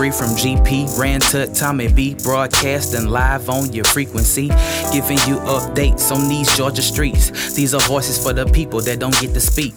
GP3 0.00 0.18
from 0.18 0.28
GP, 0.30 0.98
ran 0.98 1.20
to 1.20 1.46
Tommy 1.52 1.92
B, 1.92 2.14
broadcasting 2.14 3.08
live 3.08 3.50
on 3.50 3.70
your 3.72 3.84
frequency, 3.84 4.48
giving 4.92 5.18
you 5.28 5.36
updates 5.44 6.10
on 6.10 6.26
these 6.26 6.56
Georgia 6.56 6.80
streets. 6.80 7.54
These 7.54 7.74
are 7.74 7.80
voices 7.82 8.22
for 8.22 8.32
the 8.32 8.46
people 8.46 8.80
that 8.80 8.98
don't 8.98 9.18
get 9.20 9.34
to 9.34 9.40
speak. 9.40 9.74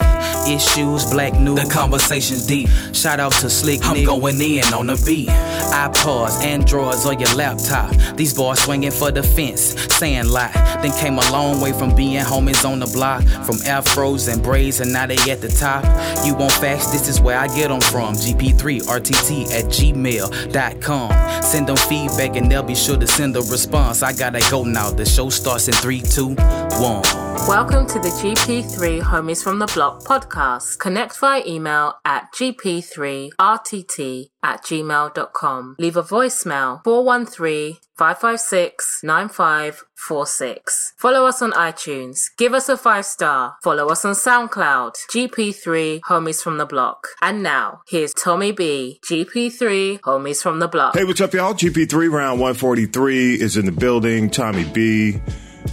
Issues, 0.47 1.09
black 1.09 1.33
news, 1.39 1.63
the 1.63 1.69
conversation's 1.73 2.45
deep. 2.45 2.67
Shout 2.93 3.19
out 3.19 3.31
to 3.33 3.49
Slick 3.49 3.79
I'm 3.83 3.95
Nick. 3.95 4.05
going 4.05 4.39
in 4.41 4.63
on 4.73 4.87
the 4.87 5.01
beat. 5.05 5.29
iPods, 5.29 6.43
Androids, 6.43 7.05
or 7.05 7.13
your 7.13 7.33
laptop. 7.35 7.91
These 8.15 8.33
boys 8.33 8.59
swinging 8.61 8.91
for 8.91 9.09
the 9.11 9.23
fence, 9.23 9.75
saying 9.95 10.27
lie. 10.27 10.51
Then 10.81 10.91
came 10.99 11.17
a 11.17 11.31
long 11.31 11.61
way 11.61 11.71
from 11.71 11.95
being 11.95 12.23
homies 12.23 12.65
on 12.69 12.79
the 12.79 12.87
block, 12.87 13.23
from 13.45 13.55
afros 13.59 14.31
and 14.31 14.43
braids, 14.43 14.79
and 14.81 14.91
now 14.91 15.07
they 15.07 15.17
at 15.31 15.41
the 15.41 15.49
top. 15.49 15.83
You 16.25 16.35
want 16.35 16.51
facts? 16.53 16.91
This 16.91 17.07
is 17.07 17.21
where 17.21 17.37
I 17.39 17.47
get 17.47 17.69
them 17.69 17.81
from. 17.81 18.15
GP3RTT 18.15 19.51
at 19.51 19.65
gmail.com. 19.65 21.43
Send 21.43 21.67
them 21.67 21.77
feedback 21.77 22.35
and 22.35 22.51
they'll 22.51 22.63
be 22.63 22.75
sure 22.75 22.97
to 22.97 23.07
send 23.07 23.35
a 23.35 23.41
response. 23.41 24.03
I 24.03 24.13
gotta 24.13 24.41
go 24.51 24.63
now. 24.63 24.91
The 24.91 25.05
show 25.05 25.29
starts 25.29 25.67
in 25.67 25.73
three, 25.75 26.01
two, 26.01 26.35
one. 26.79 27.32
Welcome 27.33 27.87
to 27.87 27.99
the 27.99 28.09
GP3 28.09 29.01
Homies 29.01 29.43
from 29.43 29.57
the 29.57 29.65
Block 29.65 30.03
podcast. 30.03 30.77
Connect 30.77 31.17
via 31.17 31.41
email 31.45 31.95
at 32.05 32.31
gp3rtt 32.31 34.29
at 34.43 34.63
gmail.com. 34.63 35.75
Leave 35.79 35.97
a 35.97 36.03
voicemail 36.03 36.83
413 36.83 37.77
556 37.97 38.99
9546. 39.03 40.93
Follow 40.97 41.25
us 41.25 41.41
on 41.41 41.51
iTunes. 41.53 42.25
Give 42.37 42.53
us 42.53 42.69
a 42.69 42.77
five 42.77 43.05
star. 43.05 43.55
Follow 43.63 43.87
us 43.87 44.05
on 44.05 44.13
SoundCloud. 44.13 44.93
GP3 45.11 46.01
Homies 46.01 46.41
from 46.41 46.59
the 46.59 46.67
Block. 46.67 47.07
And 47.21 47.41
now, 47.41 47.81
here's 47.87 48.13
Tommy 48.13 48.51
B. 48.51 48.99
GP3 49.09 50.01
Homies 50.01 50.41
from 50.41 50.59
the 50.59 50.67
Block. 50.67 50.95
Hey, 50.95 51.03
what's 51.03 51.19
up, 51.19 51.33
y'all? 51.33 51.55
GP3 51.55 52.11
round 52.11 52.39
143 52.39 53.33
is 53.41 53.57
in 53.57 53.65
the 53.65 53.71
building. 53.71 54.29
Tommy 54.29 54.65
B 54.65 55.19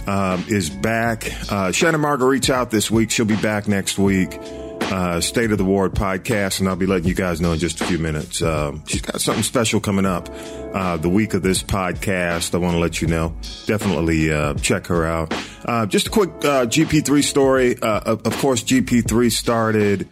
um, 0.07 0.45
is 0.47 0.69
back. 0.69 1.31
Uh, 1.51 1.71
Shannon 1.71 2.01
Marguerite's 2.01 2.49
out 2.49 2.71
this 2.71 2.89
week. 2.89 3.11
She'll 3.11 3.25
be 3.25 3.35
back 3.35 3.67
next 3.67 3.97
week. 3.97 4.37
Uh, 4.81 5.21
State 5.21 5.51
of 5.51 5.57
the 5.57 5.63
Ward 5.63 5.93
podcast, 5.93 6.59
and 6.59 6.67
I'll 6.67 6.75
be 6.75 6.85
letting 6.85 7.07
you 7.07 7.13
guys 7.13 7.39
know 7.39 7.53
in 7.53 7.59
just 7.59 7.79
a 7.79 7.85
few 7.85 7.97
minutes. 7.97 8.41
Um, 8.41 8.83
she's 8.87 9.01
got 9.01 9.21
something 9.21 9.43
special 9.43 9.79
coming 9.79 10.05
up 10.05 10.27
uh, 10.73 10.97
the 10.97 11.07
week 11.07 11.33
of 11.33 11.43
this 11.43 11.63
podcast. 11.63 12.53
I 12.53 12.57
want 12.57 12.73
to 12.73 12.79
let 12.79 13.01
you 13.01 13.07
know. 13.07 13.33
Definitely 13.67 14.33
uh, 14.33 14.55
check 14.55 14.87
her 14.87 15.05
out. 15.05 15.33
Uh, 15.63 15.85
just 15.85 16.07
a 16.07 16.09
quick 16.09 16.29
uh, 16.43 16.65
GP3 16.65 17.23
story. 17.23 17.81
Uh, 17.81 18.01
of, 18.01 18.37
course, 18.39 18.63
GP3 18.63 19.31
started 19.31 20.09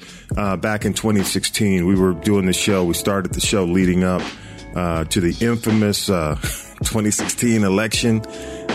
back 0.61 0.85
in 0.85 0.93
2016. 0.93 1.85
We 1.85 1.95
were 1.95 2.13
doing 2.13 2.45
the 2.45 2.53
show. 2.53 2.85
We 2.85 2.93
started 2.93 3.33
the 3.33 3.41
show 3.41 3.65
leading 3.65 4.05
up 4.05 4.21
to 4.75 5.19
the 5.19 5.35
infamous 5.45 6.05
2016 6.85 7.65
election 7.65 8.21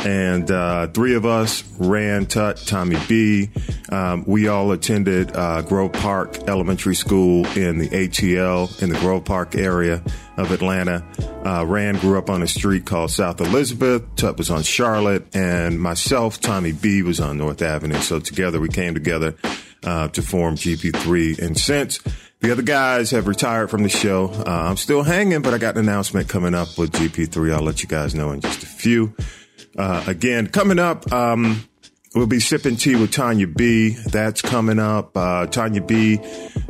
and 0.05 0.51
uh, 0.51 0.87
three 0.89 1.15
of 1.15 1.25
us 1.25 1.65
Rand 1.79 2.31
Tut, 2.31 2.59
Tommy 2.59 2.97
B. 3.09 3.51
Um, 3.89 4.25
we 4.27 4.49
all 4.49 4.73
attended 4.73 5.35
uh, 5.35 5.63
Grove 5.63 5.93
Park 5.93 6.49
Elementary 6.49 6.95
School 6.95 7.47
in 7.57 7.79
the 7.79 7.89
ATL 7.89 8.83
in 8.83 8.91
the 8.91 8.99
Grove 8.99 9.25
Park 9.25 9.55
area 9.55 10.03
of 10.37 10.51
Atlanta. 10.51 11.05
Uh, 11.45 11.65
Rand 11.67 12.01
grew 12.01 12.19
up 12.19 12.29
on 12.31 12.43
a 12.43 12.47
street 12.47 12.85
called 12.85 13.11
South 13.11 13.41
Elizabeth. 13.41 14.03
Tut 14.17 14.37
was 14.37 14.51
on 14.51 14.63
Charlotte, 14.63 15.35
and 15.35 15.81
myself, 15.81 16.41
Tommy 16.41 16.73
B, 16.73 17.03
was 17.03 17.21
on 17.21 17.39
North 17.39 17.63
Avenue. 17.63 18.01
So 18.01 18.21
together 18.21 18.61
we 18.61 18.69
came 18.69 18.95
together 18.95 19.37
uh, 19.85 20.09
to 20.09 20.23
form 20.23 20.57
GP3. 20.57 21.39
And 21.39 21.59
since 21.59 22.01
the 22.41 22.53
other 22.53 22.63
guys 22.63 23.11
have 23.13 23.27
retired 23.27 23.71
from 23.71 23.83
the 23.83 23.89
show, 23.89 24.31
uh, 24.31 24.45
I'm 24.51 24.77
still 24.77 25.03
hanging, 25.03 25.43
but 25.43 25.55
I 25.55 25.59
got 25.59 25.77
an 25.77 25.89
announcement 25.89 26.29
coming 26.29 26.55
up 26.55 26.77
with 26.77 26.93
GP3. 26.93 27.55
I'll 27.55 27.63
let 27.63 27.83
you 27.83 27.89
guys 27.89 28.15
know 28.15 28.33
in 28.33 28.41
just 28.41 28.63
a 28.63 28.67
few. 28.67 29.15
Uh, 29.77 30.05
again, 30.07 30.47
coming 30.47 30.79
up, 30.79 31.11
um, 31.13 31.65
we'll 32.15 32.27
be 32.27 32.41
sipping 32.41 32.77
tea 32.77 32.97
with 32.97 33.11
Tonya 33.11 33.55
B. 33.55 33.91
That's 33.91 34.43
coming 34.43 34.79
up. 34.79 35.17
Uh, 35.17 35.47
Tonya 35.47 35.87
B. 35.87 36.21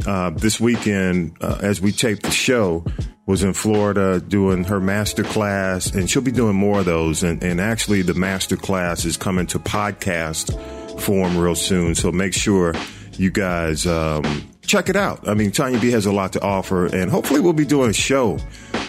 Uh, 0.07 0.31
this 0.31 0.61
weekend, 0.61 1.37
uh, 1.41 1.59
as 1.63 1.81
we 1.81 1.93
tape 1.93 2.23
the 2.23 2.31
show, 2.31 2.85
was 3.27 3.43
in 3.43 3.55
Florida 3.55 4.21
doing 4.21 4.65
her 4.65 4.81
master 4.81 5.23
class, 5.23 5.91
and 5.95 6.11
she'll 6.11 6.23
be 6.23 6.33
doing 6.33 6.57
more 6.57 6.81
of 6.81 6.85
those. 6.85 7.23
And, 7.23 7.43
and 7.43 7.61
actually, 7.61 8.03
the 8.03 8.15
master 8.15 8.57
class 8.57 9.05
is 9.05 9.17
coming 9.17 9.47
to 9.49 9.59
podcast 9.59 11.01
form 11.01 11.37
real 11.37 11.55
soon. 11.55 11.95
So 11.95 12.13
make 12.13 12.35
sure 12.35 12.75
you 13.13 13.31
guys 13.31 13.87
um, 13.87 14.49
check 14.63 14.89
it 14.89 14.97
out. 14.97 15.27
I 15.29 15.35
mean, 15.35 15.53
Tonya 15.53 15.81
B 15.81 15.91
has 15.93 16.07
a 16.07 16.13
lot 16.13 16.33
to 16.35 16.43
offer, 16.43 16.87
and 16.87 17.11
hopefully, 17.11 17.41
we'll 17.41 17.53
be 17.53 17.65
doing 17.65 17.91
a 17.91 17.95
show 17.95 18.39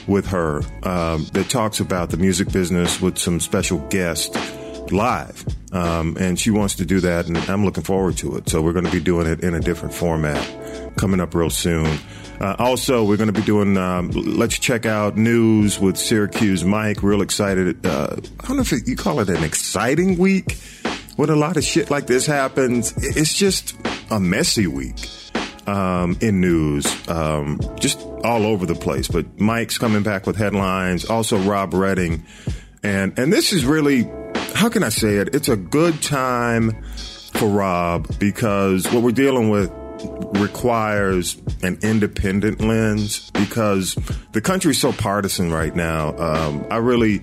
with 0.08 0.28
her 0.28 0.62
um, 0.84 1.26
that 1.34 1.50
talks 1.50 1.80
about 1.80 2.10
the 2.10 2.18
music 2.18 2.52
business 2.52 3.02
with 3.02 3.18
some 3.18 3.40
special 3.40 3.80
guests 3.90 4.36
live. 4.92 5.46
Um, 5.72 6.16
and 6.20 6.40
she 6.40 6.52
wants 6.52 6.76
to 6.76 6.86
do 6.86 7.00
that, 7.02 7.28
and 7.28 7.38
I'm 7.50 7.66
looking 7.66 7.84
forward 7.84 8.18
to 8.18 8.38
it. 8.38 8.50
So 8.50 8.62
we're 8.62 8.74
going 8.74 8.86
to 8.86 8.92
be 8.92 9.00
doing 9.00 9.28
it 9.28 9.44
in 9.44 9.54
a 9.54 9.60
different 9.60 9.94
format 9.94 10.96
coming 10.98 11.20
up 11.20 11.36
real 11.36 11.50
soon. 11.50 12.00
Uh, 12.40 12.56
also, 12.60 13.04
we're 13.04 13.18
going 13.18 13.32
to 13.32 13.40
be 13.40 13.46
doing, 13.46 13.78
um, 13.78 14.12
let's 14.12 14.60
check 14.60 14.86
out 14.86 15.18
news 15.18 15.80
with 15.80 15.98
Syracuse 15.98 16.64
Mike. 16.64 17.02
Real 17.02 17.22
excited. 17.22 17.86
Uh, 17.86 18.18
I 18.42 18.48
don't 18.48 18.58
know 18.58 18.62
if 18.62 18.74
it, 18.74 18.88
you 18.88 18.96
call 18.96 19.20
it 19.22 19.30
an 19.30 19.44
exciting 19.44 20.18
week 20.18 20.58
when 21.16 21.30
a 21.30 21.36
lot 21.36 21.58
of 21.58 21.64
shit 21.64 21.90
like 21.90 22.08
this 22.08 22.26
happens. 22.26 22.94
It's 22.98 23.34
just 23.34 23.76
a 24.12 24.20
messy 24.20 24.68
week 24.68 24.98
um, 25.68 26.18
in 26.22 26.42
news, 26.42 26.86
um, 27.08 27.60
just 27.80 28.00
all 28.24 28.46
over 28.46 28.66
the 28.66 28.76
place. 28.76 29.08
But 29.08 29.40
Mike's 29.40 29.78
coming 29.78 30.04
back 30.04 30.26
with 30.26 30.36
headlines. 30.36 31.06
Also, 31.06 31.38
Rob 31.40 31.74
Redding, 31.74 32.26
and 32.84 33.18
and 33.18 33.32
this 33.32 33.54
is 33.54 33.66
really, 33.66 34.10
how 34.54 34.70
can 34.70 34.84
I 34.84 34.90
say 34.90 35.18
it? 35.18 35.34
It's 35.34 35.50
a 35.50 35.58
good 35.58 36.02
time 36.02 36.84
for 37.34 37.48
Rob 37.48 38.20
because 38.20 38.86
what 38.92 39.04
we're 39.04 39.12
dealing 39.12 39.50
with 39.50 39.72
requires 40.36 41.38
an 41.64 41.80
independent 41.82 42.62
lens 42.62 43.32
because 43.32 43.96
the 44.34 44.42
country's 44.42 44.80
so 44.80 44.92
partisan 44.92 45.52
right 45.52 45.76
now. 45.76 46.16
Um, 46.18 46.66
I 46.70 46.78
really 46.78 47.22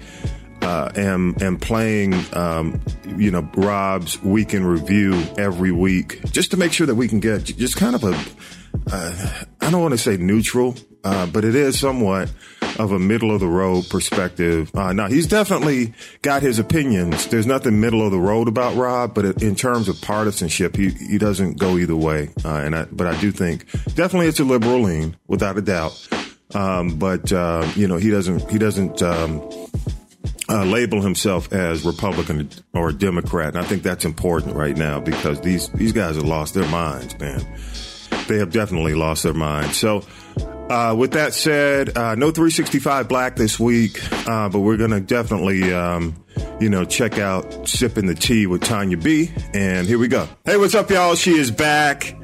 uh, 0.63 0.91
am 0.97 1.37
am 1.41 1.59
playing, 1.59 2.15
um, 2.33 2.81
you 3.17 3.31
know, 3.31 3.49
Rob's 3.57 4.23
week 4.23 4.55
in 4.55 4.65
review 4.65 5.23
every 5.37 5.73
week, 5.73 6.23
just 6.31 6.51
to 6.53 6.57
make 6.57 6.73
sure 6.73 6.87
that 6.87 6.95
we 6.95 7.09
can 7.09 7.21
get 7.21 7.45
just 7.45 7.77
kind 7.77 7.95
of 7.95 8.05
a, 8.05 8.15
uh, 8.93 9.45
I 9.61 9.71
don't 9.71 9.83
want 9.83 9.93
to 9.93 9.99
say 9.99 10.17
neutral, 10.17 10.77
uh, 11.05 11.27
but 11.27 11.45
it 11.45 11.55
is 11.55 11.79
somewhat 11.79 12.33
of 12.79 12.93
a 12.93 12.99
middle 12.99 13.31
of 13.31 13.41
the 13.41 13.47
road 13.47 13.89
perspective. 13.91 14.71
Uh, 14.75 14.93
now 14.93 15.09
he's 15.09 15.27
definitely 15.27 15.93
got 16.23 16.43
his 16.43 16.59
opinions. 16.59 17.27
There's 17.27 17.47
nothing 17.47 17.81
middle 17.81 18.05
of 18.05 18.13
the 18.13 18.19
road 18.19 18.49
about 18.49 18.77
Rob, 18.77 19.15
but 19.15 19.43
in 19.43 19.55
terms 19.55 19.89
of 19.89 20.01
partisanship, 20.01 20.77
he 20.77 20.91
he 20.91 21.19
doesn't 21.19 21.59
go 21.59 21.77
either 21.77 21.97
way. 21.97 22.31
Uh, 22.45 22.57
and 22.57 22.77
I, 22.77 22.85
but 22.91 23.07
I 23.07 23.21
do 23.21 23.31
think 23.31 23.71
definitely 23.95 24.29
it's 24.29 24.41
a 24.41 24.45
liberal 24.45 24.81
lean, 24.83 25.17
without 25.27 25.59
a 25.59 25.63
doubt. 25.63 26.09
Um, 26.55 26.99
but 26.99 27.33
uh, 27.33 27.67
you 27.75 27.89
know 27.89 27.97
he 27.97 28.11
doesn't 28.11 28.51
he 28.51 28.59
doesn't. 28.59 29.03
Um, 29.03 29.41
uh, 30.53 30.65
label 30.65 31.01
himself 31.01 31.51
as 31.53 31.85
Republican 31.85 32.51
or 32.75 32.93
Democrat. 32.93 33.55
And 33.57 33.59
I 33.59 33.67
think 33.67 33.83
that's 33.83 34.05
important 34.05 34.55
right 34.55 34.77
now 34.77 35.01
because 35.01 35.41
these 35.41 35.69
these 35.71 35.93
guys 35.93 36.17
have 36.17 36.27
lost 36.27 36.55
their 36.55 36.69
minds, 36.69 37.19
man. 37.19 37.41
They 38.29 38.39
have 38.39 38.53
definitely 38.53 38.95
lost 38.95 39.23
their 39.23 39.35
minds. 39.35 39.77
So, 39.79 40.05
uh, 40.69 40.95
with 40.97 41.13
that 41.13 41.33
said, 41.33 41.97
uh, 41.97 42.15
no 42.15 42.31
365 42.31 43.09
Black 43.09 43.37
this 43.37 43.59
week, 43.59 43.99
uh, 44.29 44.49
but 44.49 44.61
we're 44.61 44.77
going 44.77 44.91
to 44.91 45.01
definitely, 45.01 45.73
um, 45.73 46.23
you 46.61 46.69
know, 46.69 46.85
check 46.85 47.19
out 47.19 47.69
Sipping 47.69 48.07
the 48.07 48.15
Tea 48.15 48.47
with 48.47 48.63
Tonya 48.63 49.03
B. 49.03 49.31
And 49.55 49.87
here 49.87 49.99
we 49.99 50.09
go. 50.09 50.29
Hey, 50.45 50.57
what's 50.57 50.75
up, 50.75 50.91
y'all? 50.91 51.15
She 51.15 51.33
is 51.33 51.51
back. 51.51 52.17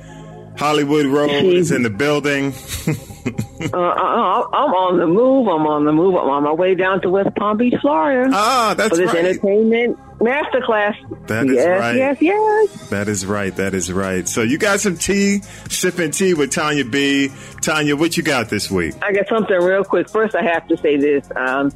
Hollywood 0.56 1.06
Road 1.06 1.30
is 1.30 1.72
in 1.72 1.82
the 1.82 1.90
building. 1.90 2.52
uh, 3.72 3.76
I'm 3.76 4.74
on 4.74 4.98
the 4.98 5.06
move. 5.06 5.48
I'm 5.48 5.66
on 5.66 5.84
the 5.84 5.92
move. 5.92 6.14
I'm 6.14 6.28
on 6.28 6.42
my 6.44 6.52
way 6.52 6.74
down 6.74 7.00
to 7.02 7.10
West 7.10 7.34
Palm 7.36 7.56
Beach, 7.56 7.74
Florida. 7.80 8.30
Ah, 8.32 8.74
that's 8.76 8.90
for 8.90 8.96
this 8.96 9.12
right. 9.12 9.24
entertainment 9.24 9.98
masterclass. 10.18 10.96
That 11.28 11.46
is 11.46 11.54
yes, 11.54 11.80
right. 11.80 11.96
Yes, 11.96 12.16
yes, 12.20 12.88
That 12.88 13.08
is 13.08 13.24
right. 13.24 13.54
That 13.56 13.74
is 13.74 13.92
right. 13.92 14.26
So 14.26 14.42
you 14.42 14.58
got 14.58 14.80
some 14.80 14.96
tea, 14.96 15.40
sipping 15.68 16.10
tea 16.10 16.34
with 16.34 16.50
Tonya 16.50 16.90
B. 16.90 17.28
Tonya, 17.60 17.98
what 17.98 18.16
you 18.16 18.22
got 18.22 18.48
this 18.48 18.70
week? 18.70 18.94
I 19.02 19.12
got 19.12 19.28
something 19.28 19.56
real 19.56 19.84
quick. 19.84 20.08
First, 20.08 20.34
I 20.34 20.42
have 20.42 20.66
to 20.68 20.76
say 20.76 20.96
this. 20.96 21.28
Um, 21.36 21.72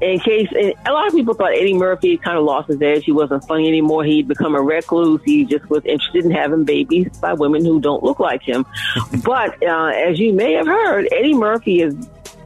in 0.00 0.18
case 0.20 0.48
a 0.52 0.92
lot 0.92 1.06
of 1.06 1.14
people 1.14 1.34
thought 1.34 1.52
Eddie 1.52 1.74
Murphy 1.74 2.16
kind 2.16 2.36
of 2.36 2.44
lost 2.44 2.68
his 2.68 2.80
edge. 2.82 3.04
He 3.04 3.12
wasn't 3.12 3.44
funny 3.46 3.68
anymore. 3.68 4.04
He'd 4.04 4.28
become 4.28 4.54
a 4.54 4.60
recluse. 4.60 5.20
He 5.24 5.44
just 5.44 5.68
was 5.70 5.84
interested 5.84 6.24
in 6.24 6.30
having 6.30 6.64
babies 6.64 7.08
by 7.18 7.32
women 7.32 7.64
who 7.64 7.80
don't 7.80 8.02
look 8.02 8.18
like 8.18 8.42
him. 8.42 8.66
but 9.24 9.62
uh, 9.62 9.92
as 9.94 10.18
you 10.18 10.32
may 10.32 10.52
have 10.54 10.66
heard, 10.66 11.08
Eddie 11.12 11.34
Murphy 11.34 11.82
is 11.82 11.94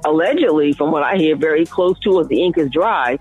allegedly, 0.04 0.72
from 0.72 0.90
what 0.92 1.02
I 1.02 1.16
hear, 1.16 1.36
very 1.36 1.66
close 1.66 1.98
to, 2.00 2.20
as 2.20 2.28
the 2.28 2.42
ink 2.42 2.58
is 2.58 2.70
dry, 2.70 3.18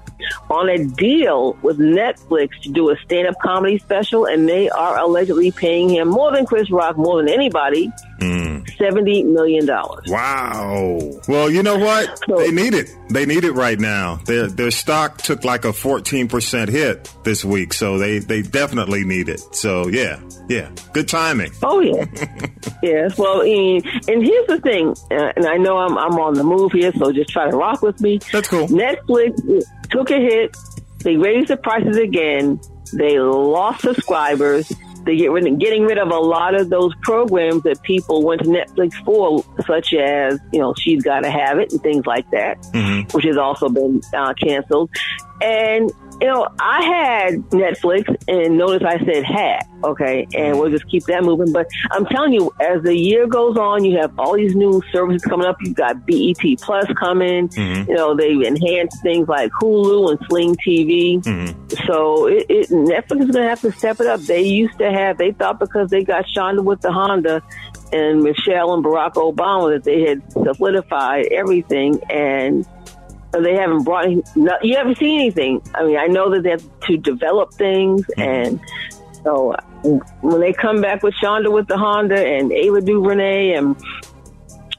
on 0.50 0.70
a 0.70 0.84
deal 0.86 1.58
with 1.62 1.80
Netflix 1.80 2.60
to 2.64 2.70
do 2.70 2.90
a 2.90 2.98
stand-up 2.98 3.36
comedy 3.42 3.78
special, 3.80 4.26
and 4.26 4.48
they 4.48 4.70
are 4.70 4.98
allegedly 4.98 5.52
paying 5.52 5.90
him 5.90 6.08
more 6.08 6.32
than 6.32 6.46
Chris 6.46 6.72
Rock, 6.72 6.98
more 6.98 7.18
than 7.18 7.30
anybody, 7.30 7.92
mm. 8.20 8.78
seventy 8.78 9.24
million 9.24 9.66
dollars. 9.66 10.06
Wow. 10.10 11.00
Well, 11.28 11.50
you 11.50 11.64
know 11.64 11.78
what? 11.78 12.20
So- 12.28 12.38
they 12.38 12.52
need 12.52 12.74
it. 12.74 12.90
They 13.10 13.26
need 13.26 13.44
it 13.44 13.54
right 13.54 13.80
now. 13.80 14.18
Their 14.26 14.48
their 14.48 14.72
stock 14.72 15.18
took 15.18 15.44
like 15.46 15.66
a 15.66 15.72
fourteen 15.74 16.28
percent 16.28 16.70
hit 16.70 17.12
this 17.24 17.44
week, 17.46 17.74
so 17.74 17.98
they 17.98 18.20
they 18.20 18.42
definitely 18.42 19.04
need 19.04 19.30
it. 19.30 19.40
So 19.56 19.88
yeah, 19.88 20.20
yeah, 20.50 20.70
good 20.94 21.08
timing. 21.08 21.52
Oh 21.64 21.80
yeah, 21.80 22.06
yes. 22.84 23.18
Well, 23.18 23.42
and, 23.42 23.86
and 24.08 24.24
here's 24.26 24.48
the 24.48 24.60
thing, 24.62 24.96
uh, 25.12 25.32
and 25.36 25.46
I 25.46 25.58
know 25.58 25.78
I'm 25.78 25.98
I'm 25.98 26.20
on 26.20 26.34
the 26.34 26.44
move 26.44 26.67
here, 26.74 26.92
so 26.94 27.12
just 27.12 27.30
try 27.30 27.50
to 27.50 27.56
rock 27.58 27.82
with 27.82 28.00
me. 28.02 28.20
That's 28.32 28.48
cool. 28.48 28.68
Netflix 28.68 29.64
took 29.90 30.10
a 30.12 30.20
hit. 30.20 30.56
They 31.04 31.16
raised 31.18 31.50
the 31.50 31.58
prices 31.58 31.98
again. 31.98 32.60
They 32.94 33.20
lost 33.20 33.82
subscribers. 33.82 34.72
They 35.06 35.16
get 35.16 35.32
rid 35.32 35.48
of, 35.48 35.58
getting 35.58 35.84
rid 35.84 35.98
of 36.00 36.10
a 36.10 36.20
lot 36.20 36.54
of 36.60 36.70
those 36.70 36.94
programs 37.04 37.64
that 37.64 37.82
people 37.84 38.24
went 38.26 38.42
to 38.44 38.50
Netflix 38.50 38.94
for, 39.06 39.42
such 39.66 39.94
as 39.94 40.38
you 40.52 40.60
know 40.60 40.74
She's 40.78 41.02
Got 41.02 41.22
to 41.22 41.30
Have 41.32 41.60
It 41.60 41.72
and 41.72 41.82
things 41.82 42.06
like 42.06 42.30
that, 42.32 42.62
Mhm. 42.74 43.14
which 43.14 43.24
has 43.26 43.38
also 43.38 43.70
been 43.70 44.02
uh, 44.14 44.34
canceled. 44.34 44.90
And 45.42 45.92
you 46.22 46.28
know, 46.28 46.48
I 46.60 46.84
had 46.84 47.34
Netflix, 47.52 48.14
and 48.28 48.58
notice 48.58 48.84
I 48.86 48.98
said 49.06 49.24
had, 49.24 49.62
okay, 49.84 50.28
and 50.34 50.60
we'll 50.60 50.72
just 50.72 50.88
keep 50.90 51.04
that 51.06 51.24
moving. 51.24 51.52
But 51.52 51.68
I'm 51.92 52.06
telling 52.08 52.34
you, 52.34 52.52
as 52.60 52.82
the 52.84 52.96
year 52.96 53.28
goes 53.28 53.56
on, 53.58 53.84
you 53.86 53.98
have 54.00 54.18
all 54.18 54.36
these 54.36 54.56
new 54.56 54.82
services 54.92 55.22
coming 55.24 55.46
up. 55.48 55.58
You've 55.62 55.76
got 55.76 56.06
BET 56.08 56.38
Plus 56.62 56.88
coming. 57.00 57.50
Mhm. 57.50 57.88
You 57.88 57.94
know, 57.94 58.16
they've 58.16 58.42
enhanced 58.42 59.02
things 59.04 59.28
like 59.28 59.52
Hulu 59.62 60.12
and 60.12 60.20
Sling 60.28 60.56
TV. 60.56 61.20
Mhm. 61.22 61.86
So 61.86 62.28
it, 62.28 62.46
it, 62.50 62.70
Netflix 62.70 63.22
is 63.26 63.32
going 63.32 63.44
to 63.44 63.50
have 63.50 63.62
to 63.62 63.72
step 63.72 64.00
it 64.00 64.08
up. 64.08 64.20
They 64.22 64.42
used 64.42 64.78
to 64.80 64.92
have, 64.92 65.18
they 65.18 65.32
thought 65.32 65.60
because 65.60 65.90
they 65.90 66.04
got 66.04 66.26
Shonda 66.36 66.64
with 66.64 66.82
the 66.82 66.92
Honda 66.92 67.42
and 67.94 68.24
Michelle 68.24 68.74
and 68.74 68.84
Barack 68.84 69.14
Obama 69.14 69.72
that 69.74 69.84
they 69.84 70.02
had 70.02 70.22
solidified 70.34 71.28
everything 71.28 72.02
and 72.10 72.66
they 73.42 73.56
haven't 73.56 73.84
brought, 73.84 74.06
any, 74.06 74.24
no, 74.36 74.58
you 74.62 74.76
haven't 74.76 74.98
seen 74.98 75.20
anything. 75.20 75.62
I 75.76 75.84
mean, 75.84 75.98
I 75.98 76.08
know 76.08 76.30
that 76.32 76.44
they 76.44 76.52
have 76.52 76.80
to 76.82 76.98
develop 76.98 77.54
things 77.54 78.06
mm-hmm. 78.06 78.22
and 78.22 78.60
so 79.24 79.56
when 80.22 80.40
they 80.40 80.54
come 80.54 80.82
back 80.82 81.04
with 81.04 81.14
Shonda 81.16 81.52
with 81.52 81.68
the 81.68 81.78
Honda 81.78 82.18
and 82.18 82.52
Ava 82.52 82.82
DuVernay 82.82 83.54
and 83.54 83.76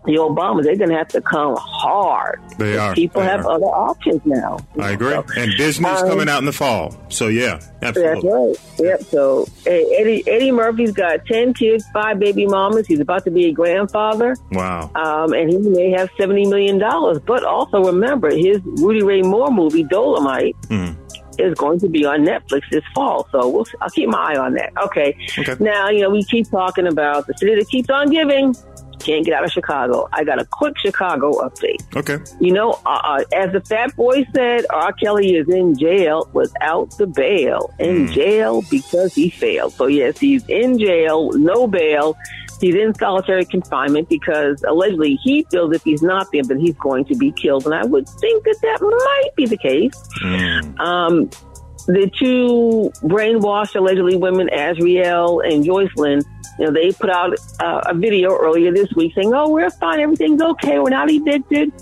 the 0.09 0.15
Obamas, 0.17 0.65
they're 0.65 0.77
going 0.77 0.91
to 0.91 0.97
have 0.97 1.09
to 1.09 1.21
come 1.21 1.55
hard. 1.59 2.41
They 2.59 2.77
are. 2.77 2.95
People 2.95 3.21
They 3.23 3.29
have 3.29 3.47
are. 3.47 3.53
other 3.53 3.67
options 3.67 4.21
now. 4.25 4.59
I 4.81 4.91
agree. 4.93 5.13
So- 5.13 5.25
And 5.37 5.53
Disney's 5.57 6.01
Um, 6.03 6.09
coming 6.09 6.29
out 6.29 6.39
in 6.41 6.45
the 6.47 6.53
fall, 6.53 6.95
so 7.09 7.29
yeah, 7.29 7.61
That's 7.81 7.97
right. 7.97 8.57
Yep. 8.79 9.03
So 9.05 9.47
eh, 9.67 9.85
Eddie 9.99 10.25
Eddie 10.27 10.51
Murphy's 10.51 10.91
got 10.93 11.25
ten 11.27 11.55
kids, 11.55 11.85
five 11.93 12.19
baby 12.19 12.47
mamas. 12.47 12.87
He's 12.89 12.99
about 13.01 13.25
to 13.27 13.31
be 13.31 13.47
a 13.47 13.53
grandfather, 13.53 14.35
Wow. 14.53 14.91
um, 14.97 15.33
and 15.33 15.49
he 15.49 15.59
may 15.59 15.91
have 15.93 16.09
seventy 16.19 16.47
million 16.47 16.79
dollars. 16.79 17.19
But 17.25 17.45
also 17.45 17.85
remember, 17.85 18.31
his 18.35 18.61
Rudy 18.65 19.03
Ray 19.03 19.23
Moore 19.23 19.51
movie 19.53 19.85
Dolemite 19.85 20.55
Mhm. 20.69 20.97
is 21.39 21.55
going 21.55 21.79
to 21.81 21.89
be 21.89 22.05
on 22.05 22.25
Netflix 22.25 22.63
this 22.73 22.83
fall. 22.95 23.29
So 23.31 23.49
we'll, 23.49 23.67
I'll 23.81 23.91
keep 23.91 24.09
my 24.09 24.33
eye 24.33 24.37
on 24.39 24.55
that. 24.55 24.73
Okay. 24.87 25.17
Okay. 25.39 25.55
Now 25.61 25.89
you 25.89 26.03
know 26.03 26.11
we 26.11 26.25
keep 26.25 26.51
talking 26.51 26.87
about 26.89 27.27
the 27.29 27.35
city 27.39 27.55
that 27.55 27.69
keeps 27.69 27.91
on 27.91 28.11
giving. 28.11 28.57
Can't 29.09 29.25
get 29.25 29.33
out 29.33 29.43
of 29.45 29.51
Chicago. 29.51 30.07
I 30.13 30.23
got 30.23 30.39
a 30.39 30.45
quick 30.45 30.77
Chicago 30.77 31.33
update. 31.41 31.79
Okay. 31.97 32.19
You 32.41 32.53
know, 32.53 32.73
uh, 32.85 33.01
uh, 33.03 33.25
as 33.35 33.53
the 33.53 33.63
Fat 33.63 33.97
Boy 33.97 34.27
said, 34.35 34.67
R. 34.69 34.93
Kelly 34.93 35.35
is 35.37 35.49
in 35.49 35.79
jail 35.79 36.29
without 36.35 36.91
the 36.99 37.07
bail. 37.07 37.73
In 37.79 38.07
Mm. 38.09 38.13
jail 38.13 38.63
because 38.71 39.15
he 39.15 39.31
failed. 39.31 39.73
So 39.73 39.87
yes, 39.87 40.19
he's 40.19 40.47
in 40.49 40.79
jail, 40.79 41.33
no 41.33 41.67
bail. 41.67 42.19
He's 42.61 42.75
in 42.75 42.93
solitary 42.97 43.47
confinement 43.47 44.09
because 44.11 44.63
allegedly 44.69 45.15
he 45.23 45.47
feels 45.51 45.73
if 45.75 45.85
he's 45.85 46.03
not 46.03 46.27
there, 46.33 46.43
then 46.43 46.59
he's 46.61 46.75
going 46.77 47.05
to 47.07 47.15
be 47.15 47.31
killed. 47.33 47.65
And 47.65 47.75
I 47.75 47.85
would 47.87 48.07
think 48.21 48.45
that 48.45 48.57
that 48.61 48.79
might 48.83 49.35
be 49.37 49.47
the 49.47 49.57
case. 49.57 49.95
Mm. 50.23 50.79
Um, 50.81 51.31
the 51.89 52.11
two 52.19 52.93
brainwashed 53.09 53.75
allegedly 53.75 54.17
women, 54.17 54.51
Azriel 54.53 55.43
and 55.43 55.65
Joycelyn, 55.65 56.23
you 56.59 56.67
know, 56.67 56.73
they 56.73 56.93
put 56.93 57.09
out 57.09 57.35
uh, 57.61 57.81
a 57.87 57.95
video 57.95 58.37
earlier 58.37 58.73
this 58.73 58.93
week 58.95 59.15
saying, 59.15 59.33
"Oh, 59.33 59.49
we're 59.49 59.71
fine, 59.71 60.01
everything's 60.01 60.43
okay, 60.43 60.79
we're 60.79 60.91
not 60.91 61.11
evicted." 61.11 61.73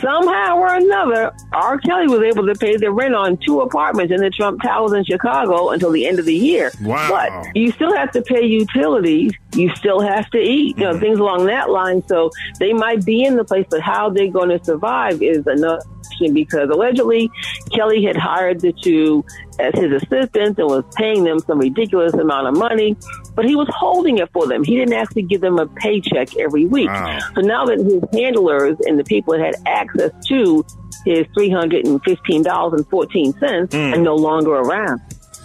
Somehow 0.00 0.56
or 0.56 0.74
another, 0.74 1.32
R. 1.52 1.78
Kelly 1.78 2.08
was 2.08 2.22
able 2.22 2.46
to 2.46 2.54
pay 2.54 2.76
the 2.76 2.90
rent 2.90 3.14
on 3.14 3.36
two 3.36 3.60
apartments 3.60 4.12
in 4.12 4.20
the 4.20 4.30
Trump 4.30 4.62
Towers 4.62 4.94
in 4.94 5.04
Chicago 5.04 5.68
until 5.68 5.90
the 5.90 6.06
end 6.06 6.18
of 6.18 6.24
the 6.24 6.34
year. 6.34 6.72
Wow. 6.82 7.08
But 7.10 7.54
you 7.54 7.70
still 7.72 7.94
have 7.94 8.10
to 8.12 8.22
pay 8.22 8.44
utilities. 8.44 9.32
You 9.54 9.74
still 9.76 10.00
have 10.00 10.30
to 10.30 10.38
eat. 10.38 10.78
You 10.78 10.84
know, 10.84 10.98
things 10.98 11.18
along 11.18 11.44
that 11.46 11.68
line. 11.68 12.02
So 12.08 12.30
they 12.58 12.72
might 12.72 13.04
be 13.04 13.22
in 13.22 13.36
the 13.36 13.44
place, 13.44 13.66
but 13.68 13.82
how 13.82 14.08
they're 14.08 14.30
going 14.30 14.48
to 14.48 14.64
survive 14.64 15.22
is 15.22 15.46
another 15.46 15.82
because 16.20 16.68
allegedly 16.70 17.30
Kelly 17.74 18.04
had 18.04 18.16
hired 18.16 18.60
the 18.60 18.72
two 18.72 19.24
as 19.58 19.72
his 19.74 19.92
assistants 20.02 20.58
and 20.58 20.68
was 20.68 20.84
paying 20.96 21.24
them 21.24 21.38
some 21.40 21.58
ridiculous 21.58 22.14
amount 22.14 22.48
of 22.48 22.56
money, 22.56 22.96
but 23.34 23.44
he 23.44 23.54
was 23.56 23.68
holding 23.70 24.18
it 24.18 24.30
for 24.32 24.46
them. 24.46 24.64
He 24.64 24.76
didn't 24.76 24.94
actually 24.94 25.22
give 25.22 25.40
them 25.40 25.58
a 25.58 25.66
paycheck 25.66 26.36
every 26.36 26.64
week. 26.66 26.88
Wow. 26.88 27.18
So 27.34 27.40
now 27.42 27.64
that 27.66 27.78
his 27.78 28.02
handlers 28.12 28.76
and 28.86 28.98
the 28.98 29.04
people 29.04 29.34
that 29.34 29.44
had 29.44 29.54
access 29.66 30.10
to 30.28 30.64
his 31.04 31.26
three 31.34 31.50
hundred 31.50 31.86
and 31.86 32.02
fifteen 32.04 32.42
dollars 32.42 32.74
and 32.80 32.88
fourteen 32.88 33.32
cents 33.38 33.74
Mm. 33.74 33.94
are 33.94 33.98
no 33.98 34.14
longer 34.14 34.52
around. 34.52 35.00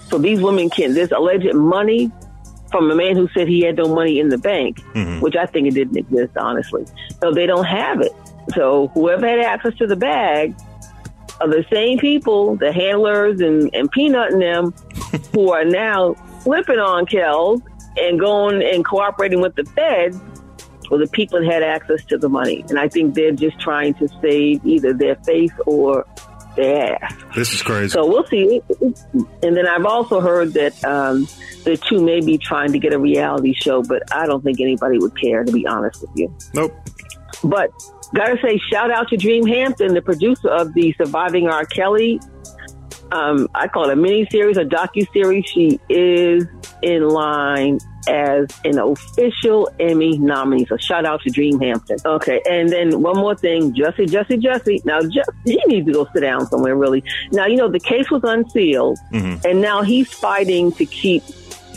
So 0.09 0.17
these 0.17 0.41
women 0.41 0.69
can 0.69 0.93
this 0.93 1.11
alleged 1.11 1.53
money 1.53 2.11
from 2.71 2.91
a 2.91 2.95
man 2.95 3.15
who 3.15 3.27
said 3.33 3.47
he 3.47 3.61
had 3.61 3.77
no 3.77 3.93
money 3.93 4.19
in 4.19 4.29
the 4.29 4.37
bank, 4.37 4.81
Mhm. 4.93 5.21
which 5.21 5.35
I 5.37 5.45
think 5.45 5.67
it 5.67 5.73
didn't 5.73 5.95
exist, 5.97 6.37
honestly. 6.37 6.85
So 7.21 7.31
they 7.33 7.45
don't 7.45 7.63
have 7.65 8.01
it. 8.01 8.11
So 8.53 8.89
whoever 8.93 9.27
had 9.27 9.39
access 9.39 9.75
to 9.75 9.87
the 9.87 9.95
bag 9.95 10.55
are 11.39 11.47
the 11.47 11.65
same 11.71 11.99
people, 11.99 12.55
the 12.55 12.71
handlers 12.71 13.41
and, 13.41 13.69
and 13.73 13.91
Peanut 13.91 14.33
and 14.33 14.41
them, 14.41 14.73
who 15.33 15.51
are 15.51 15.65
now 15.65 16.13
flipping 16.41 16.79
on 16.79 17.05
Kells 17.05 17.61
and 17.97 18.19
going 18.19 18.63
and 18.63 18.85
cooperating 18.85 19.41
with 19.41 19.55
the 19.55 19.65
feds 19.65 20.19
or 20.89 20.97
the 20.97 21.07
people 21.07 21.39
that 21.39 21.51
had 21.51 21.63
access 21.63 22.03
to 22.05 22.17
the 22.17 22.29
money. 22.29 22.63
And 22.69 22.79
I 22.79 22.87
think 22.87 23.13
they're 23.13 23.31
just 23.31 23.59
trying 23.59 23.93
to 23.95 24.07
save 24.21 24.65
either 24.65 24.93
their 24.93 25.15
face 25.17 25.51
or 25.65 26.05
their 26.55 27.03
ass. 27.03 27.13
This 27.35 27.53
is 27.53 27.61
crazy. 27.61 27.89
So 27.89 28.05
we'll 28.05 28.25
see. 28.27 28.61
And 29.43 29.55
then 29.55 29.67
I've 29.67 29.85
also 29.85 30.21
heard 30.21 30.53
that 30.53 30.83
um, 30.85 31.27
the 31.63 31.77
two 31.77 32.03
may 32.03 32.21
be 32.21 32.37
trying 32.37 32.71
to 32.71 32.79
get 32.79 32.93
a 32.93 32.99
reality 32.99 33.53
show, 33.53 33.83
but 33.83 34.03
I 34.13 34.25
don't 34.25 34.43
think 34.43 34.59
anybody 34.59 34.97
would 34.97 35.19
care, 35.19 35.43
to 35.43 35.51
be 35.51 35.67
honest 35.67 36.01
with 36.01 36.11
you. 36.15 36.35
nope. 36.53 36.73
But 37.43 37.69
gotta 38.13 38.37
say, 38.41 38.57
shout 38.71 38.91
out 38.91 39.09
to 39.09 39.17
Dream 39.17 39.45
Hampton, 39.45 39.93
the 39.93 40.01
producer 40.01 40.49
of 40.49 40.73
the 40.73 40.93
Surviving 40.97 41.47
R. 41.47 41.65
Kelly. 41.65 42.19
Um, 43.11 43.47
I 43.55 43.67
call 43.67 43.89
it 43.89 43.93
a 43.93 43.95
mini 43.95 44.27
series, 44.29 44.57
a 44.57 44.65
docu 44.65 45.11
series. 45.13 45.45
She 45.45 45.79
is 45.89 46.45
in 46.81 47.07
line 47.07 47.79
as 48.09 48.47
an 48.63 48.79
official 48.79 49.69
Emmy 49.79 50.17
nominee. 50.17 50.65
So 50.65 50.77
shout 50.77 51.05
out 51.05 51.21
to 51.21 51.29
Dream 51.29 51.59
Hampton. 51.59 51.97
Okay, 52.05 52.41
and 52.49 52.69
then 52.69 53.01
one 53.01 53.15
more 53.17 53.35
thing, 53.35 53.73
Jesse, 53.73 54.05
Jesse, 54.05 54.37
Jesse. 54.37 54.81
Now, 54.85 55.01
Jesse, 55.01 55.29
he 55.45 55.61
needs 55.67 55.87
to 55.87 55.93
go 55.93 56.07
sit 56.13 56.21
down 56.21 56.45
somewhere. 56.47 56.75
Really. 56.75 57.03
Now, 57.31 57.45
you 57.45 57.55
know 57.55 57.69
the 57.69 57.79
case 57.79 58.09
was 58.11 58.21
unsealed, 58.23 58.97
Mhm. 59.13 59.43
and 59.45 59.61
now 59.61 59.81
he's 59.83 60.11
fighting 60.11 60.71
to 60.73 60.85
keep 60.85 61.23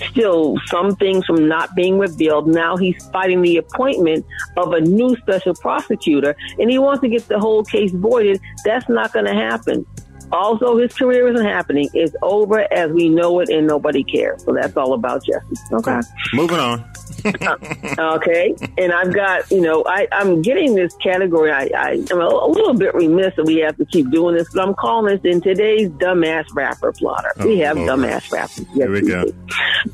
still 0.08 0.56
some 0.66 0.96
things 0.96 1.24
from 1.26 1.48
not 1.48 1.74
being 1.74 1.98
revealed. 1.98 2.46
Now 2.46 2.76
he's 2.76 3.04
fighting 3.08 3.42
the 3.42 3.56
appointment 3.58 4.24
of 4.56 4.72
a 4.72 4.80
new 4.80 5.16
special 5.16 5.54
prosecutor 5.54 6.36
and 6.58 6.70
he 6.70 6.78
wants 6.78 7.00
to 7.02 7.08
get 7.08 7.26
the 7.28 7.38
whole 7.38 7.64
case 7.64 7.92
voided. 7.92 8.40
That's 8.64 8.88
not 8.88 9.12
going 9.12 9.26
to 9.26 9.34
happen. 9.34 9.86
Also, 10.32 10.76
his 10.76 10.92
career 10.94 11.28
isn't 11.28 11.44
happening. 11.46 11.88
It's 11.94 12.14
over 12.22 12.60
as 12.72 12.90
we 12.92 13.08
know 13.08 13.40
it 13.40 13.48
and 13.48 13.66
nobody 13.66 14.04
cares. 14.04 14.44
So 14.44 14.52
that's 14.52 14.76
all 14.76 14.92
about 14.94 15.24
Jesse. 15.24 15.46
Okay. 15.72 16.00
Moving 16.34 16.58
on. 16.58 16.84
Uh, 17.22 18.14
okay. 18.16 18.54
And 18.78 18.92
I've 18.94 19.12
got, 19.14 19.50
you 19.50 19.60
know, 19.60 19.84
I, 19.86 20.08
I'm 20.10 20.40
getting 20.40 20.74
this 20.74 20.94
category. 21.02 21.50
I, 21.52 21.68
I 21.76 21.90
am 22.10 22.18
a, 22.18 22.24
a 22.24 22.48
little 22.48 22.72
bit 22.72 22.94
remiss 22.94 23.34
that 23.36 23.44
we 23.44 23.56
have 23.58 23.76
to 23.76 23.84
keep 23.84 24.10
doing 24.10 24.36
this, 24.36 24.48
but 24.54 24.66
I'm 24.66 24.72
calling 24.74 25.14
this 25.14 25.30
in 25.30 25.42
today's 25.42 25.90
dumbass 25.90 26.46
rapper 26.54 26.92
plotter. 26.92 27.32
we 27.40 27.62
Oh, 27.62 27.66
have 27.66 27.76
Lord. 27.76 27.90
dumbass 27.90 28.32
rappers. 28.32 28.60
Yes, 28.60 28.74
Here 28.74 28.90
we 28.90 29.02
go. 29.02 29.24
do. 29.26 29.34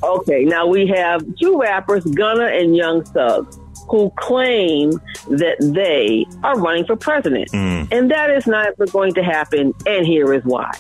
Okay. 0.05 0.45
Now 0.45 0.69
we 0.69 0.87
have 0.88 1.25
two 1.40 1.59
rappers, 1.61 2.05
Gunna 2.05 2.45
and 2.47 2.76
Young 2.76 3.02
Thug, 3.02 3.52
who 3.88 4.11
claim 4.16 4.90
that 5.28 5.57
they 5.61 6.26
are 6.43 6.59
running 6.59 6.85
for 6.85 6.97
president. 6.97 7.50
Mm. 7.52 7.88
And 7.93 8.11
that 8.11 8.31
is 8.31 8.47
not 8.47 8.75
going 8.93 9.14
to 9.14 9.23
happen. 9.23 9.73
And 9.87 10.07
here 10.07 10.33
is 10.35 10.43
why. 10.45 10.71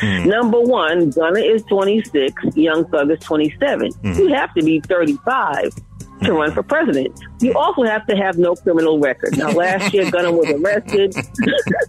Mm. 0.00 0.26
Number 0.26 0.60
one, 0.60 1.10
Gunna 1.10 1.40
is 1.40 1.62
26, 1.64 2.56
Young 2.56 2.84
Thug 2.86 3.10
is 3.10 3.18
27. 3.20 3.92
Mhm. 3.92 4.16
You 4.18 4.28
have 4.28 4.52
to 4.54 4.62
be 4.62 4.80
35 4.80 5.72
to 6.24 6.32
run 6.32 6.52
for 6.52 6.62
president. 6.62 7.18
You 7.40 7.52
also 7.54 7.82
have 7.82 8.06
to 8.06 8.16
have 8.16 8.38
no 8.38 8.54
criminal 8.54 8.98
record. 9.00 9.36
Now, 9.36 9.50
last 9.50 9.92
year, 9.92 10.08
Gunna 10.10 10.30
was 10.32 10.48
arrested. 10.50 11.14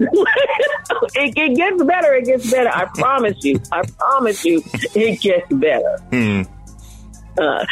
it, 1.15 1.33
it 1.37 1.55
gets 1.55 1.83
better. 1.83 2.13
It 2.15 2.25
gets 2.25 2.49
better. 2.51 2.69
I 2.69 2.85
promise 2.95 3.37
you. 3.43 3.59
I 3.71 3.83
promise 3.97 4.43
you, 4.43 4.61
it 4.95 5.21
gets 5.21 5.51
better. 5.53 5.97
Mm. 7.35 7.61
Uh, 7.61 7.65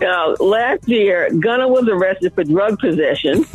now, 0.00 0.34
last 0.34 0.88
year, 0.88 1.30
Gunna 1.30 1.68
was 1.68 1.88
arrested 1.88 2.34
for 2.34 2.44
drug 2.44 2.78
possession, 2.78 3.44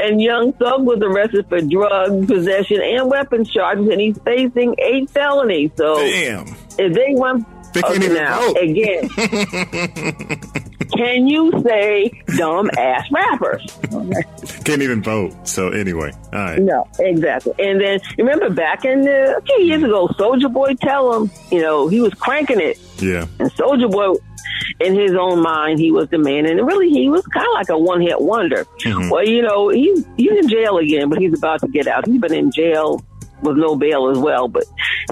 and 0.00 0.20
Young 0.20 0.52
Thug 0.54 0.84
was 0.84 1.00
arrested 1.00 1.48
for 1.48 1.60
drug 1.60 2.26
possession 2.26 2.80
and 2.82 3.10
weapons 3.10 3.50
charges, 3.50 3.88
and 3.88 4.00
he's 4.00 4.18
facing 4.18 4.74
eight 4.78 5.10
felonies. 5.10 5.70
So, 5.76 5.96
Damn. 5.96 6.48
if 6.78 6.94
they 6.94 7.14
want 7.14 7.46
okay, 7.82 8.08
now 8.08 8.40
vote. 8.40 8.56
again, 8.58 9.08
can 10.96 11.26
you 11.26 11.50
say 11.62 12.22
dumb 12.36 12.70
ass 12.78 13.10
rappers? 13.10 13.64
Can't 14.64 14.82
even 14.82 15.02
vote. 15.02 15.34
So 15.46 15.68
anyway, 15.70 16.12
all 16.32 16.38
right. 16.38 16.60
No, 16.60 16.86
exactly. 16.98 17.52
And 17.58 17.80
then 17.80 18.00
remember 18.18 18.50
back 18.50 18.84
in 18.84 19.02
the, 19.02 19.36
a 19.38 19.40
few 19.42 19.60
years 19.64 19.82
ago, 19.82 20.08
Soulja 20.08 20.52
Boy 20.52 20.74
tell 20.74 21.12
him, 21.14 21.30
you 21.50 21.60
know, 21.60 21.88
he 21.88 22.00
was 22.00 22.14
cranking 22.14 22.60
it, 22.60 22.78
Yeah. 23.04 23.26
and 23.38 23.50
Soulja 23.52 23.90
Boy, 23.90 24.14
in 24.80 24.94
his 24.94 25.12
own 25.12 25.40
mind, 25.42 25.78
he 25.78 25.90
was 25.90 26.08
the 26.08 26.18
man, 26.18 26.46
and 26.46 26.64
really 26.66 26.88
he 26.90 27.08
was 27.08 27.24
kind 27.26 27.46
of 27.46 27.52
like 27.54 27.68
a 27.68 27.78
one 27.78 28.00
hit 28.00 28.20
wonder. 28.20 28.64
Mhm. 28.84 29.10
Well, 29.10 29.24
you 29.26 29.42
know, 29.42 29.68
he's 29.68 30.04
he's 30.16 30.32
in 30.32 30.48
jail 30.48 30.78
again, 30.78 31.08
but 31.08 31.18
he's 31.18 31.36
about 31.36 31.60
to 31.60 31.68
get 31.68 31.86
out. 31.86 32.06
He's 32.06 32.20
been 32.20 32.34
in 32.34 32.50
jail 32.50 33.04
with 33.42 33.56
no 33.56 33.76
bail 33.76 34.08
as 34.08 34.18
well, 34.18 34.48
but 34.48 34.64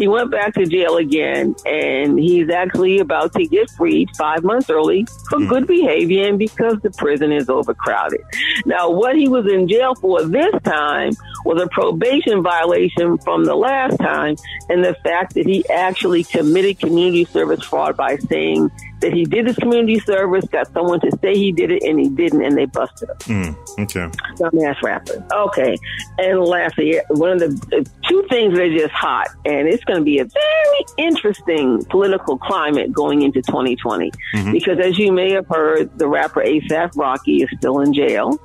he 0.03 0.09
went 0.09 0.33
back 0.33 0.53
to 0.55 0.67
jail 0.67 0.97
again, 0.97 1.55
and 1.65 2.19
he's 2.19 2.51
actually 2.51 2.99
about 2.99 3.33
to 3.35 3.47
get 3.47 3.71
freed 3.71 4.09
five 4.19 4.43
months 4.43 4.69
early 4.69 5.07
for 5.31 5.39
hmm. 5.39 5.47
good 5.47 5.67
behavior 5.69 6.27
and 6.27 6.41
because 6.41 6.77
the 6.83 6.91
prison 6.91 7.31
is 7.31 7.49
overcrowded. 7.49 8.21
Now, 8.67 8.91
what 8.91 9.15
he 9.15 9.29
was 9.29 9.47
in 9.47 9.69
jail 9.69 9.95
for 9.95 10.25
this 10.25 10.53
time 10.65 11.13
was 11.45 11.63
a 11.63 11.69
probation 11.69 12.43
violation 12.43 13.17
from 13.19 13.45
the 13.45 13.55
last 13.55 13.97
time, 13.99 14.35
and 14.69 14.85
the 14.85 14.97
fact 15.05 15.35
that 15.35 15.47
he 15.47 15.65
actually 15.69 16.25
committed 16.25 16.81
community 16.81 17.25
service 17.25 17.63
fraud 17.63 17.97
by 17.97 18.17
saying 18.17 18.73
that 19.03 19.13
he 19.13 19.25
did 19.25 19.47
his 19.47 19.57
community 19.57 19.99
service, 20.01 20.45
got 20.47 20.73
someone 20.73 21.01
to 21.01 21.11
say 21.23 21.35
he 21.37 21.53
did 21.53 21.71
it, 21.71 21.83
and 21.83 21.99
he 22.01 22.09
didn't, 22.09 22.43
and 22.43 22.57
they 22.57 22.65
busted 22.65 23.09
him 23.25 23.55
Mm, 23.55 23.81
okay. 23.85 24.07
dumbass 24.37 24.81
rappers. 24.83 25.21
Okay. 25.33 25.77
And 26.19 26.41
lastly, 26.41 27.01
one 27.09 27.33
of 27.33 27.41
the 27.41 27.79
uh, 27.79 28.09
two 28.09 28.25
things 28.31 28.55
that 28.55 28.63
are 28.63 28.79
just 28.79 28.93
hot, 28.93 29.29
and 29.45 29.69
it's 29.69 29.85
going 29.85 29.99
to 29.99 30.05
be 30.05 30.19
a 30.19 30.25
very 30.25 30.85
interesting 30.99 31.85
political 31.87 32.39
climate 32.39 32.93
going 32.93 33.23
into 33.23 33.43
2020. 33.43 34.11
Because 34.53 34.79
as 34.79 34.99
you 34.99 35.13
may 35.13 35.33
have 35.33 35.47
heard, 35.49 35.97
the 35.99 36.09
rapper 36.09 36.41
ASAP 36.43 36.97
Rocky 36.97 37.43
is 37.43 37.49
still 37.59 37.81
in 37.81 37.93
jail. 37.93 38.39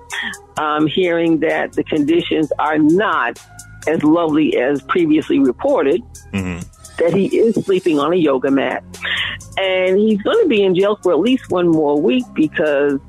Um, 0.57 0.87
hearing 0.87 1.39
that 1.41 1.73
the 1.73 1.83
conditions 1.83 2.51
are 2.57 2.77
not 2.79 3.39
as 3.87 4.03
lovely 4.03 4.57
as 4.57 4.81
previously 4.81 5.39
reported 5.39 6.01
hmm 6.33 6.57
that 6.97 7.13
he 7.13 7.37
is 7.37 7.55
sleeping 7.65 7.99
on 7.99 8.13
a 8.13 8.15
yoga 8.15 8.51
mat. 8.51 8.83
And 9.57 9.97
he's 9.97 10.21
going 10.21 10.43
to 10.43 10.47
be 10.47 10.63
in 10.63 10.75
jail 10.75 10.97
for 11.01 11.11
at 11.11 11.19
least 11.19 11.49
one 11.49 11.67
more 11.67 11.99
week 11.99 12.25
because 12.33 12.99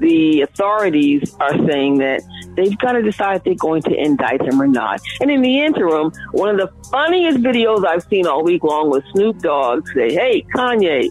the 0.00 0.42
authorities 0.42 1.34
are 1.40 1.56
saying 1.66 1.98
that 1.98 2.22
they've 2.56 2.78
got 2.78 2.92
to 2.92 3.02
decide 3.02 3.36
if 3.36 3.44
they're 3.44 3.54
going 3.54 3.82
to 3.82 3.94
indict 3.94 4.40
him 4.42 4.60
or 4.60 4.66
not. 4.66 5.00
And 5.20 5.30
in 5.30 5.42
the 5.42 5.60
interim, 5.60 6.12
one 6.32 6.48
of 6.48 6.56
the 6.56 6.88
funniest 6.88 7.38
videos 7.38 7.86
I've 7.86 8.02
seen 8.04 8.26
all 8.26 8.42
week 8.42 8.64
long 8.64 8.90
was 8.90 9.02
Snoop 9.12 9.38
Dogg 9.40 9.86
say, 9.88 10.14
Hey, 10.14 10.46
Kanye, 10.54 11.10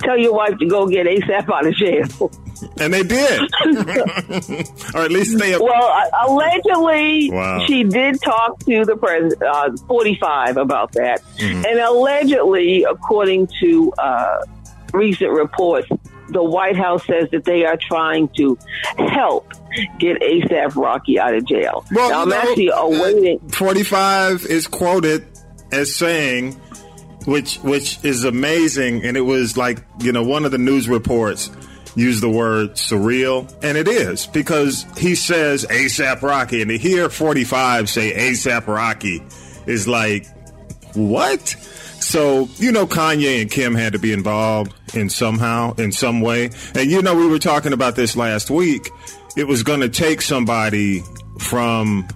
tell 0.00 0.18
your 0.18 0.34
wife 0.34 0.58
to 0.58 0.66
go 0.66 0.86
get 0.86 1.06
ASAP 1.06 1.48
out 1.50 1.66
of 1.66 1.74
jail. 1.74 2.30
And 2.78 2.92
they 2.92 3.02
did. 3.02 3.40
or 4.94 5.02
at 5.02 5.10
least 5.10 5.38
they. 5.38 5.56
Well, 5.58 5.72
uh, 5.72 6.28
allegedly, 6.28 7.30
Wow. 7.30 7.64
she 7.66 7.84
did 7.84 8.20
talk 8.22 8.58
to 8.60 8.84
the 8.84 8.96
president, 8.96 9.42
uh, 9.42 9.70
45, 9.88 10.56
about 10.56 10.92
that. 10.92 11.22
Mm-hmm. 11.38 11.64
And 11.66 11.78
allegedly, 11.80 12.84
according 12.84 13.48
to 13.60 13.92
uh, 13.98 14.44
recent 14.92 15.30
reports, 15.32 15.88
the 16.28 16.42
White 16.42 16.76
House 16.76 17.06
says 17.06 17.28
that 17.32 17.44
they 17.44 17.64
are 17.64 17.76
trying 17.76 18.28
to 18.36 18.58
help 18.96 19.52
get 19.98 20.20
ASAP 20.20 20.76
Rocky 20.76 21.18
out 21.18 21.34
of 21.34 21.46
jail. 21.46 21.84
Well, 21.92 22.10
now, 22.10 22.22
I'm 22.22 22.28
know, 22.28 22.36
actually 22.36 22.70
awaiting. 22.74 23.38
45 23.50 24.46
is 24.46 24.66
quoted 24.66 25.26
as 25.72 25.94
saying, 25.94 26.52
which 27.26 27.56
which 27.58 28.02
is 28.04 28.24
amazing, 28.24 29.04
and 29.04 29.16
it 29.16 29.22
was 29.22 29.56
like 29.56 29.84
you 30.00 30.12
know 30.12 30.22
one 30.22 30.44
of 30.44 30.50
the 30.52 30.58
news 30.58 30.88
reports 30.88 31.50
used 31.94 32.22
the 32.22 32.30
word 32.30 32.72
surreal, 32.72 33.52
and 33.62 33.76
it 33.76 33.88
is 33.88 34.26
because 34.26 34.86
he 34.96 35.14
says 35.14 35.66
ASAP 35.66 36.22
Rocky, 36.22 36.62
and 36.62 36.70
to 36.70 36.78
hear 36.78 37.08
45 37.08 37.88
say 37.88 38.12
ASAP 38.12 38.66
Rocky 38.66 39.22
is 39.66 39.86
like 39.86 40.26
what? 40.94 41.48
So, 41.48 42.48
you 42.56 42.72
know, 42.72 42.86
Kanye 42.86 43.40
and 43.40 43.50
Kim 43.50 43.74
had 43.74 43.92
to 43.92 43.98
be 43.98 44.12
involved 44.12 44.74
in 44.94 45.08
somehow, 45.08 45.74
in 45.74 45.92
some 45.92 46.20
way. 46.20 46.50
And, 46.74 46.90
you 46.90 47.00
know, 47.00 47.14
we 47.14 47.26
were 47.28 47.38
talking 47.38 47.72
about 47.72 47.96
this 47.96 48.16
last 48.16 48.50
week. 48.50 48.90
It 49.36 49.46
was 49.46 49.62
going 49.62 49.80
to 49.80 49.88
take 49.88 50.20
somebody 50.20 51.02
from, 51.38 52.08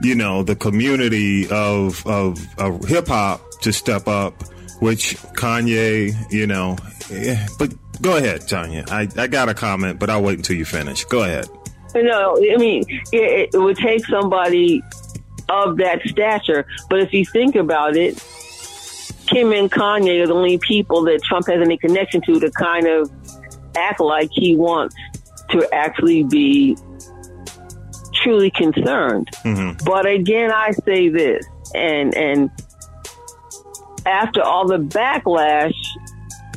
you 0.00 0.14
know, 0.14 0.42
the 0.42 0.56
community 0.56 1.48
of, 1.50 2.06
of, 2.06 2.38
of 2.58 2.84
hip 2.84 3.08
hop 3.08 3.40
to 3.62 3.72
step 3.72 4.06
up, 4.06 4.44
which 4.80 5.16
Kanye, 5.34 6.14
you 6.32 6.46
know, 6.46 6.76
eh, 7.10 7.46
but 7.58 7.72
go 8.00 8.16
ahead, 8.16 8.42
Tonya. 8.42 8.90
I, 8.90 9.08
I 9.20 9.26
got 9.26 9.48
a 9.48 9.54
comment, 9.54 9.98
but 9.98 10.10
I'll 10.10 10.22
wait 10.22 10.38
until 10.38 10.56
you 10.56 10.64
finish. 10.64 11.04
Go 11.04 11.22
ahead. 11.22 11.46
No, 11.94 12.36
I 12.36 12.56
mean, 12.58 12.84
it, 13.12 13.50
it 13.54 13.58
would 13.58 13.78
take 13.78 14.04
somebody 14.06 14.82
of 15.48 15.78
that 15.78 16.00
stature. 16.06 16.66
But 16.90 17.00
if 17.00 17.12
you 17.12 17.24
think 17.24 17.56
about 17.56 17.96
it, 17.96 18.22
Kim 19.26 19.52
and 19.52 19.70
Kanye 19.70 20.22
are 20.22 20.26
the 20.26 20.34
only 20.34 20.58
people 20.58 21.02
that 21.04 21.22
Trump 21.22 21.46
has 21.48 21.60
any 21.60 21.78
connection 21.78 22.20
to 22.22 22.38
to 22.40 22.50
kind 22.50 22.86
of 22.86 23.10
act 23.76 24.00
like 24.00 24.30
he 24.32 24.56
wants 24.56 24.94
to 25.50 25.66
actually 25.72 26.22
be 26.24 26.76
truly 28.14 28.50
concerned. 28.50 29.28
But 29.84 30.06
again, 30.06 30.50
I 30.52 30.72
say 30.72 31.08
this, 31.08 31.46
and 31.74 32.14
and 32.14 32.50
after 34.06 34.42
all 34.42 34.66
the 34.66 34.78
backlash 34.78 35.74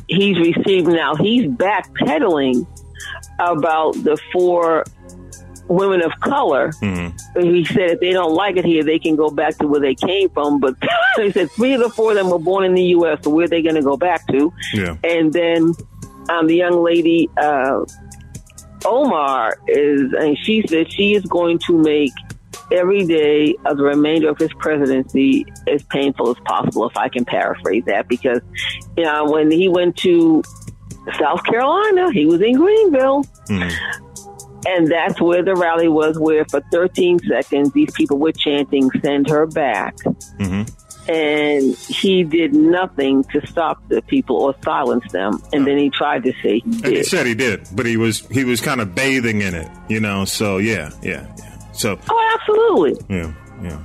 he's 0.08 0.38
received 0.38 0.88
now, 0.88 1.14
he's 1.14 1.46
backpedaling 1.46 2.66
about 3.38 3.92
the 4.04 4.18
four 4.32 4.84
women 5.68 6.02
of 6.02 6.12
color. 6.20 6.72
He 7.38 7.64
said 7.64 7.90
if 7.90 8.00
they 8.00 8.10
don't 8.10 8.34
like 8.34 8.56
it 8.56 8.64
here, 8.64 8.82
they 8.82 8.98
can 8.98 9.16
go 9.16 9.30
back 9.30 9.56
to 9.58 9.66
where 9.66 9.80
they 9.80 9.94
came 9.94 10.28
from. 10.30 10.60
But 10.60 10.74
he 11.16 11.30
said 11.30 11.50
three 11.52 11.74
of 11.74 11.80
the 11.80 11.88
four 11.88 12.10
of 12.10 12.16
them 12.16 12.30
were 12.30 12.38
born 12.38 12.64
in 12.64 12.74
the 12.74 12.84
U.S., 12.84 13.20
so 13.22 13.30
where 13.30 13.44
are 13.44 13.48
they 13.48 13.62
going 13.62 13.76
to 13.76 13.82
go 13.82 13.96
back 13.96 14.26
to? 14.28 14.52
Yeah. 14.74 14.96
And 15.04 15.32
then 15.32 15.72
um, 16.28 16.46
the 16.46 16.56
young 16.56 16.82
lady, 16.82 17.30
uh, 17.36 17.84
Omar, 18.84 19.58
is, 19.68 20.12
and 20.12 20.36
she 20.38 20.64
said 20.68 20.92
she 20.92 21.14
is 21.14 21.24
going 21.24 21.58
to 21.66 21.78
make 21.78 22.12
every 22.72 23.04
day 23.04 23.56
of 23.64 23.76
the 23.76 23.82
remainder 23.82 24.28
of 24.28 24.38
his 24.38 24.52
presidency 24.54 25.46
as 25.66 25.82
painful 25.84 26.30
as 26.30 26.36
possible, 26.44 26.88
if 26.88 26.96
I 26.96 27.08
can 27.08 27.24
paraphrase 27.24 27.84
that, 27.86 28.08
because 28.08 28.40
you 28.96 29.04
know, 29.04 29.30
when 29.30 29.50
he 29.50 29.68
went 29.68 29.96
to 29.98 30.42
South 31.18 31.42
Carolina, 31.44 32.12
he 32.12 32.26
was 32.26 32.40
in 32.40 32.56
Greenville. 32.56 33.24
Hmm. 33.46 33.68
And 34.66 34.90
that's 34.90 35.20
where 35.20 35.42
the 35.42 35.54
rally 35.54 35.88
was, 35.88 36.18
where 36.18 36.44
for 36.44 36.60
13 36.70 37.20
seconds, 37.20 37.72
these 37.72 37.90
people 37.92 38.18
were 38.18 38.32
chanting, 38.32 38.90
send 39.02 39.30
her 39.30 39.46
back. 39.46 39.96
Mm-hmm. 40.38 40.64
And 41.10 41.76
he 41.76 42.24
did 42.24 42.52
nothing 42.52 43.24
to 43.24 43.44
stop 43.46 43.82
the 43.88 44.02
people 44.02 44.36
or 44.36 44.54
silence 44.62 45.10
them. 45.12 45.42
And 45.52 45.62
hmm. 45.62 45.66
then 45.66 45.78
he 45.78 45.90
tried 45.90 46.24
to 46.24 46.32
say 46.42 46.60
he 46.60 46.82
And 46.84 46.86
he 46.86 47.02
said 47.02 47.26
he 47.26 47.34
did, 47.34 47.68
but 47.72 47.86
he 47.86 47.96
was 47.96 48.26
he 48.28 48.44
was 48.44 48.60
kind 48.60 48.80
of 48.80 48.94
bathing 48.94 49.40
in 49.40 49.54
it, 49.54 49.68
you 49.88 50.00
know. 50.00 50.24
So 50.26 50.58
yeah, 50.58 50.90
yeah, 51.02 51.26
yeah. 51.38 51.49
So 51.80 51.98
Oh, 52.10 52.36
absolutely. 52.38 52.98
yeah, 53.08 53.32
yeah. 53.62 53.78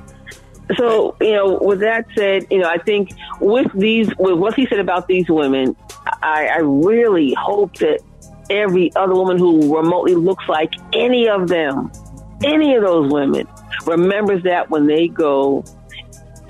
So, 0.78 1.16
you 1.22 1.32
know, 1.34 1.60
with 1.62 1.80
that 1.82 2.06
said, 2.18 2.48
you 2.50 2.58
know, 2.60 2.68
I 2.68 2.78
think 2.80 3.12
with 3.40 3.72
these, 3.74 4.10
with 4.18 4.38
what 4.38 4.56
he 4.56 4.66
said 4.68 4.80
about 4.80 5.08
these 5.08 5.30
women, 5.30 5.76
I, 6.24 6.48
I 6.48 6.58
really 6.58 7.34
hope 7.40 7.78
that 7.78 8.00
every 8.50 8.94
other 8.96 9.14
woman 9.14 9.38
who 9.38 9.76
remotely 9.76 10.16
looks 10.16 10.44
like 10.50 10.74
any 10.92 11.30
of 11.30 11.48
them, 11.48 11.92
any 12.44 12.76
of 12.76 12.84
those 12.84 13.12
women, 13.14 13.48
remembers 13.86 14.44
that 14.44 14.70
when 14.70 14.88
they 14.88 15.08
go 15.08 15.64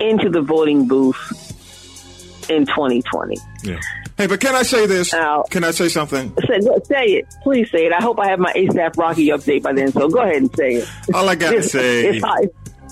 into 0.00 0.30
the 0.30 0.40
voting 0.40 0.88
booth 0.88 2.50
in 2.50 2.66
2020. 2.66 3.36
Yeah. 3.62 3.78
Hey, 4.16 4.26
but 4.26 4.40
can 4.40 4.54
I 4.54 4.62
say 4.62 4.86
this? 4.86 5.12
Now- 5.12 5.42
Can 5.50 5.62
I 5.64 5.72
say 5.72 5.88
something? 5.88 6.32
Say, 6.46 6.60
say 6.84 7.04
it. 7.06 7.26
Please 7.42 7.70
say 7.70 7.84
it. 7.86 7.92
I 7.92 8.00
hope 8.02 8.18
I 8.18 8.28
have 8.28 8.38
my 8.38 8.52
ASAP 8.54 8.96
Rocky 8.96 9.28
update 9.28 9.62
by 9.62 9.72
then, 9.74 9.92
so 9.92 10.08
go 10.08 10.20
ahead 10.20 10.36
and 10.36 10.56
say 10.56 10.74
it. 10.76 10.88
All 11.14 11.28
I 11.28 11.34
got 11.34 11.50
to 11.52 11.62
say 11.62 12.20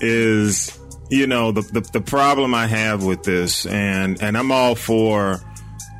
is, 0.01 0.77
you 1.09 1.27
know, 1.27 1.51
the, 1.51 1.61
the 1.61 1.81
the 1.93 2.01
problem 2.01 2.53
I 2.53 2.67
have 2.67 3.03
with 3.03 3.23
this, 3.23 3.65
and 3.65 4.21
and 4.21 4.37
I'm 4.37 4.51
all 4.51 4.75
for, 4.75 5.39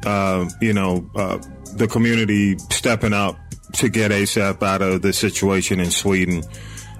uh, 0.05 0.47
you 0.61 0.73
know, 0.73 1.09
uh, 1.15 1.39
the 1.75 1.87
community 1.87 2.57
stepping 2.71 3.13
up 3.13 3.37
to 3.73 3.89
get 3.89 4.11
ASAP 4.11 4.61
out 4.63 4.81
of 4.81 5.01
the 5.01 5.11
situation 5.13 5.79
in 5.79 5.89
Sweden. 5.91 6.43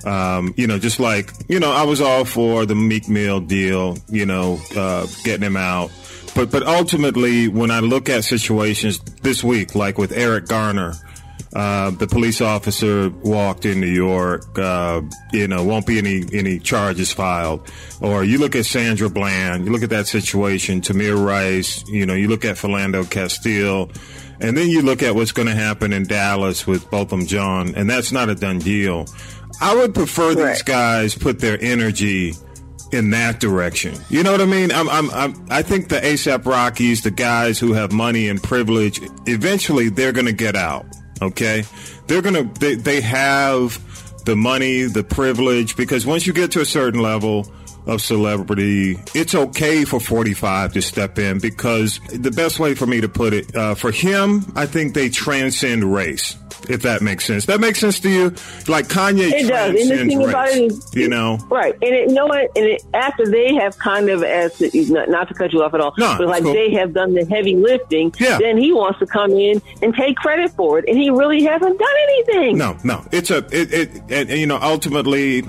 Um, 0.06 0.54
you 0.58 0.68
know, 0.68 0.78
just 0.78 1.00
like 1.00 1.32
you 1.48 1.60
know, 1.60 1.72
I 1.72 1.84
was 1.84 2.00
all 2.02 2.26
for 2.26 2.66
the 2.66 2.76
Meek 2.76 3.08
Mill 3.10 3.40
deal. 3.40 3.98
You 4.10 4.26
know, 4.26 4.60
uh, 4.76 5.08
getting 5.24 5.46
him 5.46 5.58
out. 5.58 5.92
But 6.36 6.52
but 6.52 6.64
ultimately, 6.64 7.48
when 7.48 7.72
I 7.72 7.80
look 7.80 8.10
at 8.10 8.26
situations 8.26 9.00
this 9.22 9.44
week, 9.44 9.74
like 9.74 9.98
with 9.98 10.12
Eric 10.12 10.48
Garner, 10.48 10.94
uh, 11.56 11.92
the 11.92 12.06
police 12.06 12.42
officer 12.42 13.10
walked 13.24 13.66
in 13.66 13.80
New 13.80 13.88
York. 13.88 14.60
Uh, 14.60 15.02
you 15.32 15.48
know, 15.48 15.64
won't 15.64 15.88
be 15.88 15.98
any 15.98 16.26
any 16.34 16.60
charges 16.60 17.14
filed. 17.14 17.72
Or 18.02 18.26
you 18.26 18.38
look 18.38 18.56
at 18.56 18.66
Sandra 18.66 19.10
Bland. 19.10 19.66
You 19.66 19.72
look 19.72 19.82
at 19.82 19.90
that 19.92 20.08
situation. 20.08 20.82
Tamir 20.82 21.16
Rice. 21.26 21.88
You 21.88 22.06
know, 22.06 22.14
you 22.14 22.28
look 22.28 22.44
at 22.44 22.58
Philando 22.58 23.10
Castile. 23.10 23.90
And 24.42 24.58
then 24.58 24.68
you 24.68 24.82
look 24.82 25.02
at 25.02 25.16
what's 25.16 25.32
going 25.32 25.48
to 25.48 25.56
happen 25.56 25.94
in 25.94 26.04
Dallas 26.04 26.68
with 26.68 26.92
Botham 26.92 27.26
Jean, 27.26 27.74
and 27.74 27.90
that's 27.90 28.12
not 28.12 28.28
a 28.28 28.36
done 28.36 28.60
deal. 28.60 29.06
I 29.62 29.74
would 29.74 29.94
prefer 29.94 30.36
these 30.36 30.62
guys 30.62 31.16
put 31.16 31.40
their 31.40 31.58
energy 31.62 32.34
in 32.96 33.12
that 33.12 33.40
direction. 33.40 33.94
You 34.10 34.24
know 34.24 34.32
what 34.32 34.42
I 34.42 34.46
mean? 34.46 34.72
I'm, 34.72 34.90
I'm, 34.90 35.12
I'm, 35.12 35.48
i 35.50 35.62
think 35.62 35.90
the 35.90 36.00
ASAP 36.00 36.46
Rockies, 36.46 37.04
the 37.04 37.12
guys 37.12 37.60
who 37.60 37.74
have 37.74 37.92
money 37.92 38.30
and 38.30 38.42
privilege, 38.42 39.02
eventually 39.26 39.90
they're 39.90 40.14
going 40.14 40.28
to 40.28 40.34
get 40.34 40.56
out. 40.56 40.86
Okay, 41.22 41.64
they're 42.08 42.22
gonna 42.22 42.44
they, 42.60 42.76
they 42.76 43.00
have 43.00 43.80
the 44.26 44.36
money, 44.36 44.84
the 44.84 45.04
privilege, 45.04 45.78
because 45.78 46.06
once 46.06 46.28
you 46.28 46.34
get 46.34 46.52
to 46.52 46.62
a 46.62 46.66
certain 46.66 47.02
level 47.02 47.50
of 47.88 48.02
celebrity, 48.02 48.98
it's 49.14 49.34
okay 49.34 49.86
for 49.86 50.02
45 50.02 50.74
to 50.74 50.82
step 50.82 51.18
in 51.18 51.40
because 51.40 52.02
the 52.12 52.32
best 52.32 52.60
way 52.60 52.76
for 52.76 52.86
me 52.86 53.00
to 53.00 53.08
put 53.08 53.34
it, 53.34 53.56
uh, 53.56 53.76
for 53.76 53.92
him, 53.92 54.52
I 54.56 54.66
think 54.66 54.94
they 54.94 55.08
transcend 55.08 55.86
race 55.86 56.36
if 56.70 56.84
that 56.84 57.02
makes 57.02 57.26
sense. 57.26 57.46
That 57.46 57.60
makes 57.60 57.80
sense 57.80 58.00
to 58.02 58.10
you? 58.10 58.24
Like 58.68 58.88
Kanye 58.88 59.32
it 59.32 59.48
does. 59.48 59.82
And 59.82 59.92
the 59.92 60.06
thing 60.06 60.20
race, 60.20 60.30
about 60.30 60.50
it 60.50 60.72
is, 60.72 60.96
you 60.96 61.08
know, 61.08 61.38
right? 61.50 61.74
And 61.74 61.84
it, 61.84 62.10
you 62.10 62.16
know 62.16 62.28
what? 62.28 62.52
And 62.56 62.66
it, 62.66 62.84
after 62.94 63.26
they 63.26 63.54
have 63.56 63.78
kind 63.78 64.10
of, 64.10 64.24
as 64.24 64.60
not, 64.90 65.10
not, 65.10 65.28
to 65.28 65.34
cut 65.34 65.54
you 65.54 65.64
off 65.64 65.74
at 65.74 65.82
all, 65.82 65.94
no, 65.98 66.16
but 66.18 66.28
like 66.28 66.44
cool. 66.44 66.54
they 66.54 66.72
have 66.74 66.94
done 66.94 67.14
the 67.14 67.26
heavy 67.26 67.56
lifting, 67.56 68.14
yeah. 68.20 68.38
then 68.38 68.58
he 68.58 68.72
wants 68.72 69.00
to 69.00 69.06
come 69.06 69.32
in 69.32 69.62
and 69.82 69.94
take 69.96 70.16
credit 70.18 70.52
for 70.52 70.80
it, 70.80 70.86
and 70.88 70.98
he 70.98 71.10
really 71.10 71.44
hasn't 71.44 71.78
done 71.78 71.96
anything. 72.04 72.58
No, 72.58 72.78
no, 72.84 73.06
it's 73.12 73.30
a 73.30 73.38
it, 73.52 73.74
it 73.74 73.90
and, 74.10 74.30
and, 74.30 74.40
you 74.40 74.48
know 74.48 74.60
ultimately, 74.62 75.44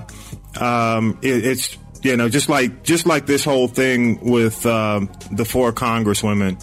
um, 0.61 1.18
it, 1.23 1.44
it's 1.44 1.76
you 2.02 2.16
know 2.16 2.28
just 2.28 2.49
like 2.49 2.82
just 2.82 3.06
like 3.06 3.26
this 3.26 3.44
whole 3.44 3.68
thing 3.68 4.20
with 4.30 4.64
um, 4.66 5.11
the 5.30 5.44
four 5.44 5.73
congresswomen. 5.73 6.62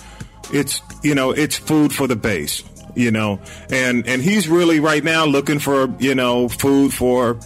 It's 0.52 0.82
you 1.04 1.16
know 1.16 1.32
it's 1.32 1.58
food 1.58 1.94
for 1.94 2.08
the 2.08 2.16
base 2.16 2.64
you 2.96 3.12
know, 3.12 3.40
and 3.70 4.08
and 4.08 4.22
he's 4.22 4.48
really 4.48 4.80
right 4.80 5.04
now 5.04 5.26
looking 5.26 5.60
for 5.60 5.94
you 6.00 6.16
know 6.16 6.50
food 6.50 6.94
for 6.94 7.40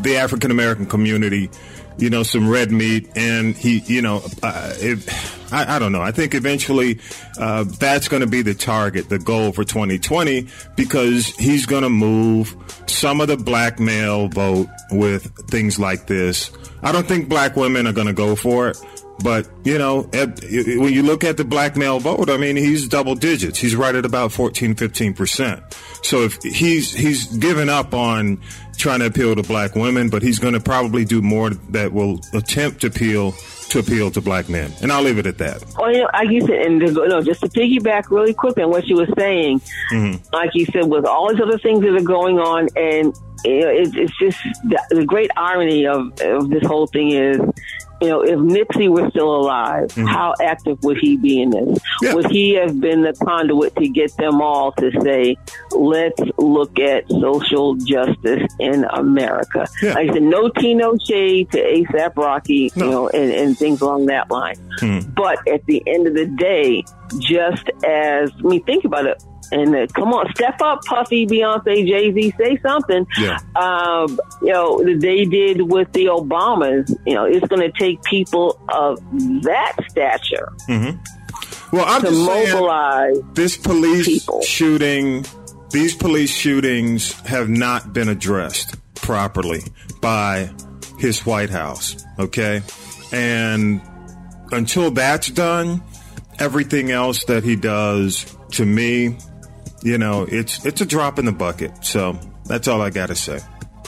the 0.00 0.16
African 0.16 0.50
American 0.50 0.86
community, 0.86 1.50
you 1.98 2.10
know, 2.10 2.22
some 2.22 2.48
red 2.48 2.70
meat, 2.72 3.10
and 3.16 3.56
he, 3.56 3.78
you 3.80 4.02
know, 4.02 4.22
uh, 4.42 4.72
it, 4.76 5.08
I, 5.52 5.76
I, 5.76 5.78
don't 5.78 5.92
know. 5.92 6.00
I 6.00 6.10
think 6.10 6.34
eventually 6.34 7.00
uh, 7.38 7.64
that's 7.64 8.08
going 8.08 8.22
to 8.22 8.26
be 8.26 8.42
the 8.42 8.54
target, 8.54 9.08
the 9.08 9.18
goal 9.18 9.52
for 9.52 9.64
2020, 9.64 10.48
because 10.76 11.26
he's 11.36 11.66
going 11.66 11.82
to 11.82 11.90
move 11.90 12.56
some 12.86 13.20
of 13.20 13.28
the 13.28 13.36
black 13.36 13.78
male 13.78 14.28
vote 14.28 14.68
with 14.90 15.30
things 15.48 15.78
like 15.78 16.06
this. 16.06 16.50
I 16.82 16.92
don't 16.92 17.06
think 17.06 17.28
black 17.28 17.56
women 17.56 17.86
are 17.86 17.92
going 17.92 18.06
to 18.06 18.12
go 18.12 18.34
for 18.34 18.68
it. 18.68 18.78
But, 19.22 19.48
you 19.64 19.78
know, 19.78 20.02
when 20.02 20.92
you 20.92 21.02
look 21.02 21.24
at 21.24 21.36
the 21.36 21.44
black 21.44 21.76
male 21.76 22.00
vote, 22.00 22.30
I 22.30 22.36
mean, 22.36 22.56
he's 22.56 22.88
double 22.88 23.14
digits. 23.14 23.58
He's 23.58 23.76
right 23.76 23.94
at 23.94 24.04
about 24.04 24.32
14, 24.32 24.74
15%. 24.74 26.04
So 26.04 26.22
if 26.22 26.42
he's, 26.42 26.92
he's 26.92 27.26
given 27.36 27.68
up 27.68 27.94
on 27.94 28.40
trying 28.76 29.00
to 29.00 29.06
appeal 29.06 29.34
to 29.36 29.42
black 29.42 29.74
women, 29.74 30.08
but 30.08 30.22
he's 30.22 30.38
going 30.38 30.54
to 30.54 30.60
probably 30.60 31.04
do 31.04 31.22
more 31.22 31.50
that 31.50 31.92
will 31.92 32.20
attempt 32.32 32.80
to 32.80 32.88
appeal 32.88 33.34
to 33.68 33.78
appeal 33.78 34.10
to 34.10 34.20
black 34.20 34.50
men. 34.50 34.70
And 34.82 34.92
I'll 34.92 35.02
leave 35.02 35.16
it 35.16 35.24
at 35.24 35.38
that. 35.38 35.64
Well, 35.78 35.90
you 35.90 36.02
know, 36.02 36.10
like 36.12 36.28
you 36.28 36.42
said, 36.42 36.66
and 36.66 36.78
no, 36.78 37.22
just 37.22 37.40
to 37.40 37.48
piggyback 37.48 38.10
really 38.10 38.34
quick 38.34 38.58
on 38.58 38.68
what 38.68 38.86
you 38.86 38.96
were 38.96 39.08
saying, 39.16 39.60
mm-hmm. 39.90 40.22
like 40.34 40.50
you 40.54 40.66
said, 40.66 40.90
with 40.90 41.06
all 41.06 41.30
these 41.30 41.40
other 41.40 41.58
things 41.58 41.80
that 41.80 41.94
are 41.94 42.02
going 42.02 42.38
on, 42.38 42.68
and 42.76 43.16
you 43.44 43.66
it, 43.68 43.96
it's 43.96 44.18
just 44.18 44.38
the, 44.64 44.80
the 44.90 45.04
great 45.04 45.30
irony 45.36 45.86
of, 45.86 46.12
of 46.20 46.50
this 46.50 46.64
whole 46.66 46.86
thing 46.86 47.12
is 47.12 47.40
you 48.02 48.08
know, 48.08 48.20
if 48.22 48.38
Nipsey 48.38 48.88
were 48.88 49.08
still 49.10 49.36
alive, 49.36 49.88
mm-hmm. 49.88 50.06
how 50.06 50.34
active 50.42 50.82
would 50.82 50.98
he 50.98 51.16
be 51.16 51.40
in 51.40 51.50
this? 51.50 51.78
Yeah. 52.02 52.14
Would 52.14 52.30
he 52.32 52.54
have 52.54 52.80
been 52.80 53.02
the 53.02 53.12
conduit 53.12 53.76
to 53.76 53.88
get 53.88 54.16
them 54.16 54.42
all 54.42 54.72
to 54.72 54.90
say, 55.02 55.36
let's 55.70 56.20
look 56.36 56.80
at 56.80 57.08
social 57.08 57.76
justice 57.76 58.42
in 58.58 58.84
America? 58.84 59.68
Yeah. 59.80 59.94
Like 59.94 60.10
I 60.10 60.14
said, 60.14 60.22
no 60.22 60.48
tea, 60.48 60.74
no 60.74 60.96
shade 60.98 61.52
to 61.52 61.58
ASAP 61.58 62.16
Rocky, 62.16 62.72
no. 62.74 62.84
you 62.84 62.90
know, 62.90 63.08
and, 63.08 63.30
and, 63.30 63.56
things 63.56 63.80
along 63.80 64.06
that 64.06 64.28
line. 64.30 64.56
Mm-hmm. 64.80 65.10
But 65.10 65.46
at 65.46 65.64
the 65.66 65.80
end 65.86 66.08
of 66.08 66.14
the 66.14 66.26
day, 66.26 66.82
just 67.18 67.70
as, 67.84 68.32
I 68.36 68.42
mean, 68.42 68.64
think 68.64 68.84
about 68.84 69.06
it 69.06 69.22
and 69.52 69.76
uh, 69.76 69.86
come 69.94 70.12
on, 70.12 70.32
step 70.34 70.60
up, 70.62 70.82
Puffy, 70.84 71.26
Beyonce, 71.26 71.86
Jay 71.86 72.12
Z, 72.12 72.34
say 72.38 72.58
something. 72.62 73.06
Yeah. 73.18 73.38
Um, 73.54 74.18
you 74.40 74.52
know, 74.52 74.82
they 74.82 75.24
did 75.24 75.60
with 75.60 75.92
the 75.92 76.06
Obamas. 76.06 76.88
You 77.06 77.14
know, 77.14 77.24
it's 77.26 77.46
going 77.46 77.60
to 77.60 77.78
take 77.78 78.02
people 78.02 78.58
of 78.70 78.98
that 79.42 79.76
stature. 79.90 80.52
Mm-hmm. 80.68 81.76
Well, 81.76 81.84
I'm 81.86 82.02
to 82.02 82.10
mobilize 82.10 83.14
saying, 83.14 83.30
this 83.34 83.56
police 83.56 84.06
people. 84.06 84.42
shooting, 84.42 85.24
these 85.70 85.94
police 85.94 86.30
shootings 86.30 87.12
have 87.20 87.48
not 87.48 87.92
been 87.92 88.08
addressed 88.08 88.76
properly 88.94 89.62
by 90.00 90.50
his 90.98 91.24
White 91.24 91.50
House. 91.50 92.04
Okay, 92.18 92.62
and 93.12 93.80
until 94.50 94.90
that's 94.90 95.28
done, 95.28 95.82
everything 96.38 96.90
else 96.90 97.24
that 97.24 97.44
he 97.44 97.56
does 97.56 98.36
to 98.52 98.66
me 98.66 99.16
you 99.82 99.98
know, 99.98 100.26
it's 100.28 100.64
it's 100.64 100.80
a 100.80 100.86
drop 100.86 101.18
in 101.18 101.24
the 101.24 101.32
bucket. 101.32 101.84
So 101.84 102.18
that's 102.44 102.68
all 102.68 102.80
I 102.80 102.90
got 102.90 103.06
to 103.06 103.16
say. 103.16 103.40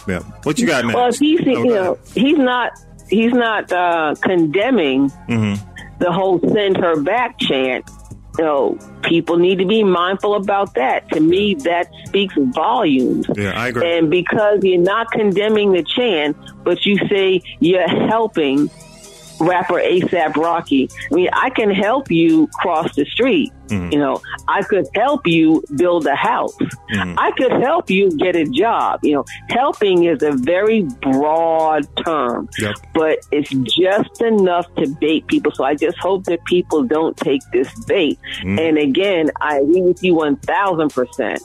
Yeah. 0.06 0.20
What 0.42 0.58
you 0.58 0.66
got 0.66 0.84
next? 0.84 0.94
Well, 0.94 1.12
he's 1.12 1.40
oh, 1.40 1.64
you 1.64 1.74
know 1.74 1.98
he's 2.14 2.38
not 2.38 2.72
he's 3.08 3.32
not 3.32 3.72
uh, 3.72 4.14
condemning 4.20 5.10
mm-hmm. 5.28 5.98
the 5.98 6.12
whole 6.12 6.40
"send 6.40 6.76
her 6.76 7.00
back" 7.00 7.38
chant. 7.38 7.88
You 8.38 8.44
know, 8.44 8.78
people 9.04 9.36
need 9.36 9.60
to 9.60 9.66
be 9.66 9.84
mindful 9.84 10.34
about 10.34 10.74
that. 10.74 11.08
To 11.10 11.20
me, 11.20 11.54
that 11.54 11.88
speaks 12.06 12.34
volumes. 12.36 13.26
Yeah, 13.36 13.52
I 13.52 13.68
agree. 13.68 13.98
And 13.98 14.10
because 14.10 14.64
you're 14.64 14.80
not 14.80 15.10
condemning 15.12 15.72
the 15.72 15.84
chant, 15.84 16.36
but 16.64 16.84
you 16.84 16.96
say 17.08 17.40
you're 17.60 17.88
helping 18.08 18.68
rapper 19.46 19.74
ASAP 19.74 20.36
Rocky. 20.36 20.88
I 21.10 21.14
mean, 21.14 21.28
I 21.32 21.50
can 21.50 21.70
help 21.70 22.10
you 22.10 22.48
cross 22.60 22.94
the 22.94 23.04
street. 23.04 23.52
Mm-hmm. 23.66 23.92
You 23.92 23.98
know, 23.98 24.20
I 24.46 24.62
could 24.62 24.86
help 24.94 25.26
you 25.26 25.64
build 25.76 26.06
a 26.06 26.14
house. 26.14 26.54
Mm-hmm. 26.56 27.18
I 27.18 27.30
could 27.32 27.52
help 27.52 27.88
you 27.90 28.10
get 28.16 28.36
a 28.36 28.44
job. 28.44 29.00
You 29.02 29.14
know, 29.14 29.24
helping 29.48 30.04
is 30.04 30.22
a 30.22 30.32
very 30.32 30.82
broad 31.00 31.86
term, 32.04 32.48
yep. 32.58 32.74
but 32.92 33.20
it's 33.32 33.50
just 33.50 34.20
enough 34.20 34.72
to 34.76 34.88
bait 35.00 35.26
people. 35.26 35.52
So 35.52 35.64
I 35.64 35.74
just 35.74 35.98
hope 35.98 36.24
that 36.24 36.44
people 36.44 36.82
don't 36.82 37.16
take 37.16 37.42
this 37.52 37.72
bait. 37.86 38.18
Mm-hmm. 38.40 38.58
And 38.58 38.78
again, 38.78 39.30
I 39.40 39.58
agree 39.58 39.82
with 39.82 40.02
you 40.02 40.14
1000%. 40.14 41.38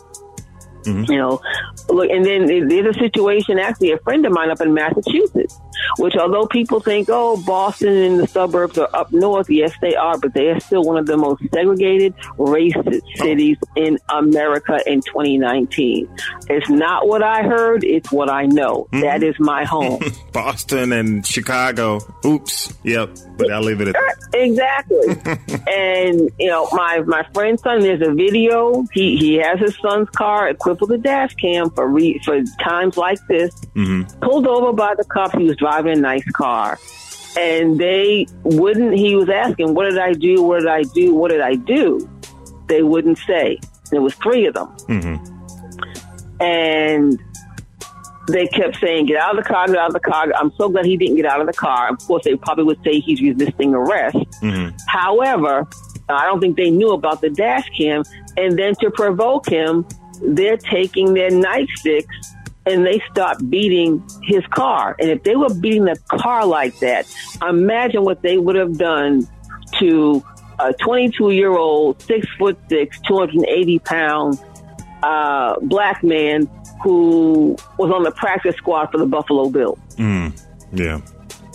Mm-hmm. 0.84 1.12
You 1.12 1.18
know, 1.18 1.42
look, 1.90 2.10
and 2.10 2.26
then 2.26 2.68
there's 2.68 2.96
a 2.96 3.00
situation. 3.00 3.60
Actually, 3.60 3.92
a 3.92 3.98
friend 4.00 4.26
of 4.26 4.32
mine 4.32 4.50
up 4.50 4.62
in 4.62 4.74
Massachusetts, 4.74 5.60
which 5.98 6.16
although 6.16 6.46
people 6.46 6.80
think, 6.80 7.10
oh, 7.12 7.42
Boston 7.46 7.96
and 7.96 8.20
the 8.20 8.28
suburbs 8.28 8.78
are 8.78 8.90
up 8.94 9.12
north, 9.12 9.50
yes, 9.50 9.74
they 9.82 9.96
are, 9.96 10.18
but 10.18 10.34
they 10.34 10.50
are 10.50 10.60
still 10.60 10.84
one 10.84 10.98
of 10.98 11.06
the 11.06 11.18
most 11.18 11.42
segregated, 11.54 12.14
racist 12.38 13.02
cities 13.18 13.58
in 13.76 13.98
America 14.10 14.80
in 14.86 15.02
2019. 15.02 16.10
It's 16.50 16.70
not 16.70 17.08
what 17.08 17.24
I 17.24 17.44
heard; 17.44 17.84
it's 17.84 18.12
what 18.12 18.30
I 18.30 18.46
know. 18.46 18.88
Mm-hmm. 18.92 19.02
That 19.02 19.24
is 19.24 19.36
my 19.40 19.66
home. 19.66 20.02
Boston 20.32 20.92
and 20.94 21.26
Chicago. 21.26 22.00
Oops. 22.26 22.74
Yep. 22.84 23.18
But 23.38 23.52
I'll 23.52 23.62
leave 23.62 23.82
it 23.82 23.90
at 23.90 23.94
that. 23.94 24.16
Exactly. 24.32 25.08
and 25.68 26.30
you 26.40 26.48
know, 26.48 26.68
my 26.72 27.00
my 27.00 27.26
friend's 27.34 27.62
son. 27.64 27.82
There's 27.82 28.08
a 28.08 28.14
video. 28.14 28.86
He 28.94 29.18
he 29.18 29.36
has 29.36 29.60
his 29.60 29.76
son's 29.78 30.10
car 30.12 30.50
equipped 30.50 30.82
with 30.82 30.92
a 30.92 30.98
dash 30.98 31.34
cam 31.36 31.72
for 31.72 31.88
re, 31.88 32.22
for 32.24 32.42
times 32.62 32.96
like 32.96 33.18
this. 33.28 33.54
Mm-hmm. 33.76 34.20
Pulled 34.20 34.48
over 34.48 34.72
by 34.72 34.94
the 34.96 35.04
cops. 35.04 35.34
He 35.34 35.46
was 35.46 35.58
driving 35.58 35.69
a 35.78 35.96
nice 35.96 36.30
car, 36.32 36.80
and 37.38 37.80
they 37.80 38.28
wouldn't. 38.44 38.96
He 38.96 39.16
was 39.16 39.30
asking, 39.30 39.74
"What 39.74 39.90
did 39.90 39.98
I 39.98 40.14
do? 40.14 40.42
What 40.44 40.60
did 40.60 40.70
I 40.70 40.84
do? 40.84 41.14
What 41.14 41.32
did 41.32 41.42
I 41.42 41.56
do?" 41.56 42.10
They 42.68 42.84
wouldn't 42.84 43.18
say. 43.20 43.60
There 43.92 44.02
was 44.02 44.14
three 44.16 44.46
of 44.46 44.54
them, 44.54 44.68
mm-hmm. 44.88 46.42
and 46.42 47.20
they 48.28 48.48
kept 48.48 48.78
saying, 48.80 49.08
"Get 49.08 49.18
out 49.18 49.38
of 49.38 49.44
the 49.44 49.50
car! 49.50 49.68
Get 49.68 49.78
out 49.78 49.88
of 49.88 49.94
the 49.94 50.00
car!" 50.00 50.32
I'm 50.36 50.52
so 50.58 50.70
glad 50.70 50.86
he 50.86 50.98
didn't 50.98 51.16
get 51.16 51.26
out 51.26 51.42
of 51.42 51.48
the 51.48 51.54
car. 51.54 51.90
Of 51.90 52.00
course, 52.00 52.24
they 52.24 52.36
probably 52.36 52.66
would 52.66 52.84
say 52.84 53.00
he's 53.00 53.22
resisting 53.22 53.74
arrest. 53.74 54.18
Mm-hmm. 54.42 54.76
However, 54.88 55.68
I 56.08 56.26
don't 56.26 56.40
think 56.40 56.58
they 56.58 56.70
knew 56.70 56.92
about 56.92 57.22
the 57.22 57.30
dash 57.30 57.70
cam, 57.78 58.04
and 58.38 58.58
then 58.58 58.76
to 58.82 58.92
provoke 58.92 59.50
him, 59.50 59.86
they're 60.22 60.58
taking 60.58 61.14
their 61.14 61.32
nightsticks 61.32 62.06
and 62.70 62.86
they 62.86 63.02
start 63.12 63.38
beating 63.50 64.04
his 64.24 64.46
car. 64.48 64.96
And 65.00 65.10
if 65.10 65.24
they 65.24 65.36
were 65.36 65.54
beating 65.54 65.86
the 65.86 65.98
car 66.08 66.46
like 66.46 66.78
that, 66.80 67.08
imagine 67.48 68.04
what 68.04 68.22
they 68.22 68.38
would 68.38 68.56
have 68.56 68.78
done 68.78 69.28
to 69.80 70.24
a 70.60 70.74
22 70.74 71.32
year 71.32 71.52
old, 71.52 72.02
six 72.02 72.28
foot 72.38 72.58
six, 72.70 73.00
280 73.02 73.80
pounds 73.80 74.44
uh, 75.02 75.60
black 75.62 76.04
man 76.04 76.50
who 76.84 77.56
was 77.78 77.92
on 77.92 78.04
the 78.04 78.12
practice 78.12 78.56
squad 78.56 78.88
for 78.92 78.98
the 78.98 79.06
Buffalo 79.06 79.50
Bills. 79.50 79.80
Mm, 79.96 80.40
yeah. 80.74 81.02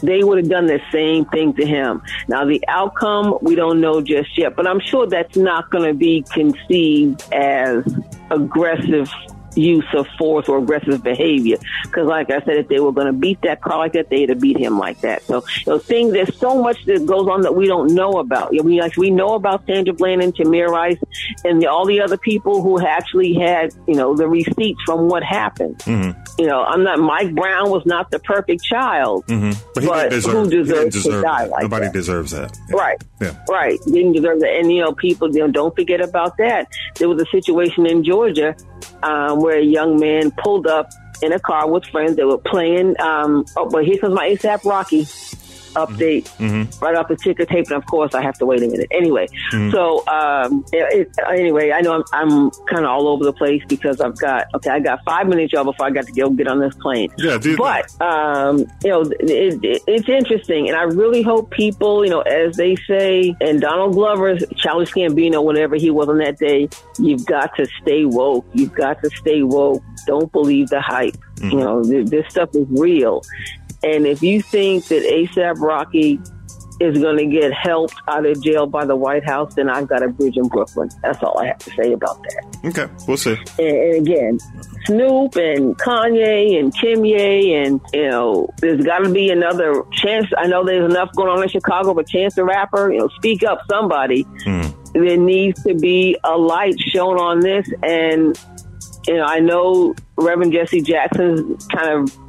They 0.03 0.22
would 0.22 0.38
have 0.38 0.48
done 0.48 0.66
the 0.66 0.81
same 0.92 1.24
thing 1.27 1.55
to 1.55 1.64
him. 1.64 2.03
Now, 2.29 2.44
the 2.44 2.62
outcome, 2.68 3.38
we 3.40 3.55
don't 3.55 3.81
know 3.81 4.03
just 4.03 4.37
yet, 4.37 4.55
but 4.55 4.66
I'm 4.66 4.81
sure 4.81 5.07
that's 5.07 5.37
not 5.37 5.70
going 5.70 5.88
to 5.88 5.94
be 5.94 6.22
conceived 6.31 7.22
as 7.33 7.85
aggressive 8.31 9.11
use 9.57 9.87
of 9.95 10.07
force 10.19 10.49
or 10.49 10.59
aggressive 10.59 11.03
behavior. 11.03 11.59
Because, 11.85 12.07
like 12.07 12.31
I 12.31 12.40
said, 12.40 12.57
if 12.57 12.69
they 12.69 12.81
were 12.81 12.93
going 12.93 13.07
to 13.07 13.12
beat 13.12 13.40
that 13.43 13.62
car 13.62 13.79
like 13.79 13.93
that, 13.93 14.11
they'd 14.11 14.29
have 14.29 14.40
beat 14.40 14.59
him 14.59 14.79
like 14.79 15.01
that. 15.01 15.23
So, 15.23 15.45
you 15.67 15.73
know, 15.73 15.79
things 15.79 16.12
there's 16.12 16.37
so 16.37 16.62
much 16.62 16.85
that 16.87 17.07
goes 17.07 17.29
on 17.29 17.43
that 17.43 17.55
we 17.55 17.67
don't 17.67 17.95
know 17.95 18.12
about. 18.19 18.53
You 18.53 18.61
know, 18.61 18.64
we 18.64 18.81
like 18.81 18.97
we 18.97 19.11
know 19.11 19.35
about 19.35 19.67
Sandra 19.67 19.95
Bland 19.95 20.23
and 20.23 20.35
Tamir 20.35 20.69
Rice 20.69 20.99
and 21.45 21.62
the, 21.62 21.67
all 21.67 21.87
the 21.87 22.01
other 22.01 22.17
people 22.17 22.62
who 22.62 22.85
actually 22.85 23.35
had 23.35 23.75
you 23.87 23.95
know 23.95 24.17
the 24.17 24.29
receipts 24.29 24.81
from 24.85 25.09
what 25.09 25.23
happened. 25.23 25.79
Mm-hmm. 25.79 26.19
You 26.38 26.47
know, 26.47 26.62
I'm 26.62 26.83
not. 26.83 26.99
Mike 26.99 27.35
Brown 27.35 27.71
was 27.71 27.85
not 27.87 28.11
the 28.11 28.19
perfect 28.19 28.62
child, 28.62 29.27
mm-hmm. 29.27 29.51
but, 29.75 29.85
but 29.85 30.11
deserve, 30.11 30.33
who 30.33 30.51
deserves 30.51 30.95
deserve 30.95 31.14
to 31.14 31.23
die 31.23 31.45
like 31.45 31.62
Nobody 31.62 31.87
that? 31.87 31.93
deserves 31.93 32.31
that. 32.33 32.59
Yeah. 32.69 32.77
Right. 32.77 33.05
Yeah. 33.21 33.45
Right. 33.49 33.79
Didn't 33.85 34.12
deserve 34.12 34.40
that. 34.40 34.51
And, 34.51 34.73
you 34.73 34.83
know, 34.83 34.93
people, 34.93 35.33
you 35.33 35.40
know, 35.40 35.51
don't 35.51 35.75
forget 35.75 36.01
about 36.01 36.37
that. 36.38 36.69
There 36.97 37.09
was 37.09 37.21
a 37.21 37.27
situation 37.27 37.87
in 37.87 38.05
Georgia 38.05 38.57
um, 39.05 39.40
where 39.40 39.59
a 39.59 39.64
young 39.64 40.01
man 40.01 40.31
pulled 40.31 40.67
up 40.67 40.90
in 41.23 41.33
a 41.33 41.38
car 41.38 41.71
with 41.71 41.85
friends. 41.87 42.17
They 42.17 42.25
were 42.25 42.38
playing, 42.38 43.01
um, 43.01 43.45
oh, 43.57 43.69
but 43.69 43.85
here 43.85 43.99
comes 43.99 44.14
my 44.14 44.29
ASAP 44.31 44.64
Rocky 44.64 45.07
update 45.75 46.25
Mm-hmm. 46.39 46.85
right 46.85 46.95
off 46.97 47.09
the 47.09 47.17
ticker 47.17 47.45
tape. 47.45 47.67
And 47.67 47.77
of 47.77 47.87
course, 47.87 48.15
I 48.15 48.23
have 48.23 48.37
to 48.39 48.47
wait 48.47 48.63
a 48.63 48.67
minute. 48.69 48.89
Anyway, 48.91 49.27
Mm-hmm. 49.53 49.71
so 49.71 50.07
um, 50.09 50.65
it, 50.73 51.09
anyway, 51.29 51.71
I 51.73 51.81
know 51.81 51.95
I'm, 51.95 52.05
I'm 52.13 52.51
kind 52.67 52.85
of 52.85 52.91
all 52.91 53.09
over 53.09 53.25
the 53.25 53.33
place 53.33 53.63
because 53.69 54.01
I've 54.01 54.17
got, 54.19 54.47
okay, 54.55 54.71
I 54.71 54.81
got 54.81 55.01
five 55.05 55.27
minutes, 55.29 55.53
y'all, 55.53 55.65
before 55.65 55.87
I 55.87 55.91
got 55.91 56.07
to 56.07 56.13
go 56.13 56.31
get 56.31 56.49
on 56.49 56.59
this 56.61 56.75
plane. 56.77 57.11
Yeah, 57.19 57.39
do 57.39 57.57
But 57.57 57.91
um, 58.01 58.59
you 58.83 58.91
know, 58.91 59.03
it, 59.03 59.65
it, 59.65 59.83
it's 59.87 60.09
interesting, 60.09 60.69
and 60.69 60.77
I 60.77 60.83
really 60.83 61.23
hope 61.23 61.51
people, 61.51 62.05
you 62.05 62.11
know, 62.11 62.21
as 62.23 62.57
they 62.57 62.77
say, 62.89 63.35
and 63.41 63.61
Donald 63.61 63.93
Glover, 63.95 64.37
Charlie 64.57 64.87
Gambino, 64.87 65.43
whenever 65.45 65.77
he 65.77 65.91
was 65.91 66.09
on 66.09 66.19
that 66.19 66.39
day, 66.39 66.69
you've 66.99 67.25
got 67.27 67.55
to 67.57 67.67
stay 67.83 68.05
woke. 68.05 68.47
You've 68.55 68.75
got 68.75 69.03
to 69.03 69.11
stay 69.11 69.43
woke. 69.43 69.83
Don't 70.07 70.31
believe 70.33 70.69
the 70.69 70.81
hype. 70.81 71.17
You 71.43 71.57
know, 71.57 71.83
th- 71.83 72.07
this 72.07 72.27
stuff 72.29 72.51
is 72.55 72.67
real. 72.71 73.23
And 73.85 74.07
if 74.07 74.23
you 74.23 74.40
think 74.40 74.87
that 74.87 75.03
ASAP 75.03 75.61
Rocky 75.61 76.18
is 76.81 76.99
going 76.99 77.18
to 77.18 77.27
get 77.27 77.53
helped 77.53 77.94
out 78.09 78.27
of 78.27 78.42
jail 78.42 78.66
by 78.66 78.85
the 78.85 78.97
White 78.97 79.25
House, 79.25 79.55
then 79.55 79.68
I've 79.68 79.87
got 79.87 80.03
a 80.03 80.09
bridge 80.09 80.37
in 80.37 80.49
Brooklyn. 80.49 80.90
That's 81.03 81.23
all 81.23 81.38
I 81.38 81.47
have 81.47 81.59
to 81.59 81.70
say 81.70 81.92
about 81.92 82.23
that. 82.23 82.59
Okay, 82.64 82.92
we'll 83.07 83.16
see. 83.16 83.37
And, 83.59 83.77
and 83.77 84.07
again, 84.07 84.38
Snoop 84.87 85.37
and 85.37 85.77
Kanye 85.79 86.59
and 86.59 86.75
Kimye 86.75 87.53
and 87.66 87.81
you 87.92 88.09
know, 88.09 88.49
there's 88.59 88.85
got 88.85 88.99
to 88.99 89.11
be 89.11 89.31
another 89.31 89.85
chance. 89.92 90.27
I 90.37 90.47
know 90.47 90.64
there's 90.64 90.90
enough 90.90 91.11
going 91.14 91.29
on 91.29 91.42
in 91.42 91.49
Chicago, 91.49 91.94
but 91.94 92.09
Chance 92.09 92.35
the 92.35 92.44
Rapper, 92.44 92.92
you 92.92 92.99
know, 92.99 93.09
speak 93.16 93.44
up, 93.44 93.61
somebody. 93.70 94.23
Hmm. 94.44 94.62
There 94.94 95.16
needs 95.16 95.62
to 95.64 95.75
be 95.75 96.16
a 96.25 96.37
light 96.37 96.79
shown 96.79 97.18
on 97.18 97.40
this, 97.40 97.68
and 97.83 98.38
you 99.07 99.16
know, 99.16 99.25
I 99.25 99.40
know 99.40 99.94
Reverend 100.16 100.53
Jesse 100.53 100.81
Jackson's 100.81 101.66
kind 101.66 101.88
of 101.90 102.24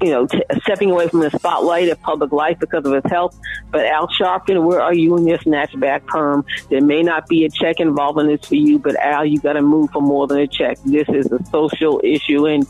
you 0.00 0.10
know, 0.10 0.26
t- 0.26 0.42
stepping 0.62 0.90
away 0.90 1.08
from 1.08 1.20
the 1.20 1.30
spotlight 1.30 1.88
of 1.88 2.00
public 2.00 2.32
life 2.32 2.58
because 2.58 2.84
of 2.86 2.92
his 2.92 3.10
health. 3.10 3.38
But 3.70 3.84
Al 3.86 4.08
Sharpton, 4.08 4.64
where 4.64 4.80
are 4.80 4.94
you 4.94 5.16
in 5.16 5.26
your 5.26 5.38
snatchback 5.38 6.06
perm? 6.06 6.44
There 6.70 6.80
may 6.80 7.02
not 7.02 7.28
be 7.28 7.44
a 7.44 7.50
check 7.50 7.80
involved 7.80 8.18
in 8.18 8.26
this 8.28 8.44
for 8.46 8.54
you, 8.54 8.78
but 8.78 8.96
Al, 8.96 9.24
you 9.26 9.38
got 9.40 9.54
to 9.54 9.62
move 9.62 9.90
for 9.90 10.00
more 10.00 10.26
than 10.26 10.38
a 10.38 10.46
check. 10.46 10.78
This 10.84 11.08
is 11.08 11.30
a 11.30 11.44
social 11.46 12.00
issue, 12.02 12.46
and 12.46 12.66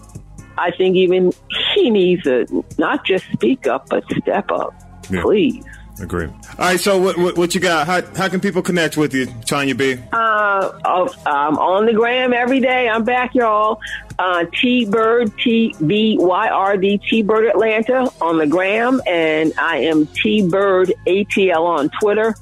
I 0.59 0.73
think 0.73 0.97
even 0.97 1.33
he 1.75 1.91
needs 1.91 2.25
to 2.25 2.65
not 2.79 3.05
just 3.05 3.25
speak 3.33 3.67
up, 3.67 3.89
but 3.89 4.05
step 4.21 4.51
up, 4.51 4.75
Yeah. 5.11 5.23
please. 5.23 5.65
Agree. 6.01 6.27
All 6.27 6.33
right, 6.59 6.81
so 6.81 6.99
what, 6.99 7.19
what, 7.19 7.37
what 7.37 7.55
you 7.55 7.61
got? 7.61 7.87
How, 7.87 8.01
how 8.17 8.29
can 8.29 8.41
people 8.41 8.63
connect 8.63 8.97
with 8.97 9.13
you, 9.13 9.27
Tonya 9.27 9.77
B? 9.77 10.03
Uh, 10.13 10.73
oh, 10.85 11.15
I'm 11.27 11.59
on 11.59 11.85
the 11.85 11.93
gram 11.93 12.33
every 12.33 12.61
day. 12.61 12.89
I'm 12.89 13.05
back, 13.05 13.35
y'all. 13.35 13.81
Uh, 14.19 14.47
T 14.53 14.87
Byrd, 14.87 15.37
T 15.39 15.75
B 15.87 16.17
Y 16.19 16.49
R 16.49 16.77
D, 16.77 16.99
T 16.99 17.23
Byrd 17.23 17.47
Atlanta 17.47 18.11
on 18.21 18.39
the 18.39 18.47
gram, 18.47 19.01
and 19.07 19.53
I 19.59 19.79
am 19.79 20.07
T 20.07 20.47
Byrd 20.49 20.93
ATL 21.07 21.65
on 21.65 21.91
Twitter. 22.01 22.35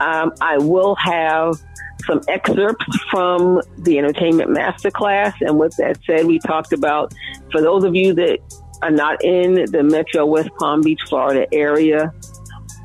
Um, 0.00 0.32
I 0.40 0.58
will 0.58 0.94
have 0.96 1.60
some 2.06 2.20
excerpts 2.28 2.84
from 3.10 3.60
the 3.78 3.98
Entertainment 3.98 4.50
Masterclass. 4.50 5.34
And 5.40 5.58
with 5.58 5.76
that 5.76 5.98
said, 6.06 6.26
we 6.26 6.38
talked 6.38 6.72
about 6.72 7.12
for 7.50 7.60
those 7.60 7.84
of 7.84 7.94
you 7.94 8.14
that 8.14 8.38
are 8.82 8.90
not 8.90 9.24
in 9.24 9.70
the 9.70 9.82
Metro 9.82 10.24
West 10.26 10.50
Palm 10.58 10.82
Beach, 10.82 11.00
Florida 11.08 11.46
area, 11.52 12.12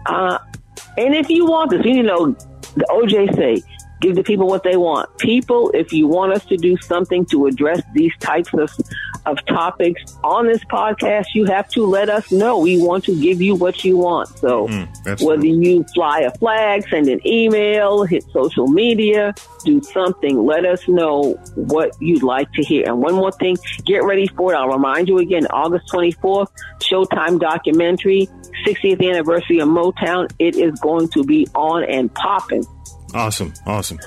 uh, 0.06 0.40
and 0.98 1.16
if 1.16 1.30
you 1.30 1.46
want 1.46 1.72
this, 1.72 1.86
you 1.86 2.04
know, 2.04 2.32
the 2.76 2.86
OJ 2.90 3.36
say, 3.36 3.64
give 4.02 4.16
the 4.16 4.24
people 4.24 4.48
what 4.48 4.64
they 4.64 4.76
want. 4.76 5.16
People, 5.20 5.72
if 5.74 5.94
you 5.94 6.08
want 6.08 6.34
us 6.34 6.44
to 6.46 6.58
do 6.58 6.76
something 6.82 7.26
to 7.28 7.46
address 7.46 7.82
these 7.94 8.12
types 8.20 8.50
of, 8.54 8.72
of 9.26 9.44
topics 9.46 10.18
on 10.24 10.48
this 10.48 10.64
podcast, 10.66 11.28
you 11.34 11.46
have 11.46 11.68
to 11.70 11.86
let 11.86 12.10
us 12.10 12.32
know. 12.32 12.58
We 12.58 12.82
want 12.82 13.04
to 13.06 13.20
give 13.20 13.42
you 13.42 13.56
what 13.56 13.84
you 13.84 13.98
want. 13.98 14.30
So 14.30 14.68
mm, 14.68 15.04
that's 15.04 15.22
whether 15.22 15.42
true. 15.42 15.62
you 15.62 15.84
fly 15.94 16.22
a 16.22 16.32
flag, 16.32 16.88
send 16.90 17.08
an 17.08 17.26
email, 17.26 18.04
hit 18.04 18.24
social 18.32 18.68
media, 18.68 19.34
do 19.64 19.82
something, 19.82 20.46
let 20.46 20.66
us 20.66 20.88
know 20.88 21.34
what 21.56 21.96
you'd 22.00 22.24
like 22.24 22.52
to 22.54 22.64
hear. 22.64 22.86
And 22.88 23.02
one 23.02 23.14
more 23.14 23.32
thing, 23.32 23.58
get 23.86 24.04
ready 24.04 24.28
for 24.28 24.54
it. 24.54 24.58
I'll 24.58 24.70
remind 24.70 25.08
you 25.08 25.20
again, 25.20 25.48
August 25.48 25.92
24th, 25.92 26.48
Showtime 26.80 27.40
documentary, 27.40 28.28
60th 28.66 29.08
anniversary 29.08 29.60
of 29.60 29.70
Motown. 29.70 30.32
It 30.40 30.56
is 30.56 30.80
going 30.80 31.10
to 31.10 31.24
be 31.24 31.48
on 31.56 31.84
and 31.84 32.14
popping. 32.14 32.66
Awesome, 33.13 33.54
awesome. 33.65 34.00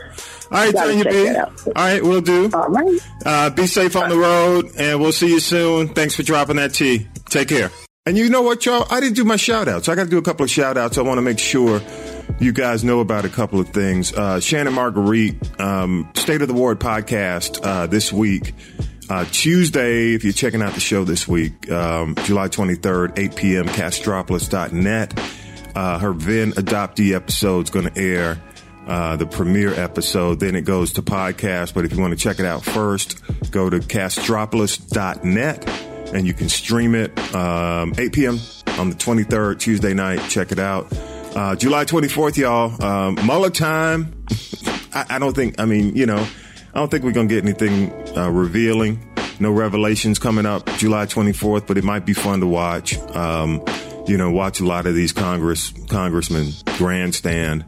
All 0.50 0.58
right, 0.58 0.74
Tonya 0.74 1.10
B. 1.10 1.36
All 1.66 1.72
right, 1.74 2.02
we'll 2.02 2.20
do. 2.20 2.50
All 2.52 2.68
right. 2.68 3.00
Uh, 3.24 3.50
be 3.50 3.66
safe 3.66 3.96
on 3.96 4.08
the 4.08 4.16
road, 4.16 4.70
and 4.78 5.00
we'll 5.00 5.12
see 5.12 5.28
you 5.28 5.40
soon. 5.40 5.88
Thanks 5.88 6.14
for 6.14 6.22
dropping 6.22 6.56
that 6.56 6.74
tea. 6.74 7.08
Take 7.28 7.48
care. 7.48 7.70
And 8.06 8.18
you 8.18 8.28
know 8.28 8.42
what, 8.42 8.66
y'all? 8.66 8.86
I 8.90 9.00
didn't 9.00 9.16
do 9.16 9.24
my 9.24 9.36
shout 9.36 9.66
outs. 9.66 9.88
I 9.88 9.94
got 9.94 10.04
to 10.04 10.10
do 10.10 10.18
a 10.18 10.22
couple 10.22 10.44
of 10.44 10.50
shout 10.50 10.76
outs. 10.76 10.98
I 10.98 11.02
want 11.02 11.18
to 11.18 11.22
make 11.22 11.38
sure 11.38 11.80
you 12.38 12.52
guys 12.52 12.84
know 12.84 13.00
about 13.00 13.24
a 13.24 13.30
couple 13.30 13.60
of 13.60 13.70
things. 13.70 14.12
Uh, 14.12 14.40
Shannon 14.40 14.74
Marguerite, 14.74 15.58
um, 15.58 16.10
State 16.14 16.42
of 16.42 16.48
the 16.48 16.54
Ward 16.54 16.78
podcast 16.78 17.64
uh, 17.64 17.86
this 17.86 18.12
week. 18.12 18.54
Uh, 19.08 19.24
Tuesday, 19.30 20.14
if 20.14 20.22
you're 20.22 20.32
checking 20.32 20.62
out 20.62 20.74
the 20.74 20.80
show 20.80 21.04
this 21.04 21.26
week, 21.26 21.70
um, 21.70 22.14
July 22.24 22.48
23rd, 22.48 23.18
8 23.18 23.36
p.m., 23.36 23.66
castropolis.net. 23.66 25.18
Uh, 25.74 25.98
her 25.98 26.12
Vin 26.12 26.52
adoptee 26.52 27.14
episode 27.14 27.64
is 27.64 27.70
going 27.70 27.88
to 27.90 28.00
air 28.00 28.38
uh, 28.86 29.16
the 29.16 29.26
premiere 29.26 29.72
episode. 29.74 30.40
Then 30.40 30.54
it 30.54 30.62
goes 30.62 30.92
to 30.94 31.02
podcast. 31.02 31.74
But 31.74 31.84
if 31.84 31.92
you 31.92 32.00
want 32.00 32.12
to 32.12 32.18
check 32.18 32.38
it 32.38 32.46
out 32.46 32.64
first, 32.64 33.22
go 33.50 33.70
to 33.70 33.78
castropolis.net 33.78 35.68
and 36.14 36.26
you 36.26 36.34
can 36.34 36.48
stream 36.48 36.94
it 36.94 37.18
um, 37.34 37.92
8 37.98 38.12
p.m. 38.12 38.38
on 38.78 38.90
the 38.90 38.96
23rd, 38.96 39.58
Tuesday 39.58 39.94
night. 39.94 40.20
Check 40.28 40.52
it 40.52 40.58
out. 40.58 40.86
Uh, 41.34 41.56
July 41.56 41.84
24th, 41.84 42.36
y'all. 42.36 42.82
Um, 42.84 43.14
Mueller 43.26 43.50
time. 43.50 44.24
I, 44.94 45.06
I 45.10 45.18
don't 45.18 45.34
think, 45.34 45.60
I 45.60 45.64
mean, 45.64 45.96
you 45.96 46.06
know, 46.06 46.24
I 46.74 46.78
don't 46.78 46.90
think 46.90 47.02
we're 47.04 47.12
going 47.12 47.28
to 47.28 47.34
get 47.34 47.44
anything 47.44 48.16
uh, 48.16 48.30
revealing. 48.30 49.10
No 49.40 49.50
revelations 49.50 50.20
coming 50.20 50.46
up 50.46 50.66
July 50.76 51.06
24th, 51.06 51.66
but 51.66 51.76
it 51.76 51.82
might 51.84 52.06
be 52.06 52.12
fun 52.12 52.40
to 52.40 52.46
watch. 52.46 52.96
Um, 53.16 53.64
you 54.06 54.16
know, 54.16 54.30
watch 54.30 54.60
a 54.60 54.64
lot 54.64 54.86
of 54.86 54.94
these 54.94 55.12
Congress 55.12 55.72
congressmen 55.88 56.52
grandstand. 56.76 57.64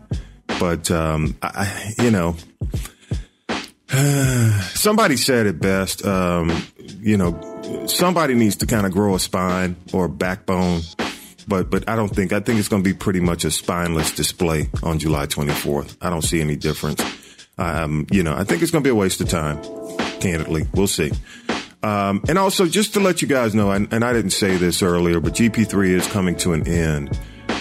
But 0.59 0.91
um, 0.91 1.37
I, 1.43 1.95
you 1.99 2.11
know, 2.11 2.37
somebody 4.75 5.17
said 5.17 5.47
it 5.47 5.61
best. 5.61 6.05
Um, 6.05 6.63
you 7.01 7.17
know, 7.17 7.87
somebody 7.87 8.35
needs 8.35 8.57
to 8.57 8.67
kind 8.67 8.87
of 8.87 8.93
grow 8.93 9.15
a 9.15 9.19
spine 9.19 9.77
or 9.93 10.07
a 10.07 10.09
backbone. 10.09 10.81
But 11.49 11.71
but 11.71 11.89
I 11.89 11.95
don't 11.95 12.09
think 12.09 12.33
I 12.33 12.41
think 12.41 12.59
it's 12.59 12.69
going 12.69 12.83
to 12.83 12.89
be 12.89 12.95
pretty 12.95 13.21
much 13.21 13.45
a 13.45 13.51
spineless 13.51 14.13
display 14.13 14.69
on 14.83 14.99
July 14.99 15.27
24th. 15.27 15.97
I 16.01 16.11
don't 16.11 16.23
see 16.23 16.41
any 16.41 16.57
difference. 16.57 17.03
Um, 17.59 18.07
you 18.11 18.23
know, 18.23 18.35
I 18.35 18.45
think 18.45 18.63
it's 18.63 18.71
going 18.71 18.83
to 18.83 18.87
be 18.87 18.93
a 18.93 18.95
waste 18.95 19.21
of 19.21 19.29
time. 19.29 19.63
Candidly, 20.21 20.67
we'll 20.75 20.89
see. 20.89 21.13
Um, 21.83 22.25
and 22.29 22.37
also, 22.37 22.67
just 22.67 22.95
to 22.95 23.01
let 23.01 23.23
you 23.23 23.29
guys 23.29 23.55
know, 23.55 23.71
and, 23.71 23.93
and 23.93 24.05
I 24.05 24.13
didn't 24.13 24.31
say 24.31 24.57
this 24.57 24.83
earlier, 24.83 25.21
but 25.21 25.35
GP3 25.35 25.91
is 25.91 26.07
coming 26.09 26.35
to 26.37 26.53
an 26.53 26.67
end. 26.67 27.17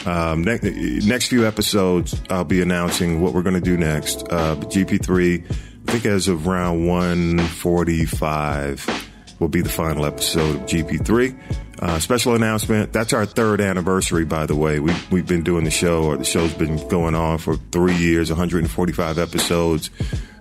Um, 0.06 0.44
ne- 0.44 1.00
next 1.06 1.28
few 1.28 1.48
episodes, 1.48 2.20
I'll 2.30 2.44
be 2.44 2.62
announcing 2.62 3.22
what 3.22 3.34
we're 3.34 3.44
going 3.44 3.56
to 3.56 3.62
do 3.62 3.78
next. 3.78 4.24
Uh, 4.30 4.56
GP3, 4.56 5.46
I 5.88 5.92
think 5.92 6.06
as 6.06 6.28
of 6.28 6.48
round 6.48 6.88
145, 6.88 9.06
will 9.40 9.48
be 9.48 9.62
the 9.62 9.70
final 9.70 10.06
episode 10.06 10.56
of 10.56 10.62
GP3. 10.62 11.38
Uh, 11.80 12.00
special 12.00 12.36
announcement. 12.36 12.94
That's 12.94 13.14
our 13.14 13.26
third 13.26 13.60
anniversary, 13.60 14.26
by 14.26 14.46
the 14.46 14.56
way. 14.56 14.80
We, 14.80 14.94
we've 15.12 15.28
been 15.28 15.44
doing 15.44 15.66
the 15.66 15.72
show, 15.72 16.04
or 16.04 16.18
the 16.18 16.24
show's 16.24 16.54
been 16.54 16.88
going 16.88 17.16
on 17.16 17.38
for 17.38 17.58
three 17.58 17.96
years, 17.96 18.30
145 18.30 19.18
episodes. 19.18 19.90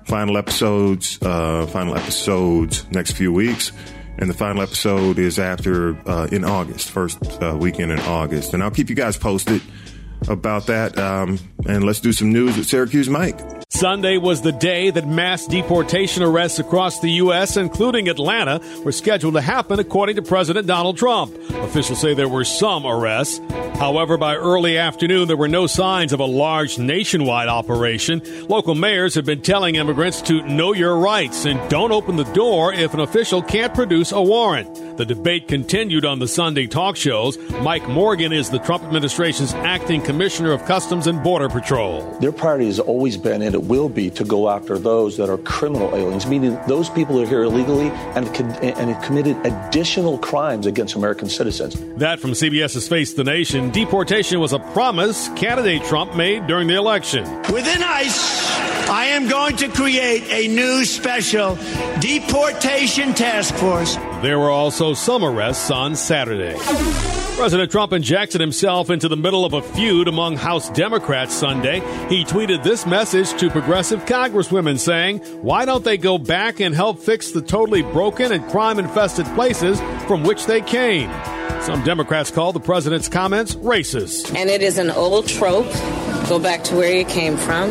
Final 0.05 0.37
episodes, 0.37 1.19
uh, 1.23 1.67
final 1.67 1.97
episodes 1.97 2.89
next 2.91 3.13
few 3.13 3.33
weeks. 3.33 3.73
And 4.19 4.31
the 4.31 4.35
final 4.35 4.63
episode 4.63 5.19
is 5.19 5.39
after, 5.39 5.97
uh, 6.09 6.29
in 6.31 6.45
August, 6.45 6.91
first 6.91 7.19
uh, 7.43 7.57
weekend 7.59 7.91
in 7.93 7.99
August. 8.01 8.55
And 8.55 8.63
I'll 8.63 8.71
keep 8.71 8.89
you 8.89 8.95
guys 8.95 9.17
posted 9.17 9.61
about 10.29 10.67
that. 10.67 10.99
Um, 10.99 11.39
and 11.67 11.85
let's 11.85 12.01
do 12.01 12.13
some 12.13 12.33
news 12.33 12.57
with 12.57 12.67
Syracuse 12.67 13.09
Mike. 13.09 13.41
Sunday 13.71 14.19
was 14.19 14.41
the 14.43 14.53
day 14.53 14.91
that 14.91 15.09
mass 15.09 15.49
deportation 15.49 16.23
arrests 16.23 16.61
across 16.61 17.01
the 17.01 17.11
U.S., 17.11 17.57
including 17.57 18.09
Atlanta, 18.09 18.61
were 18.85 18.93
scheduled 18.93 19.35
to 19.35 19.41
happen, 19.41 19.81
according 19.81 20.15
to 20.15 20.23
President 20.23 20.69
Donald 20.69 20.97
Trump. 20.97 21.35
Officials 21.51 22.01
say 22.01 22.15
there 22.15 22.29
were 22.29 22.45
some 22.45 22.87
arrests. 22.87 23.41
However, 23.77 24.17
by 24.17 24.37
early 24.37 24.79
afternoon, 24.79 25.27
there 25.27 25.37
were 25.37 25.49
no 25.49 25.67
signs 25.67 26.13
of 26.13 26.21
a 26.21 26.25
large 26.25 26.79
nationwide 26.79 27.49
operation. 27.49 28.23
Local 28.47 28.77
mayors 28.77 29.17
have 29.17 29.25
been 29.25 29.43
telling 29.43 29.75
immigrants 29.75 30.23
to 30.23 30.43
know 30.43 30.73
your 30.73 30.97
rights 30.97 31.45
and 31.45 31.59
don't 31.69 31.91
open 31.91 32.15
the 32.15 32.33
door 32.33 32.73
if 32.73 32.95
an 32.95 33.01
official 33.01 33.43
can't 33.43 33.75
produce 33.75 34.13
a 34.13 34.23
warrant. 34.23 34.97
The 34.97 35.05
debate 35.05 35.49
continued 35.49 36.05
on 36.05 36.21
the 36.21 36.29
Sunday 36.29 36.69
talk 36.69 36.95
shows. 36.95 37.37
Mark 37.51 37.89
Morgan 37.89 38.33
is 38.33 38.51
the 38.51 38.61
Trump 38.61 38.85
administration's 38.85 39.53
acting 39.55 40.01
commissioner 40.01 40.14
of 40.21 40.65
Customs 40.65 41.07
and 41.07 41.23
Border 41.23 41.49
Patrol. 41.49 42.03
Their 42.21 42.33
priority 42.33 42.67
has 42.67 42.79
always 42.79 43.17
been, 43.17 43.43
and 43.43 43.55
it 43.55 43.65
will 43.65 43.89
be, 43.89 44.11
to 44.11 44.25
go 44.25 44.49
after 44.49 44.79
those 44.79 45.17
that 45.17 45.29
are 45.29 45.39
criminal 45.39 45.95
aliens, 45.95 46.27
meaning 46.27 46.59
those 46.69 46.89
people 46.89 47.21
are 47.21 47.27
here 47.27 47.43
illegally 47.43 47.89
and, 47.89 48.27
and 48.63 48.91
have 48.91 49.03
committed 49.03 49.37
additional 49.45 50.19
crimes 50.19 50.67
against 50.67 50.95
American 50.95 51.29
citizens. 51.29 51.75
That 51.97 52.21
from 52.21 52.31
CBS's 52.33 52.89
Face 52.89 53.15
the 53.15 53.25
Nation. 53.25 53.71
Deportation 53.71 54.41
was 54.41 54.53
a 54.53 54.59
promise 54.59 55.29
candidate 55.31 55.85
Trump 55.85 56.17
made 56.17 56.47
during 56.47 56.69
the 56.69 56.75
election. 56.75 57.25
Within 57.53 57.83
ICE, 57.83 58.89
I 58.89 59.07
am 59.07 59.29
going 59.29 59.57
to 59.57 59.69
create 59.69 60.25
a 60.31 60.49
new 60.49 60.85
special 60.85 61.57
deportation 62.01 63.15
task 63.15 63.55
force. 63.57 63.97
There 64.23 64.39
were 64.39 64.51
also 64.51 64.95
some 64.95 65.25
arrests 65.25 65.71
on 65.71 65.97
Saturday. 65.97 66.55
President 67.37 67.73
Trump 67.73 67.93
injected 67.93 68.41
himself 68.41 68.91
into 68.91 69.09
the 69.09 69.17
middle 69.17 69.45
of 69.45 69.55
a 69.55 69.61
feud 69.61 70.07
among 70.07 70.37
House 70.37 70.71
Democrats 70.71 71.35
Sunday. 71.35 71.81
He 72.09 72.25
tweeted 72.25 72.63
this 72.63 72.87
message 72.87 73.29
to 73.41 73.51
progressive 73.51 74.05
congresswomen 74.05 74.79
saying, 74.79 75.19
Why 75.43 75.65
don't 75.65 75.83
they 75.83 75.99
go 75.99 76.17
back 76.17 76.61
and 76.61 76.73
help 76.73 77.01
fix 77.01 77.33
the 77.33 77.43
totally 77.43 77.83
broken 77.83 78.31
and 78.31 78.49
crime 78.51 78.79
infested 78.79 79.27
places 79.35 79.81
from 80.07 80.23
which 80.23 80.47
they 80.47 80.61
came? 80.61 81.11
Some 81.61 81.83
Democrats 81.83 82.31
call 82.31 82.53
the 82.53 82.61
president's 82.61 83.09
comments 83.09 83.57
racist. 83.57 84.33
And 84.37 84.49
it 84.49 84.63
is 84.63 84.79
an 84.79 84.93
old 84.93 85.27
trope, 85.27 85.67
go 86.29 86.39
back 86.39 86.65
to 86.65 86.77
where 86.77 86.95
you 86.95 87.05
came 87.05 87.37
from, 87.37 87.71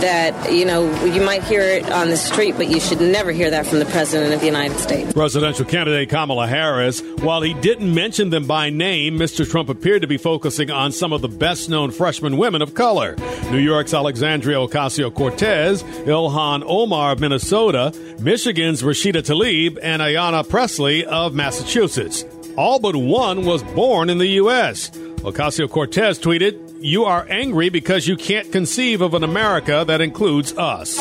that, 0.00 0.52
you 0.52 0.64
know, 0.64 0.82
you 1.04 1.22
might 1.22 1.44
hear 1.44 1.60
it 1.60 1.90
on 1.90 2.08
the 2.08 2.16
street, 2.16 2.56
but 2.56 2.68
you 2.68 2.80
should 2.80 3.00
never 3.00 3.30
hear 3.30 3.50
that 3.50 3.66
from 3.66 3.78
the 3.78 3.84
president 3.86 4.34
of 4.34 4.40
the 4.40 4.46
United 4.46 4.76
States. 4.78 5.12
Presidential 5.12 5.64
candidate 5.64 6.08
Kamala 6.08 6.46
Harris, 6.46 7.00
while 7.20 7.42
he 7.42 7.54
didn't 7.54 7.94
mention 7.94 8.30
them 8.30 8.46
by 8.46 8.70
name, 8.70 9.18
Mr. 9.18 9.48
Trump 9.48 9.68
appeared 9.68 10.02
to 10.02 10.08
be 10.08 10.16
focusing 10.16 10.70
on 10.70 10.92
some 10.92 11.12
of 11.12 11.20
the 11.20 11.28
best 11.28 11.68
known 11.68 11.90
freshman 11.90 12.36
women 12.36 12.62
of 12.62 12.74
color. 12.74 13.16
New 13.50 13.58
York's 13.58 13.94
Alexandria 13.94 14.56
Ocasio 14.56 15.12
Cortez, 15.12 15.82
Ilhan 15.82 16.62
Omar 16.66 17.12
of 17.12 17.20
Minnesota, 17.20 17.92
Michigan's 18.18 18.82
Rashida 18.82 19.22
Tlaib, 19.22 19.78
and 19.82 20.02
Ayanna 20.02 20.48
Pressley 20.48 21.04
of 21.04 21.34
Massachusetts. 21.34 22.24
All 22.56 22.78
but 22.78 22.96
one 22.96 23.44
was 23.44 23.62
born 23.62 24.10
in 24.10 24.18
the 24.18 24.26
U.S. 24.26 24.90
Ocasio 24.90 25.70
Cortez 25.70 26.18
tweeted, 26.18 26.71
You 26.84 27.04
are 27.04 27.24
angry 27.30 27.68
because 27.68 28.08
you 28.08 28.16
can't 28.16 28.50
conceive 28.50 29.02
of 29.02 29.14
an 29.14 29.22
America 29.22 29.84
that 29.86 30.00
includes 30.00 30.58
us. 30.58 30.98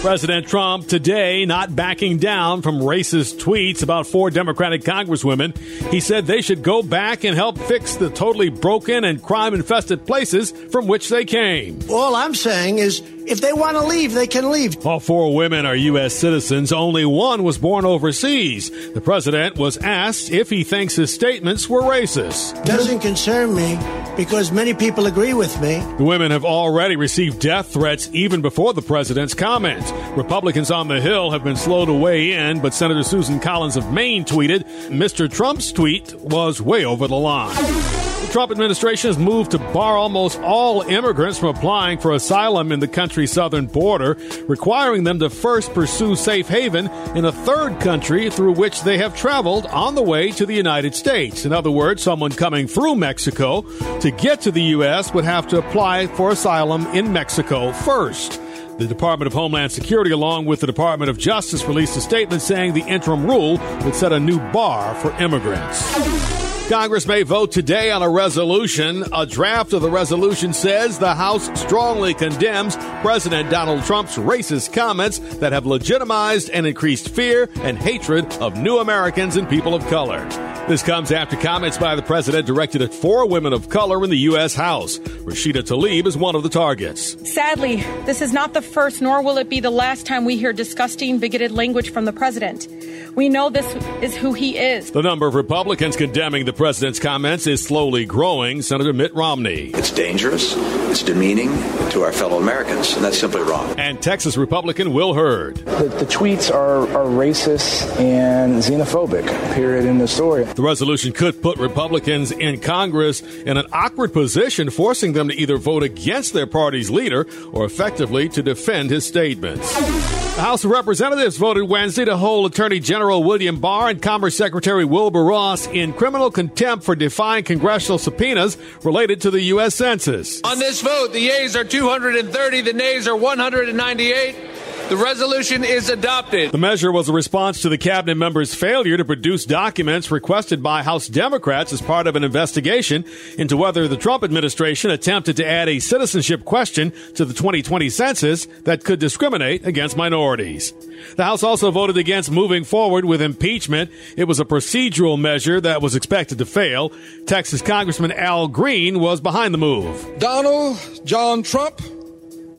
President 0.00 0.48
Trump 0.48 0.86
today 0.88 1.44
not 1.44 1.76
backing 1.76 2.16
down 2.16 2.62
from 2.62 2.76
racist 2.76 3.38
tweets 3.38 3.82
about 3.82 4.06
four 4.06 4.30
Democratic 4.30 4.80
congresswomen. 4.80 5.54
He 5.92 6.00
said 6.00 6.26
they 6.26 6.40
should 6.40 6.62
go 6.62 6.82
back 6.82 7.24
and 7.24 7.36
help 7.36 7.58
fix 7.58 7.96
the 7.96 8.08
totally 8.08 8.48
broken 8.48 9.04
and 9.04 9.22
crime 9.22 9.52
infested 9.52 10.06
places 10.06 10.52
from 10.52 10.86
which 10.86 11.10
they 11.10 11.26
came. 11.26 11.78
All 11.90 12.16
I'm 12.16 12.34
saying 12.34 12.78
is 12.78 13.02
if 13.30 13.40
they 13.40 13.52
want 13.52 13.76
to 13.76 13.84
leave, 13.84 14.12
they 14.12 14.26
can 14.26 14.50
leave. 14.50 14.84
All 14.84 15.00
four 15.00 15.34
women 15.34 15.64
are 15.64 15.76
U.S. 15.76 16.14
citizens. 16.14 16.72
Only 16.72 17.04
one 17.04 17.42
was 17.42 17.58
born 17.58 17.84
overseas. 17.84 18.70
The 18.92 19.00
president 19.00 19.56
was 19.56 19.76
asked 19.78 20.30
if 20.30 20.50
he 20.50 20.64
thinks 20.64 20.96
his 20.96 21.14
statements 21.14 21.68
were 21.68 21.82
racist. 21.82 22.64
Doesn't 22.64 23.00
concern 23.00 23.54
me 23.54 23.78
because 24.16 24.50
many 24.50 24.74
people 24.74 25.06
agree 25.06 25.34
with 25.34 25.60
me. 25.60 25.78
The 25.98 26.04
women 26.04 26.30
have 26.30 26.44
already 26.44 26.96
received 26.96 27.40
death 27.40 27.72
threats 27.72 28.10
even 28.12 28.42
before 28.42 28.74
the 28.74 28.82
president's 28.82 29.34
comments. 29.34 29.92
Republicans 30.16 30.70
on 30.70 30.88
the 30.88 31.00
Hill 31.00 31.30
have 31.30 31.44
been 31.44 31.56
slow 31.56 31.86
to 31.86 31.92
weigh 31.92 32.32
in, 32.32 32.60
but 32.60 32.74
Senator 32.74 33.02
Susan 33.02 33.38
Collins 33.38 33.76
of 33.76 33.92
Maine 33.92 34.24
tweeted 34.24 34.64
Mr. 34.88 35.30
Trump's 35.30 35.72
tweet 35.72 36.14
was 36.16 36.60
way 36.60 36.84
over 36.84 37.06
the 37.06 37.16
line. 37.16 38.09
The 38.20 38.28
Trump 38.32 38.52
administration 38.52 39.08
has 39.08 39.18
moved 39.18 39.52
to 39.52 39.58
bar 39.58 39.96
almost 39.96 40.38
all 40.40 40.82
immigrants 40.82 41.38
from 41.38 41.48
applying 41.48 41.98
for 41.98 42.12
asylum 42.12 42.70
in 42.70 42.78
the 42.78 42.86
country's 42.86 43.32
southern 43.32 43.66
border, 43.66 44.16
requiring 44.46 45.04
them 45.04 45.18
to 45.20 45.30
first 45.30 45.72
pursue 45.72 46.14
safe 46.14 46.46
haven 46.46 46.88
in 47.16 47.24
a 47.24 47.32
third 47.32 47.80
country 47.80 48.30
through 48.30 48.52
which 48.52 48.82
they 48.82 48.98
have 48.98 49.16
traveled 49.16 49.66
on 49.66 49.94
the 49.94 50.02
way 50.02 50.30
to 50.32 50.46
the 50.46 50.54
United 50.54 50.94
States. 50.94 51.44
In 51.44 51.52
other 51.52 51.70
words, 51.70 52.02
someone 52.02 52.30
coming 52.30 52.68
through 52.68 52.96
Mexico 52.96 53.62
to 54.00 54.10
get 54.10 54.42
to 54.42 54.52
the 54.52 54.62
U.S. 54.62 55.12
would 55.12 55.24
have 55.24 55.48
to 55.48 55.58
apply 55.58 56.06
for 56.06 56.30
asylum 56.30 56.86
in 56.88 57.12
Mexico 57.12 57.72
first. 57.72 58.40
The 58.78 58.86
Department 58.86 59.26
of 59.26 59.32
Homeland 59.32 59.72
Security, 59.72 60.10
along 60.10 60.44
with 60.44 60.60
the 60.60 60.66
Department 60.66 61.10
of 61.10 61.18
Justice, 61.18 61.64
released 61.64 61.96
a 61.96 62.00
statement 62.00 62.42
saying 62.42 62.74
the 62.74 62.86
interim 62.86 63.26
rule 63.26 63.58
would 63.82 63.94
set 63.94 64.12
a 64.12 64.20
new 64.20 64.38
bar 64.52 64.94
for 64.96 65.10
immigrants. 65.22 66.49
Congress 66.70 67.04
may 67.04 67.24
vote 67.24 67.50
today 67.50 67.90
on 67.90 68.00
a 68.00 68.08
resolution. 68.08 69.04
A 69.12 69.26
draft 69.26 69.72
of 69.72 69.82
the 69.82 69.90
resolution 69.90 70.52
says 70.52 71.00
the 71.00 71.16
House 71.16 71.50
strongly 71.60 72.14
condemns 72.14 72.76
President 73.02 73.50
Donald 73.50 73.82
Trump's 73.82 74.16
racist 74.16 74.72
comments 74.72 75.18
that 75.38 75.52
have 75.52 75.66
legitimized 75.66 76.48
and 76.50 76.68
increased 76.68 77.08
fear 77.08 77.48
and 77.62 77.76
hatred 77.76 78.32
of 78.34 78.56
new 78.56 78.78
Americans 78.78 79.34
and 79.34 79.48
people 79.48 79.74
of 79.74 79.84
color. 79.88 80.24
This 80.68 80.84
comes 80.84 81.10
after 81.10 81.36
comments 81.36 81.76
by 81.76 81.96
the 81.96 82.02
president 82.02 82.46
directed 82.46 82.80
at 82.82 82.94
four 82.94 83.26
women 83.26 83.52
of 83.52 83.70
color 83.70 84.04
in 84.04 84.10
the 84.10 84.18
U.S. 84.18 84.54
House. 84.54 84.98
Rashida 84.98 85.64
Tlaib 85.64 86.06
is 86.06 86.16
one 86.16 86.36
of 86.36 86.44
the 86.44 86.48
targets. 86.48 87.16
Sadly, 87.28 87.76
this 88.04 88.22
is 88.22 88.32
not 88.32 88.54
the 88.54 88.62
first, 88.62 89.02
nor 89.02 89.20
will 89.20 89.36
it 89.38 89.48
be 89.48 89.58
the 89.58 89.70
last 89.70 90.06
time 90.06 90.24
we 90.24 90.36
hear 90.36 90.52
disgusting, 90.52 91.18
bigoted 91.18 91.50
language 91.50 91.90
from 91.90 92.04
the 92.04 92.12
president. 92.12 92.68
We 93.16 93.28
know 93.28 93.50
this 93.50 93.66
is 94.00 94.16
who 94.16 94.32
he 94.32 94.56
is. 94.56 94.92
The 94.92 95.02
number 95.02 95.26
of 95.26 95.34
Republicans 95.34 95.96
condemning 95.96 96.44
the 96.44 96.52
president's 96.60 96.98
comments 96.98 97.46
is 97.46 97.64
slowly 97.64 98.04
growing. 98.04 98.60
Senator 98.60 98.92
Mitt 98.92 99.14
Romney. 99.14 99.70
It's 99.72 99.90
dangerous, 99.90 100.54
it's 100.90 101.02
demeaning 101.02 101.48
to 101.88 102.02
our 102.02 102.12
fellow 102.12 102.36
Americans, 102.36 102.92
and 102.96 103.02
that's 103.02 103.18
simply 103.18 103.40
wrong. 103.40 103.80
And 103.80 104.02
Texas 104.02 104.36
Republican 104.36 104.92
Will 104.92 105.14
Hurd. 105.14 105.56
The, 105.56 105.88
the 105.88 106.04
tweets 106.04 106.54
are, 106.54 106.82
are 106.82 107.06
racist 107.06 107.98
and 107.98 108.56
xenophobic, 108.56 109.54
period, 109.54 109.86
in 109.86 109.96
the 109.96 110.06
story. 110.06 110.44
The 110.44 110.60
resolution 110.60 111.14
could 111.14 111.40
put 111.40 111.56
Republicans 111.56 112.30
in 112.30 112.60
Congress 112.60 113.22
in 113.22 113.56
an 113.56 113.64
awkward 113.72 114.12
position, 114.12 114.68
forcing 114.68 115.14
them 115.14 115.28
to 115.28 115.34
either 115.34 115.56
vote 115.56 115.82
against 115.82 116.34
their 116.34 116.46
party's 116.46 116.90
leader 116.90 117.26
or 117.52 117.64
effectively 117.64 118.28
to 118.28 118.42
defend 118.42 118.90
his 118.90 119.06
statements. 119.06 120.29
The 120.40 120.46
House 120.46 120.64
of 120.64 120.70
Representatives 120.70 121.36
voted 121.36 121.68
Wednesday 121.68 122.06
to 122.06 122.16
hold 122.16 122.50
Attorney 122.50 122.80
General 122.80 123.22
William 123.22 123.60
Barr 123.60 123.90
and 123.90 124.00
Commerce 124.00 124.34
Secretary 124.34 124.86
Wilbur 124.86 125.22
Ross 125.22 125.66
in 125.66 125.92
criminal 125.92 126.30
contempt 126.30 126.82
for 126.82 126.96
defying 126.96 127.44
congressional 127.44 127.98
subpoenas 127.98 128.56
related 128.82 129.20
to 129.20 129.30
the 129.30 129.42
U.S. 129.42 129.74
Census. 129.74 130.40
On 130.44 130.58
this 130.58 130.80
vote, 130.80 131.12
the 131.12 131.20
yeas 131.20 131.56
are 131.56 131.64
230, 131.64 132.62
the 132.62 132.72
nays 132.72 133.06
are 133.06 133.14
198. 133.14 134.49
The 134.90 134.96
resolution 134.96 135.62
is 135.62 135.88
adopted. 135.88 136.50
The 136.50 136.58
measure 136.58 136.90
was 136.90 137.08
a 137.08 137.12
response 137.12 137.62
to 137.62 137.68
the 137.68 137.78
cabinet 137.78 138.16
members' 138.16 138.56
failure 138.56 138.96
to 138.96 139.04
produce 139.04 139.44
documents 139.44 140.10
requested 140.10 140.64
by 140.64 140.82
House 140.82 141.06
Democrats 141.06 141.72
as 141.72 141.80
part 141.80 142.08
of 142.08 142.16
an 142.16 142.24
investigation 142.24 143.04
into 143.38 143.56
whether 143.56 143.86
the 143.86 143.96
Trump 143.96 144.24
administration 144.24 144.90
attempted 144.90 145.36
to 145.36 145.46
add 145.46 145.68
a 145.68 145.78
citizenship 145.78 146.44
question 146.44 146.92
to 147.14 147.24
the 147.24 147.32
2020 147.32 147.88
census 147.88 148.46
that 148.64 148.82
could 148.82 148.98
discriminate 148.98 149.64
against 149.64 149.96
minorities. 149.96 150.72
The 151.14 151.22
House 151.24 151.44
also 151.44 151.70
voted 151.70 151.96
against 151.96 152.32
moving 152.32 152.64
forward 152.64 153.04
with 153.04 153.22
impeachment. 153.22 153.92
It 154.16 154.24
was 154.24 154.40
a 154.40 154.44
procedural 154.44 155.16
measure 155.16 155.60
that 155.60 155.82
was 155.82 155.94
expected 155.94 156.38
to 156.38 156.46
fail. 156.46 156.90
Texas 157.26 157.62
Congressman 157.62 158.10
Al 158.10 158.48
Green 158.48 158.98
was 158.98 159.20
behind 159.20 159.54
the 159.54 159.58
move. 159.58 160.18
Donald 160.18 160.80
John 161.04 161.44
Trump, 161.44 161.80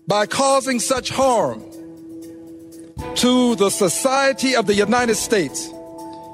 by 0.08 0.28
causing 0.28 0.80
such 0.80 1.10
harm 1.10 1.62
to 3.16 3.56
the 3.56 3.70
society 3.70 4.56
of 4.56 4.66
the 4.66 4.74
United 4.74 5.16
States 5.16 5.72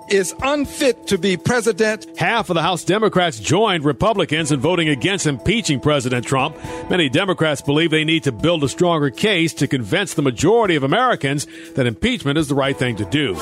is 0.10 0.34
unfit 0.42 1.08
to 1.08 1.18
be 1.18 1.38
president. 1.38 2.08
Half 2.18 2.50
of 2.50 2.56
the 2.56 2.62
House 2.62 2.84
Democrats 2.84 3.40
joined 3.40 3.84
Republicans 3.84 4.52
in 4.52 4.60
voting 4.60 4.90
against 4.90 5.26
impeaching 5.26 5.80
President 5.80 6.26
Trump. 6.26 6.56
Many 6.90 7.10
Democrats 7.10 7.62
believe 7.62 7.92
they 7.92 8.06
need 8.06 8.24
to 8.24 8.32
build 8.32 8.64
a 8.64 8.70
stronger 8.70 9.10
case 9.10 9.54
to 9.56 9.68
convince 9.68 10.14
the 10.14 10.22
majority 10.22 10.76
of 10.76 10.84
Americans 10.84 11.48
that 11.76 11.86
impeachment 11.86 12.38
is 12.38 12.48
the 12.48 12.56
right 12.56 12.78
thing 12.78 12.96
to 12.98 13.06
do. 13.06 13.36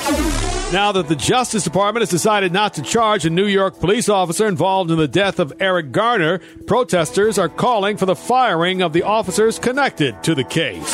Now 0.72 0.90
that 0.90 1.06
the 1.06 1.14
Justice 1.14 1.62
Department 1.62 2.02
has 2.02 2.10
decided 2.10 2.52
not 2.52 2.74
to 2.74 2.82
charge 2.82 3.24
a 3.24 3.30
New 3.30 3.46
York 3.46 3.78
police 3.78 4.08
officer 4.08 4.48
involved 4.48 4.90
in 4.90 4.98
the 4.98 5.06
death 5.06 5.38
of 5.38 5.52
Eric 5.60 5.92
Garner, 5.92 6.40
protesters 6.66 7.38
are 7.38 7.48
calling 7.48 7.96
for 7.96 8.04
the 8.04 8.16
firing 8.16 8.82
of 8.82 8.92
the 8.92 9.04
officers 9.04 9.60
connected 9.60 10.20
to 10.24 10.34
the 10.34 10.42
case. 10.42 10.92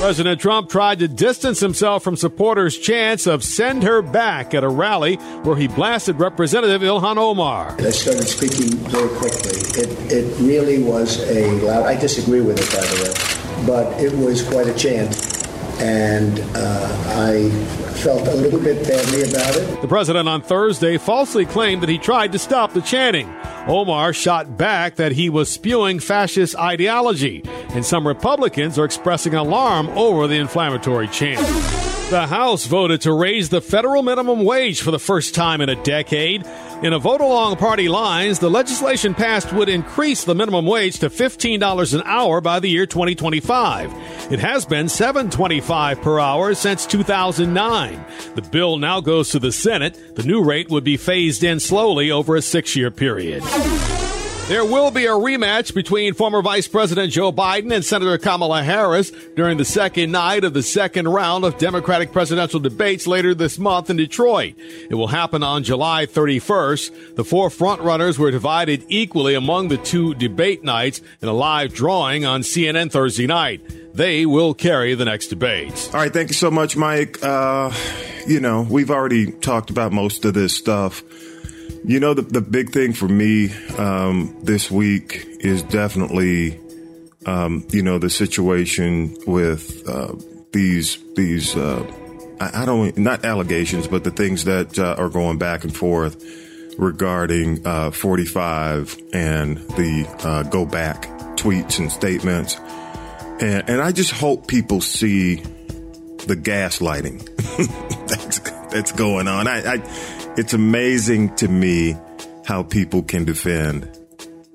President 0.00 0.40
Trump 0.40 0.70
tried 0.70 0.98
to 1.00 1.08
distance 1.08 1.60
himself 1.60 2.02
from 2.02 2.16
supporters' 2.16 2.78
chants 2.78 3.26
of 3.26 3.44
send 3.44 3.82
her 3.82 4.00
back 4.00 4.54
at 4.54 4.64
a 4.64 4.68
rally 4.68 5.16
where 5.44 5.56
he 5.56 5.68
blasted 5.68 6.18
Representative 6.18 6.80
Ilhan 6.80 7.18
Omar. 7.18 7.76
I 7.80 7.90
started 7.90 8.26
speaking 8.26 8.78
very 8.88 9.14
quickly. 9.18 9.58
It, 9.78 10.10
it 10.10 10.40
really 10.40 10.82
was 10.82 11.20
a 11.28 11.50
loud, 11.60 11.84
I 11.84 12.00
disagree 12.00 12.40
with 12.40 12.58
it, 12.58 12.74
by 12.74 12.86
the 12.86 13.02
way, 13.04 13.66
but 13.66 14.02
it 14.02 14.12
was 14.16 14.42
quite 14.42 14.68
a 14.68 14.74
chant 14.74 15.21
and 15.82 16.38
uh, 16.54 17.04
I 17.08 17.50
felt 18.02 18.28
a 18.28 18.34
little 18.34 18.60
bit 18.60 18.86
badly 18.86 19.28
about 19.28 19.56
it. 19.56 19.82
The 19.82 19.88
president 19.88 20.28
on 20.28 20.40
Thursday 20.40 20.96
falsely 20.96 21.44
claimed 21.44 21.82
that 21.82 21.88
he 21.88 21.98
tried 21.98 22.30
to 22.32 22.38
stop 22.38 22.72
the 22.72 22.80
chanting. 22.80 23.28
Omar 23.66 24.12
shot 24.12 24.56
back 24.56 24.96
that 24.96 25.12
he 25.12 25.28
was 25.28 25.50
spewing 25.50 25.98
fascist 25.98 26.56
ideology, 26.56 27.42
and 27.70 27.84
some 27.84 28.06
Republicans 28.06 28.78
are 28.78 28.84
expressing 28.84 29.34
alarm 29.34 29.88
over 29.90 30.28
the 30.28 30.36
inflammatory 30.36 31.08
chant. 31.08 31.81
The 32.12 32.26
House 32.26 32.66
voted 32.66 33.00
to 33.00 33.12
raise 33.14 33.48
the 33.48 33.62
federal 33.62 34.02
minimum 34.02 34.44
wage 34.44 34.82
for 34.82 34.90
the 34.90 34.98
first 34.98 35.34
time 35.34 35.62
in 35.62 35.70
a 35.70 35.82
decade. 35.82 36.44
In 36.82 36.92
a 36.92 36.98
vote 36.98 37.22
along 37.22 37.56
party 37.56 37.88
lines, 37.88 38.38
the 38.38 38.50
legislation 38.50 39.14
passed 39.14 39.50
would 39.54 39.70
increase 39.70 40.24
the 40.24 40.34
minimum 40.34 40.66
wage 40.66 40.98
to 40.98 41.08
$15 41.08 41.94
an 41.94 42.02
hour 42.04 42.42
by 42.42 42.60
the 42.60 42.68
year 42.68 42.84
2025. 42.84 44.30
It 44.30 44.40
has 44.40 44.66
been 44.66 44.88
$7.25 44.88 46.02
per 46.02 46.20
hour 46.20 46.52
since 46.52 46.84
2009. 46.84 48.04
The 48.34 48.42
bill 48.42 48.76
now 48.76 49.00
goes 49.00 49.30
to 49.30 49.38
the 49.38 49.50
Senate. 49.50 50.14
The 50.14 50.24
new 50.24 50.44
rate 50.44 50.68
would 50.68 50.84
be 50.84 50.98
phased 50.98 51.42
in 51.42 51.60
slowly 51.60 52.10
over 52.10 52.36
a 52.36 52.42
six 52.42 52.76
year 52.76 52.90
period. 52.90 53.42
There 54.52 54.66
will 54.66 54.90
be 54.90 55.06
a 55.06 55.12
rematch 55.12 55.74
between 55.74 56.12
former 56.12 56.42
Vice 56.42 56.68
President 56.68 57.10
Joe 57.10 57.32
Biden 57.32 57.74
and 57.74 57.82
Senator 57.82 58.18
Kamala 58.18 58.62
Harris 58.62 59.10
during 59.34 59.56
the 59.56 59.64
second 59.64 60.12
night 60.12 60.44
of 60.44 60.52
the 60.52 60.62
second 60.62 61.08
round 61.08 61.46
of 61.46 61.56
Democratic 61.56 62.12
presidential 62.12 62.60
debates 62.60 63.06
later 63.06 63.34
this 63.34 63.58
month 63.58 63.88
in 63.88 63.96
Detroit. 63.96 64.52
It 64.90 64.94
will 64.94 65.06
happen 65.06 65.42
on 65.42 65.62
July 65.62 66.04
31st. 66.04 67.16
The 67.16 67.24
four 67.24 67.48
frontrunners 67.48 68.18
were 68.18 68.30
divided 68.30 68.84
equally 68.88 69.34
among 69.34 69.68
the 69.68 69.78
two 69.78 70.12
debate 70.16 70.62
nights 70.62 71.00
in 71.22 71.28
a 71.28 71.32
live 71.32 71.72
drawing 71.72 72.26
on 72.26 72.42
CNN 72.42 72.92
Thursday 72.92 73.26
night. 73.26 73.62
They 73.94 74.26
will 74.26 74.52
carry 74.52 74.94
the 74.94 75.06
next 75.06 75.28
debates. 75.28 75.86
All 75.94 76.00
right, 76.00 76.12
thank 76.12 76.28
you 76.28 76.34
so 76.34 76.50
much, 76.50 76.76
Mike. 76.76 77.24
Uh, 77.24 77.72
you 78.26 78.38
know, 78.40 78.66
we've 78.68 78.90
already 78.90 79.32
talked 79.32 79.70
about 79.70 79.92
most 79.92 80.26
of 80.26 80.34
this 80.34 80.54
stuff. 80.54 81.02
You 81.84 81.98
know, 81.98 82.14
the, 82.14 82.22
the 82.22 82.40
big 82.40 82.70
thing 82.70 82.92
for 82.92 83.08
me 83.08 83.52
um, 83.76 84.36
this 84.42 84.70
week 84.70 85.26
is 85.40 85.64
definitely, 85.64 86.60
um, 87.26 87.66
you 87.70 87.82
know, 87.82 87.98
the 87.98 88.08
situation 88.08 89.16
with 89.26 89.88
uh, 89.88 90.14
these 90.52 90.98
these 91.16 91.56
uh, 91.56 91.84
I, 92.40 92.62
I, 92.62 92.64
don't 92.66 92.96
not 92.96 93.24
allegations, 93.24 93.88
but 93.88 94.04
the 94.04 94.12
things 94.12 94.44
that 94.44 94.78
uh, 94.78 94.94
are 94.96 95.08
going 95.08 95.38
back 95.38 95.64
and 95.64 95.76
forth 95.76 96.22
regarding 96.78 97.66
uh, 97.66 97.90
45 97.90 98.96
and 99.12 99.56
the 99.56 100.06
uh, 100.22 100.44
go 100.44 100.64
back 100.64 101.02
tweets 101.36 101.80
and 101.80 101.90
statements, 101.90 102.56
and, 103.40 103.68
and 103.68 103.80
I 103.80 103.90
just 103.90 104.12
hope 104.12 104.46
people 104.46 104.80
see 104.80 105.36
the 106.26 106.36
gaslighting 106.36 107.26
that's 108.06 108.38
that's 108.72 108.92
going 108.92 109.26
on. 109.26 109.48
I, 109.48 109.74
I 109.74 110.21
it's 110.36 110.54
amazing 110.54 111.34
to 111.36 111.48
me 111.48 111.96
how 112.44 112.62
people 112.62 113.02
can 113.02 113.24
defend 113.24 113.88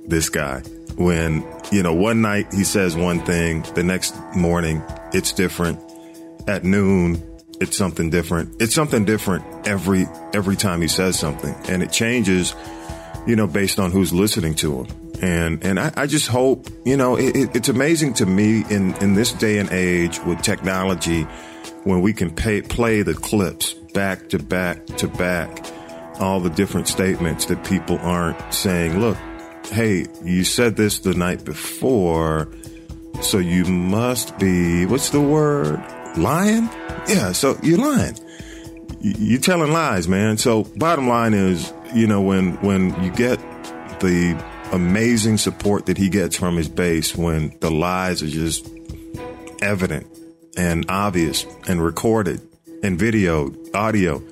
this 0.06 0.30
guy 0.30 0.62
when, 0.96 1.46
you 1.72 1.84
know, 1.84 1.94
one 1.94 2.22
night 2.22 2.52
he 2.52 2.64
says 2.64 2.96
one 2.96 3.20
thing, 3.22 3.62
the 3.76 3.84
next 3.84 4.16
morning 4.36 4.82
it's 5.14 5.32
different. 5.32 5.80
At 6.48 6.64
noon, 6.64 7.22
it's 7.60 7.78
something 7.78 8.10
different. 8.10 8.62
It's 8.62 8.74
something 8.74 9.06
different 9.06 9.68
every 9.68 10.06
every 10.34 10.56
time 10.56 10.82
he 10.82 10.88
says 10.88 11.20
something, 11.20 11.54
and 11.68 11.84
it 11.84 11.92
changes, 11.92 12.56
you 13.26 13.36
know, 13.36 13.48
based 13.48 13.80
on 13.80 13.92
who's 13.92 14.14
listening 14.14 14.56
to 14.56 14.84
him. 14.84 14.88
And 15.22 15.64
and 15.64 15.80
I, 15.80 15.92
I 15.96 16.08
just 16.08 16.28
hope, 16.28 16.68
you 16.86 16.96
know, 16.96 17.18
it, 17.18 17.56
it's 17.56 17.70
amazing 17.70 18.14
to 18.16 18.26
me 18.26 18.64
in 18.70 18.96
in 18.96 19.14
this 19.14 19.34
day 19.34 19.60
and 19.60 19.70
age 19.72 20.20
with 20.22 20.42
technology, 20.42 21.24
when 21.84 22.02
we 22.02 22.14
can 22.14 22.32
pay, 22.32 22.62
play 22.62 23.02
the 23.02 23.14
clips 23.14 23.76
back 23.98 24.30
to 24.30 24.38
back 24.38 24.86
to 24.86 25.08
back 25.08 25.66
all 26.20 26.40
the 26.40 26.52
different 26.52 26.88
statements 26.88 27.46
that 27.48 27.64
people 27.66 27.98
aren't 27.98 28.54
saying, 28.54 29.00
look, 29.00 29.18
hey, 29.72 30.06
you 30.24 30.44
said 30.44 30.76
this 30.76 31.00
the 31.00 31.16
night 31.16 31.44
before, 31.44 32.48
so 33.22 33.40
you 33.40 33.66
must 33.66 34.38
be, 34.38 34.86
what's 34.86 35.10
the 35.10 35.20
word? 35.20 35.84
Lying? 36.16 36.70
Yeah, 37.08 37.32
so 37.32 37.58
you're 37.64 37.80
lying. 37.80 38.16
You're 39.02 39.42
telling 39.42 39.72
lies, 39.72 40.08
man. 40.08 40.38
So 40.38 40.66
bottom 40.76 41.08
line 41.08 41.34
is, 41.34 41.74
you 41.92 42.06
know, 42.06 42.22
when, 42.22 42.54
when 42.58 43.04
you 43.04 43.10
get 43.10 43.40
the 44.00 44.40
amazing 44.74 45.38
support 45.38 45.88
that 45.88 45.98
he 45.98 46.10
gets 46.10 46.36
from 46.36 46.56
his 46.56 46.70
base, 46.70 47.16
when 47.16 47.58
the 47.62 47.72
lies 47.72 48.22
are 48.22 48.28
just 48.28 48.70
evident 49.64 50.06
and 50.56 50.86
obvious 50.88 51.48
and 51.68 51.84
recorded 51.84 52.48
and 52.88 52.98
videoed, 52.98 53.76
audio. 53.76 54.24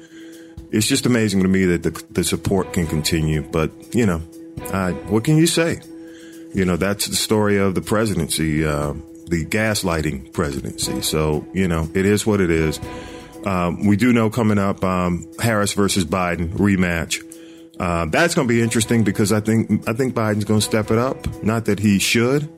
It's 0.72 0.88
just 0.88 1.06
amazing 1.06 1.44
to 1.44 1.48
me 1.48 1.66
that 1.66 1.84
the, 1.84 2.04
the 2.12 2.24
support 2.24 2.74
can 2.74 2.88
continue. 2.88 3.44
But, 3.44 3.72
you 3.94 4.06
know, 4.06 4.22
uh, 4.72 4.94
what 5.10 5.24
can 5.24 5.38
you 5.38 5.46
say? 5.46 5.80
You 6.54 6.66
know, 6.66 6.78
that's 6.78 7.08
the 7.08 7.16
story 7.16 7.58
of 7.58 7.76
the 7.76 7.82
presidency, 7.82 8.66
uh, 8.66 8.94
the 9.28 9.46
gaslighting 9.46 10.32
presidency. 10.32 11.02
So, 11.02 11.46
you 11.54 11.68
know, 11.68 11.90
it 11.94 12.06
is 12.06 12.26
what 12.26 12.40
it 12.40 12.50
is. 12.50 12.80
Um, 13.46 13.86
we 13.86 13.98
do 13.98 14.12
know 14.14 14.30
coming 14.30 14.58
up 14.58 14.84
um, 14.84 15.28
Harris 15.40 15.74
versus 15.74 16.06
Biden 16.06 16.50
rematch. 16.54 17.22
Uh, 17.78 18.06
that's 18.06 18.34
going 18.34 18.48
to 18.48 18.54
be 18.54 18.62
interesting 18.62 19.04
because 19.04 19.34
I 19.34 19.42
think 19.42 19.88
I 19.88 19.94
think 19.94 20.16
Biden's 20.16 20.46
going 20.46 20.62
to 20.62 20.66
step 20.66 20.92
it 20.92 20.98
up. 20.98 21.44
Not 21.44 21.66
that 21.66 21.78
he 21.78 22.00
should, 22.00 22.50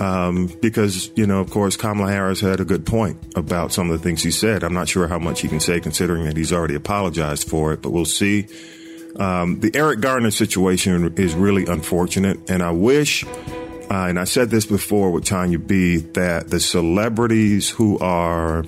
um, 0.00 0.46
because, 0.62 1.10
you 1.14 1.26
know, 1.26 1.40
of 1.40 1.50
course, 1.50 1.76
Kamala 1.76 2.10
Harris 2.10 2.40
had 2.40 2.58
a 2.58 2.64
good 2.64 2.86
point 2.86 3.18
about 3.36 3.70
some 3.70 3.90
of 3.90 3.98
the 3.98 4.02
things 4.02 4.22
he 4.22 4.30
said. 4.30 4.64
I'm 4.64 4.72
not 4.72 4.88
sure 4.88 5.06
how 5.06 5.18
much 5.18 5.40
he 5.42 5.48
can 5.48 5.60
say 5.60 5.78
considering 5.78 6.24
that 6.24 6.38
he's 6.38 6.52
already 6.52 6.74
apologized 6.74 7.48
for 7.48 7.74
it, 7.74 7.82
but 7.82 7.90
we'll 7.90 8.06
see. 8.06 8.46
Um, 9.16 9.60
the 9.60 9.70
Eric 9.74 10.00
Garner 10.00 10.30
situation 10.30 11.14
is 11.18 11.34
really 11.34 11.66
unfortunate, 11.66 12.50
and 12.50 12.62
I 12.62 12.70
wish, 12.70 13.24
uh, 13.24 14.06
and 14.08 14.18
I 14.18 14.24
said 14.24 14.48
this 14.48 14.64
before 14.64 15.10
with 15.10 15.24
Tonya 15.24 15.64
B, 15.64 15.98
that 15.98 16.48
the 16.48 16.60
celebrities 16.60 17.68
who 17.68 17.98
are 17.98 18.64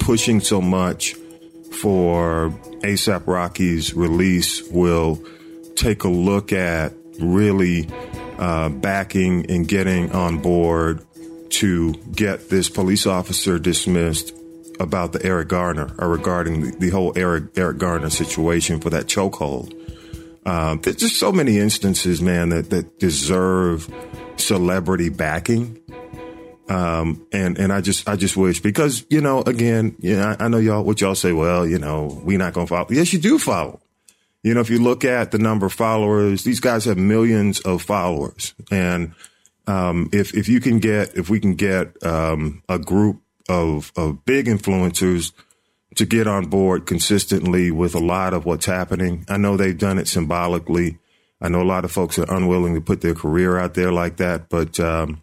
pushing 0.00 0.40
so 0.40 0.60
much 0.60 1.14
for 1.70 2.52
A$AP 2.82 3.28
Rocky's 3.28 3.94
release 3.94 4.66
will 4.68 5.22
take 5.76 6.02
a 6.02 6.08
look 6.08 6.52
at 6.52 6.92
really 7.20 7.88
uh, 8.38 8.68
backing 8.68 9.50
and 9.50 9.66
getting 9.66 10.12
on 10.12 10.38
board 10.38 11.04
to 11.50 11.94
get 12.12 12.48
this 12.50 12.68
police 12.68 13.06
officer 13.06 13.58
dismissed 13.58 14.32
about 14.78 15.12
the 15.12 15.24
Eric 15.24 15.48
Garner 15.48 15.90
or 15.98 16.08
regarding 16.08 16.60
the, 16.60 16.76
the 16.78 16.90
whole 16.90 17.12
Eric 17.16 17.44
Eric 17.56 17.78
Garner 17.78 18.10
situation 18.10 18.80
for 18.80 18.90
that 18.90 19.06
chokehold. 19.06 19.72
Um, 20.46 20.80
there's 20.80 20.96
just 20.96 21.18
so 21.18 21.32
many 21.32 21.58
instances, 21.58 22.20
man, 22.20 22.50
that 22.50 22.70
that 22.70 22.98
deserve 22.98 23.92
celebrity 24.36 25.08
backing. 25.08 25.80
Um, 26.68 27.24
and, 27.32 27.58
and 27.58 27.72
I 27.72 27.80
just, 27.80 28.08
I 28.08 28.16
just 28.16 28.36
wish 28.36 28.60
because, 28.60 29.06
you 29.08 29.20
know, 29.20 29.40
again, 29.42 29.94
yeah, 30.00 30.34
I, 30.38 30.46
I 30.46 30.48
know 30.48 30.58
y'all, 30.58 30.82
what 30.82 31.00
y'all 31.00 31.14
say, 31.14 31.32
well, 31.32 31.64
you 31.64 31.78
know, 31.78 32.20
we 32.24 32.36
not 32.36 32.54
going 32.54 32.66
to 32.66 32.68
follow. 32.68 32.88
Yes, 32.90 33.12
you 33.12 33.20
do 33.20 33.38
follow. 33.38 33.80
You 34.46 34.54
know, 34.54 34.60
if 34.60 34.70
you 34.70 34.78
look 34.78 35.04
at 35.04 35.32
the 35.32 35.38
number 35.38 35.66
of 35.66 35.72
followers, 35.72 36.44
these 36.44 36.60
guys 36.60 36.84
have 36.84 36.96
millions 36.96 37.58
of 37.62 37.82
followers. 37.82 38.54
And 38.70 39.12
um, 39.66 40.08
if 40.12 40.34
if 40.34 40.48
you 40.48 40.60
can 40.60 40.78
get 40.78 41.16
if 41.16 41.28
we 41.28 41.40
can 41.40 41.56
get 41.56 42.00
um, 42.06 42.62
a 42.68 42.78
group 42.78 43.22
of 43.48 43.90
of 43.96 44.24
big 44.24 44.46
influencers 44.46 45.32
to 45.96 46.06
get 46.06 46.28
on 46.28 46.46
board 46.46 46.86
consistently 46.86 47.72
with 47.72 47.96
a 47.96 47.98
lot 47.98 48.34
of 48.34 48.44
what's 48.44 48.66
happening, 48.66 49.24
I 49.28 49.36
know 49.36 49.56
they've 49.56 49.76
done 49.76 49.98
it 49.98 50.06
symbolically. 50.06 50.98
I 51.40 51.48
know 51.48 51.60
a 51.60 51.64
lot 51.64 51.84
of 51.84 51.90
folks 51.90 52.16
are 52.16 52.32
unwilling 52.32 52.76
to 52.76 52.80
put 52.80 53.00
their 53.00 53.16
career 53.16 53.58
out 53.58 53.74
there 53.74 53.90
like 53.90 54.18
that, 54.18 54.48
but 54.48 54.78
um, 54.78 55.22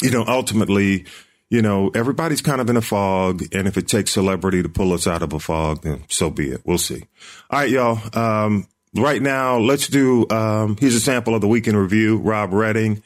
you 0.00 0.10
know, 0.10 0.24
ultimately, 0.26 1.04
you 1.50 1.62
know, 1.62 1.90
everybody's 1.94 2.42
kind 2.42 2.60
of 2.60 2.68
in 2.70 2.76
a 2.76 2.82
fog. 2.82 3.42
And 3.52 3.68
if 3.68 3.76
it 3.76 3.88
takes 3.88 4.12
celebrity 4.12 4.62
to 4.62 4.68
pull 4.68 4.92
us 4.92 5.06
out 5.06 5.22
of 5.22 5.32
a 5.32 5.38
fog, 5.38 5.82
then 5.82 6.04
so 6.08 6.30
be 6.30 6.50
it. 6.50 6.62
We'll 6.64 6.78
see. 6.78 7.04
All 7.50 7.60
right, 7.60 7.70
y'all. 7.70 7.98
Um, 8.18 8.66
right 8.94 9.20
now, 9.20 9.58
let's 9.58 9.88
do, 9.88 10.28
um, 10.30 10.76
here's 10.78 10.94
a 10.94 11.00
sample 11.00 11.34
of 11.34 11.40
the 11.40 11.48
weekend 11.48 11.76
review, 11.76 12.18
Rob 12.18 12.52
Redding. 12.52 13.02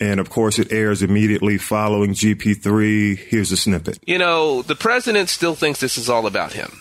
And 0.00 0.18
of 0.18 0.28
course, 0.28 0.58
it 0.58 0.72
airs 0.72 1.02
immediately 1.02 1.56
following 1.56 2.14
GP3. 2.14 3.16
Here's 3.16 3.52
a 3.52 3.56
snippet. 3.56 3.98
You 4.06 4.18
know, 4.18 4.62
the 4.62 4.74
president 4.74 5.28
still 5.28 5.54
thinks 5.54 5.80
this 5.80 5.96
is 5.96 6.10
all 6.10 6.26
about 6.26 6.52
him. 6.52 6.80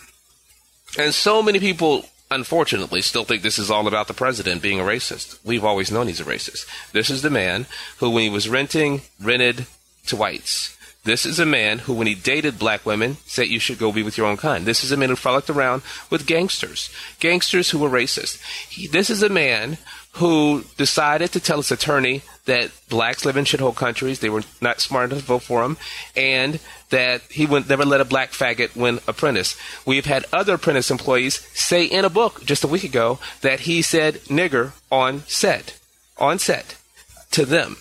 And 0.98 1.14
so 1.14 1.42
many 1.44 1.60
people, 1.60 2.06
unfortunately, 2.32 3.02
still 3.02 3.24
think 3.24 3.44
this 3.44 3.60
is 3.60 3.70
all 3.70 3.88
about 3.88 4.08
the 4.08 4.14
president 4.14 4.62
being 4.62 4.80
a 4.80 4.84
racist. 4.84 5.40
We've 5.46 5.64
always 5.64 5.92
known 5.92 6.08
he's 6.08 6.20
a 6.20 6.26
racist. 6.26 6.66
This 6.92 7.10
is 7.10 7.22
the 7.22 7.30
man 7.30 7.68
who, 7.98 8.10
when 8.10 8.24
he 8.24 8.30
was 8.30 8.50
renting, 8.50 9.02
rented 9.22 9.68
to 10.08 10.16
whites. 10.16 10.76
This 11.06 11.26
is 11.26 11.38
a 11.38 11.46
man 11.46 11.80
who, 11.80 11.94
when 11.94 12.08
he 12.08 12.16
dated 12.16 12.58
black 12.58 12.86
women, 12.86 13.18
said 13.26 13.50
you 13.50 13.60
should 13.60 13.78
go 13.78 13.92
be 13.92 14.04
with 14.04 14.18
your 14.18 14.26
own 14.26 14.38
kind. 14.38 14.66
This 14.66 14.86
is 14.86 14.92
a 14.94 14.98
man 14.98 15.10
who 15.10 15.18
frolicked 15.18 15.50
around 15.50 15.82
with 16.10 16.26
gangsters, 16.26 16.90
gangsters 17.20 17.72
who 17.72 17.80
were 17.80 17.90
racist. 17.90 18.42
He, 18.70 18.88
this 18.88 19.10
is 19.10 19.22
a 19.22 19.28
man 19.28 19.78
who 20.14 20.64
decided 20.78 21.32
to 21.34 21.42
tell 21.42 21.58
his 21.58 21.72
attorney 21.72 22.22
that 22.46 22.72
blacks 22.88 23.26
live 23.26 23.36
in 23.36 23.44
shithole 23.44 23.76
countries, 23.76 24.20
they 24.20 24.30
were 24.30 24.44
not 24.62 24.80
smart 24.80 25.10
enough 25.10 25.22
to 25.22 25.26
vote 25.26 25.44
for 25.44 25.64
him, 25.64 25.76
and 26.16 26.60
that 26.90 27.22
he 27.24 27.46
would 27.46 27.68
never 27.68 27.84
let 27.84 28.00
a 28.00 28.06
black 28.06 28.32
faggot 28.32 28.76
win 28.76 29.00
apprentice. 29.08 29.58
We've 29.86 30.06
had 30.06 30.26
other 30.32 30.54
apprentice 30.54 30.92
employees 30.92 31.46
say 31.54 31.84
in 31.84 32.06
a 32.06 32.10
book 32.10 32.46
just 32.46 32.64
a 32.64 32.68
week 32.68 32.84
ago 32.84 33.20
that 33.42 33.62
he 33.62 33.82
said 33.82 34.16
nigger 34.26 34.72
on 34.90 35.24
set, 35.28 35.80
on 36.18 36.40
set, 36.40 36.78
to 37.32 37.46
them. 37.46 37.76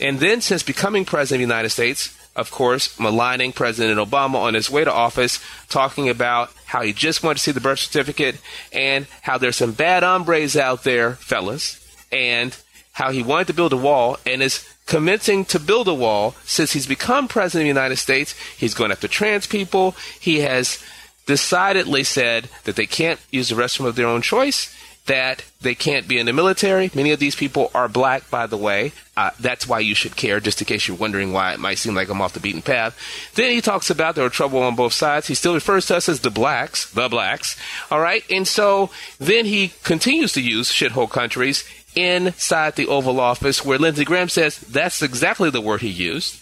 And 0.00 0.20
then 0.20 0.40
since 0.40 0.62
becoming 0.62 1.04
president 1.04 1.42
of 1.42 1.48
the 1.48 1.54
United 1.54 1.70
States, 1.70 2.16
of 2.34 2.50
course, 2.50 2.98
maligning 2.98 3.52
President 3.52 3.98
Obama 3.98 4.36
on 4.36 4.54
his 4.54 4.70
way 4.70 4.84
to 4.84 4.92
office, 4.92 5.38
talking 5.68 6.08
about 6.08 6.50
how 6.66 6.82
he 6.82 6.92
just 6.92 7.22
wanted 7.22 7.36
to 7.36 7.42
see 7.42 7.52
the 7.52 7.60
birth 7.60 7.80
certificate 7.80 8.36
and 8.72 9.06
how 9.22 9.36
there's 9.36 9.56
some 9.56 9.72
bad 9.72 10.02
hombres 10.02 10.56
out 10.56 10.84
there, 10.84 11.12
fellas, 11.14 11.78
and 12.10 12.56
how 12.92 13.10
he 13.10 13.22
wanted 13.22 13.46
to 13.48 13.54
build 13.54 13.72
a 13.72 13.76
wall 13.76 14.18
and 14.24 14.42
is 14.42 14.66
commencing 14.86 15.44
to 15.44 15.60
build 15.60 15.88
a 15.88 15.94
wall 15.94 16.34
since 16.44 16.72
he's 16.72 16.86
become 16.86 17.28
president 17.28 17.62
of 17.62 17.74
the 17.74 17.80
United 17.80 17.96
States. 17.96 18.34
He's 18.56 18.74
going 18.74 18.90
after 18.90 19.08
trans 19.08 19.46
people. 19.46 19.94
He 20.18 20.40
has 20.40 20.82
decidedly 21.26 22.04
said 22.04 22.48
that 22.64 22.76
they 22.76 22.86
can't 22.86 23.20
use 23.30 23.48
the 23.48 23.54
restroom 23.54 23.86
of 23.86 23.96
their 23.96 24.06
own 24.06 24.22
choice 24.22 24.74
that 25.06 25.44
they 25.60 25.74
can't 25.74 26.06
be 26.06 26.18
in 26.18 26.26
the 26.26 26.32
military. 26.32 26.90
Many 26.94 27.10
of 27.10 27.18
these 27.18 27.34
people 27.34 27.70
are 27.74 27.88
black, 27.88 28.30
by 28.30 28.46
the 28.46 28.56
way. 28.56 28.92
Uh, 29.16 29.30
that's 29.40 29.66
why 29.66 29.80
you 29.80 29.94
should 29.94 30.14
care, 30.14 30.38
just 30.38 30.60
in 30.60 30.66
case 30.66 30.86
you're 30.86 30.96
wondering 30.96 31.32
why 31.32 31.52
it 31.52 31.60
might 31.60 31.78
seem 31.78 31.94
like 31.94 32.08
I'm 32.08 32.20
off 32.20 32.34
the 32.34 32.40
beaten 32.40 32.62
path. 32.62 32.96
Then 33.34 33.50
he 33.50 33.60
talks 33.60 33.90
about 33.90 34.14
there 34.14 34.24
are 34.24 34.30
trouble 34.30 34.62
on 34.62 34.76
both 34.76 34.92
sides. 34.92 35.26
He 35.26 35.34
still 35.34 35.54
refers 35.54 35.86
to 35.86 35.96
us 35.96 36.08
as 36.08 36.20
the 36.20 36.30
blacks, 36.30 36.90
the 36.92 37.08
blacks. 37.08 37.56
All 37.90 38.00
right. 38.00 38.24
And 38.30 38.46
so 38.46 38.90
then 39.18 39.44
he 39.44 39.72
continues 39.82 40.32
to 40.34 40.40
use 40.40 40.70
shithole 40.70 41.10
countries 41.10 41.64
inside 41.94 42.76
the 42.76 42.86
Oval 42.86 43.20
Office, 43.20 43.64
where 43.64 43.78
Lindsey 43.78 44.04
Graham 44.04 44.28
says 44.28 44.58
that's 44.58 45.02
exactly 45.02 45.50
the 45.50 45.60
word 45.60 45.82
he 45.82 45.88
used. 45.88 46.40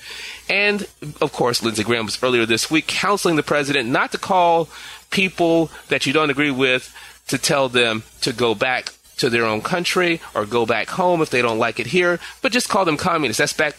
And 0.48 0.86
of 1.20 1.32
course, 1.32 1.62
Lindsey 1.62 1.82
Graham 1.82 2.04
was 2.04 2.22
earlier 2.22 2.46
this 2.46 2.70
week 2.70 2.86
counseling 2.86 3.36
the 3.36 3.42
president 3.42 3.88
not 3.88 4.12
to 4.12 4.18
call 4.18 4.68
people 5.10 5.70
that 5.88 6.06
you 6.06 6.12
don't 6.12 6.30
agree 6.30 6.50
with 6.50 6.94
to 7.30 7.38
tell 7.38 7.68
them 7.68 8.02
to 8.20 8.32
go 8.32 8.54
back 8.54 8.92
to 9.16 9.30
their 9.30 9.44
own 9.44 9.60
country 9.60 10.20
or 10.34 10.46
go 10.46 10.66
back 10.66 10.88
home 10.88 11.20
if 11.20 11.30
they 11.30 11.42
don't 11.42 11.58
like 11.58 11.78
it 11.78 11.86
here, 11.86 12.18
but 12.42 12.52
just 12.52 12.68
call 12.68 12.84
them 12.84 12.96
communists. 12.96 13.38
That's 13.38 13.52
back 13.52 13.74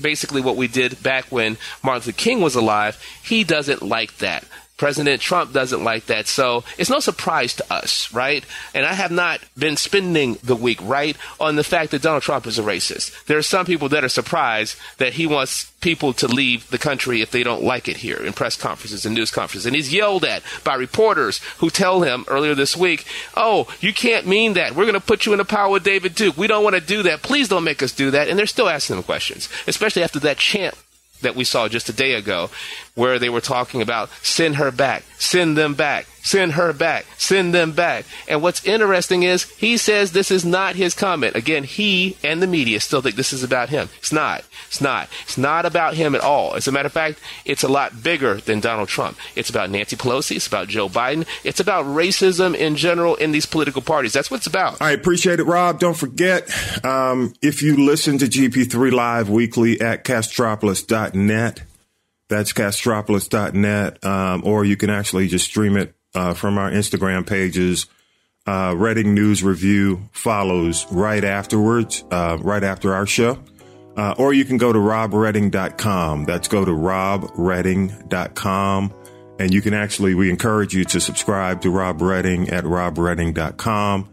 basically 0.00 0.40
what 0.40 0.56
we 0.56 0.66
did 0.66 1.02
back 1.02 1.26
when 1.26 1.58
Martin 1.82 2.06
Luther 2.06 2.16
King 2.16 2.40
was 2.40 2.54
alive. 2.54 3.02
He 3.22 3.44
doesn't 3.44 3.82
like 3.82 4.18
that. 4.18 4.44
President 4.80 5.20
Trump 5.20 5.52
doesn't 5.52 5.84
like 5.84 6.06
that. 6.06 6.26
So 6.26 6.64
it's 6.78 6.88
no 6.88 7.00
surprise 7.00 7.52
to 7.56 7.70
us, 7.70 8.10
right? 8.14 8.42
And 8.74 8.86
I 8.86 8.94
have 8.94 9.10
not 9.10 9.40
been 9.56 9.76
spending 9.76 10.38
the 10.42 10.56
week, 10.56 10.80
right, 10.80 11.18
on 11.38 11.56
the 11.56 11.62
fact 11.62 11.90
that 11.90 12.00
Donald 12.00 12.22
Trump 12.22 12.46
is 12.46 12.58
a 12.58 12.62
racist. 12.62 13.26
There 13.26 13.36
are 13.36 13.42
some 13.42 13.66
people 13.66 13.90
that 13.90 14.04
are 14.04 14.08
surprised 14.08 14.78
that 14.96 15.12
he 15.12 15.26
wants 15.26 15.70
people 15.82 16.14
to 16.14 16.26
leave 16.26 16.70
the 16.70 16.78
country 16.78 17.20
if 17.20 17.30
they 17.30 17.42
don't 17.42 17.62
like 17.62 17.88
it 17.88 17.98
here 17.98 18.24
in 18.24 18.32
press 18.32 18.56
conferences 18.56 19.04
and 19.04 19.14
news 19.14 19.30
conferences. 19.30 19.66
And 19.66 19.76
he's 19.76 19.92
yelled 19.92 20.24
at 20.24 20.42
by 20.64 20.76
reporters 20.76 21.42
who 21.58 21.68
tell 21.68 22.00
him 22.00 22.24
earlier 22.26 22.54
this 22.54 22.74
week, 22.74 23.04
oh, 23.36 23.68
you 23.80 23.92
can't 23.92 24.26
mean 24.26 24.54
that. 24.54 24.74
We're 24.74 24.86
going 24.86 24.94
to 24.94 25.00
put 25.00 25.26
you 25.26 25.32
in 25.32 25.38
the 25.38 25.44
power 25.44 25.70
with 25.70 25.84
David 25.84 26.14
Duke. 26.14 26.38
We 26.38 26.46
don't 26.46 26.64
want 26.64 26.76
to 26.76 26.80
do 26.80 27.02
that. 27.02 27.20
Please 27.20 27.48
don't 27.48 27.64
make 27.64 27.82
us 27.82 27.92
do 27.92 28.10
that. 28.12 28.28
And 28.28 28.38
they're 28.38 28.46
still 28.46 28.70
asking 28.70 28.96
him 28.96 29.02
questions, 29.02 29.50
especially 29.66 30.02
after 30.02 30.20
that 30.20 30.38
chant 30.38 30.74
that 31.22 31.36
we 31.36 31.44
saw 31.44 31.68
just 31.68 31.88
a 31.88 31.92
day 31.92 32.14
ago, 32.14 32.50
where 32.94 33.18
they 33.18 33.28
were 33.28 33.40
talking 33.40 33.82
about 33.82 34.10
send 34.22 34.56
her 34.56 34.70
back, 34.70 35.04
send 35.18 35.56
them 35.56 35.74
back, 35.74 36.06
send 36.22 36.52
her 36.52 36.72
back, 36.72 37.06
send 37.16 37.54
them 37.54 37.72
back. 37.72 38.04
And 38.28 38.42
what's 38.42 38.64
interesting 38.64 39.22
is 39.22 39.44
he 39.50 39.76
says 39.76 40.12
this 40.12 40.30
is 40.30 40.44
not 40.44 40.76
his 40.76 40.94
comment. 40.94 41.36
Again, 41.36 41.64
he 41.64 42.16
and 42.22 42.42
the 42.42 42.46
media 42.46 42.80
still 42.80 43.02
think 43.02 43.16
this 43.16 43.32
is 43.32 43.42
about 43.42 43.68
him. 43.68 43.88
It's 43.98 44.12
not. 44.12 44.44
It's 44.68 44.80
not. 44.80 45.08
It's 45.22 45.38
not 45.38 45.66
about 45.66 45.94
him 45.94 46.14
at 46.14 46.20
all. 46.20 46.54
As 46.54 46.68
a 46.68 46.72
matter 46.72 46.86
of 46.86 46.92
fact, 46.92 47.18
it's 47.44 47.62
a 47.62 47.68
lot 47.68 48.02
bigger 48.02 48.34
than 48.34 48.60
Donald 48.60 48.88
Trump. 48.88 49.16
It's 49.34 49.50
about 49.50 49.70
Nancy 49.70 49.96
Pelosi. 49.96 50.36
It's 50.36 50.46
about 50.46 50.68
Joe 50.68 50.88
Biden. 50.88 51.26
It's 51.44 51.60
about 51.60 51.86
racism 51.86 52.54
in 52.54 52.76
general 52.76 53.16
in 53.16 53.32
these 53.32 53.46
political 53.46 53.82
parties. 53.82 54.12
That's 54.12 54.30
what 54.30 54.38
it's 54.38 54.46
about. 54.46 54.80
I 54.80 54.92
appreciate 54.92 55.40
it, 55.40 55.44
Rob. 55.44 55.78
Don't 55.78 55.96
forget, 55.96 56.50
um, 56.84 57.34
if 57.42 57.62
you 57.62 57.84
listen 57.84 58.18
to 58.18 58.26
GP3 58.26 58.92
Live 58.92 59.28
weekly 59.28 59.80
at 59.80 60.04
castropolis.net, 60.04 61.62
that's 62.28 62.52
castropolis.net, 62.52 64.04
um, 64.04 64.42
or 64.44 64.64
you 64.64 64.76
can 64.76 64.88
actually 64.88 65.26
just 65.26 65.46
stream 65.46 65.76
it 65.76 65.94
uh, 66.14 66.34
from 66.34 66.58
our 66.58 66.70
Instagram 66.70 67.26
pages. 67.26 67.86
Uh, 68.46 68.74
Redding 68.76 69.14
News 69.14 69.42
Review 69.42 70.08
follows 70.12 70.86
right 70.90 71.22
afterwards, 71.22 72.02
uh, 72.10 72.38
right 72.40 72.64
after 72.64 72.94
our 72.94 73.06
show. 73.06 73.38
Uh, 73.96 74.14
or 74.18 74.32
you 74.32 74.44
can 74.44 74.56
go 74.56 74.72
to 74.72 74.78
robredding.com. 74.78 76.24
That's 76.24 76.46
go 76.48 76.64
to 76.64 76.70
robredding.com. 76.70 78.94
And 79.38 79.54
you 79.54 79.62
can 79.62 79.74
actually, 79.74 80.14
we 80.14 80.30
encourage 80.30 80.74
you 80.74 80.84
to 80.84 81.00
subscribe 81.00 81.60
to 81.62 81.70
Rob 81.70 82.02
Redding 82.02 82.50
at 82.50 82.64
robredding.com. 82.64 84.10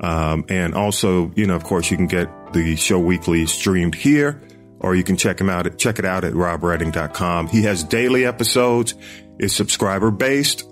Um, 0.00 0.44
and 0.48 0.74
also, 0.74 1.30
you 1.34 1.46
know, 1.46 1.56
of 1.56 1.64
course, 1.64 1.90
you 1.90 1.96
can 1.96 2.06
get 2.06 2.28
the 2.52 2.76
show 2.76 2.98
weekly 2.98 3.46
streamed 3.46 3.94
here, 3.94 4.42
or 4.80 4.94
you 4.94 5.02
can 5.02 5.16
check 5.16 5.40
him 5.40 5.48
out 5.48 5.66
at, 5.66 5.78
check 5.78 5.98
it 5.98 6.04
out 6.04 6.24
at 6.24 6.34
robredding.com. 6.34 7.48
He 7.48 7.62
has 7.62 7.82
daily 7.84 8.26
episodes. 8.26 8.94
It's 9.38 9.54
subscriber 9.54 10.10
based. 10.10 10.64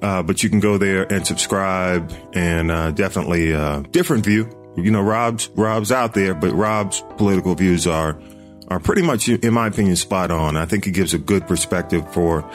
Uh, 0.00 0.22
but 0.22 0.42
you 0.42 0.50
can 0.50 0.60
go 0.60 0.78
there 0.78 1.12
and 1.12 1.26
subscribe 1.26 2.12
and, 2.32 2.70
uh, 2.70 2.90
definitely, 2.92 3.52
uh, 3.52 3.80
different 3.90 4.24
view. 4.24 4.48
You 4.76 4.90
know, 4.90 5.02
Rob's, 5.02 5.48
Rob's 5.56 5.90
out 5.90 6.14
there, 6.14 6.34
but 6.34 6.52
Rob's 6.52 7.02
political 7.16 7.54
views 7.56 7.86
are, 7.86 8.20
are 8.68 8.78
pretty 8.78 9.02
much, 9.02 9.28
in 9.28 9.52
my 9.52 9.66
opinion, 9.66 9.96
spot 9.96 10.30
on. 10.30 10.56
I 10.56 10.66
think 10.66 10.84
he 10.84 10.92
gives 10.92 11.14
a 11.14 11.18
good 11.18 11.48
perspective 11.48 12.12
for, 12.12 12.48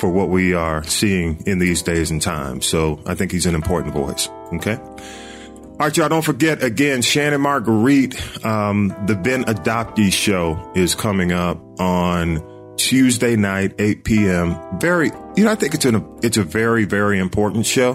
for 0.00 0.10
what 0.10 0.28
we 0.28 0.52
are 0.52 0.84
seeing 0.84 1.42
in 1.46 1.58
these 1.58 1.80
days 1.80 2.10
and 2.10 2.20
times. 2.20 2.66
So 2.66 3.00
I 3.06 3.14
think 3.14 3.32
he's 3.32 3.46
an 3.46 3.54
important 3.54 3.94
voice. 3.94 4.28
Okay. 4.54 4.76
All 4.76 5.88
right, 5.88 5.96
y'all. 5.96 6.10
Don't 6.10 6.22
forget 6.22 6.62
again, 6.62 7.00
Shannon 7.00 7.40
Marguerite, 7.40 8.44
um, 8.44 8.94
the 9.06 9.16
Ben 9.16 9.44
Adoptee 9.44 10.12
show 10.12 10.70
is 10.74 10.94
coming 10.94 11.32
up 11.32 11.58
on 11.80 12.51
Tuesday 12.82 13.36
night, 13.36 13.74
8 13.78 14.02
p.m. 14.02 14.56
Very, 14.80 15.12
you 15.36 15.44
know, 15.44 15.52
I 15.52 15.54
think 15.54 15.74
it's 15.74 15.84
an, 15.84 16.18
it's 16.22 16.36
a 16.36 16.42
very, 16.42 16.84
very 16.84 17.20
important 17.20 17.64
show. 17.64 17.92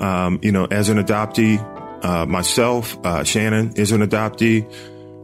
Um, 0.00 0.38
you 0.42 0.52
know, 0.52 0.64
as 0.64 0.88
an 0.88 0.96
adoptee, 0.96 1.58
uh, 2.02 2.24
myself, 2.24 2.96
uh, 3.04 3.24
Shannon 3.24 3.74
is 3.76 3.92
an 3.92 4.00
adoptee. 4.00 4.72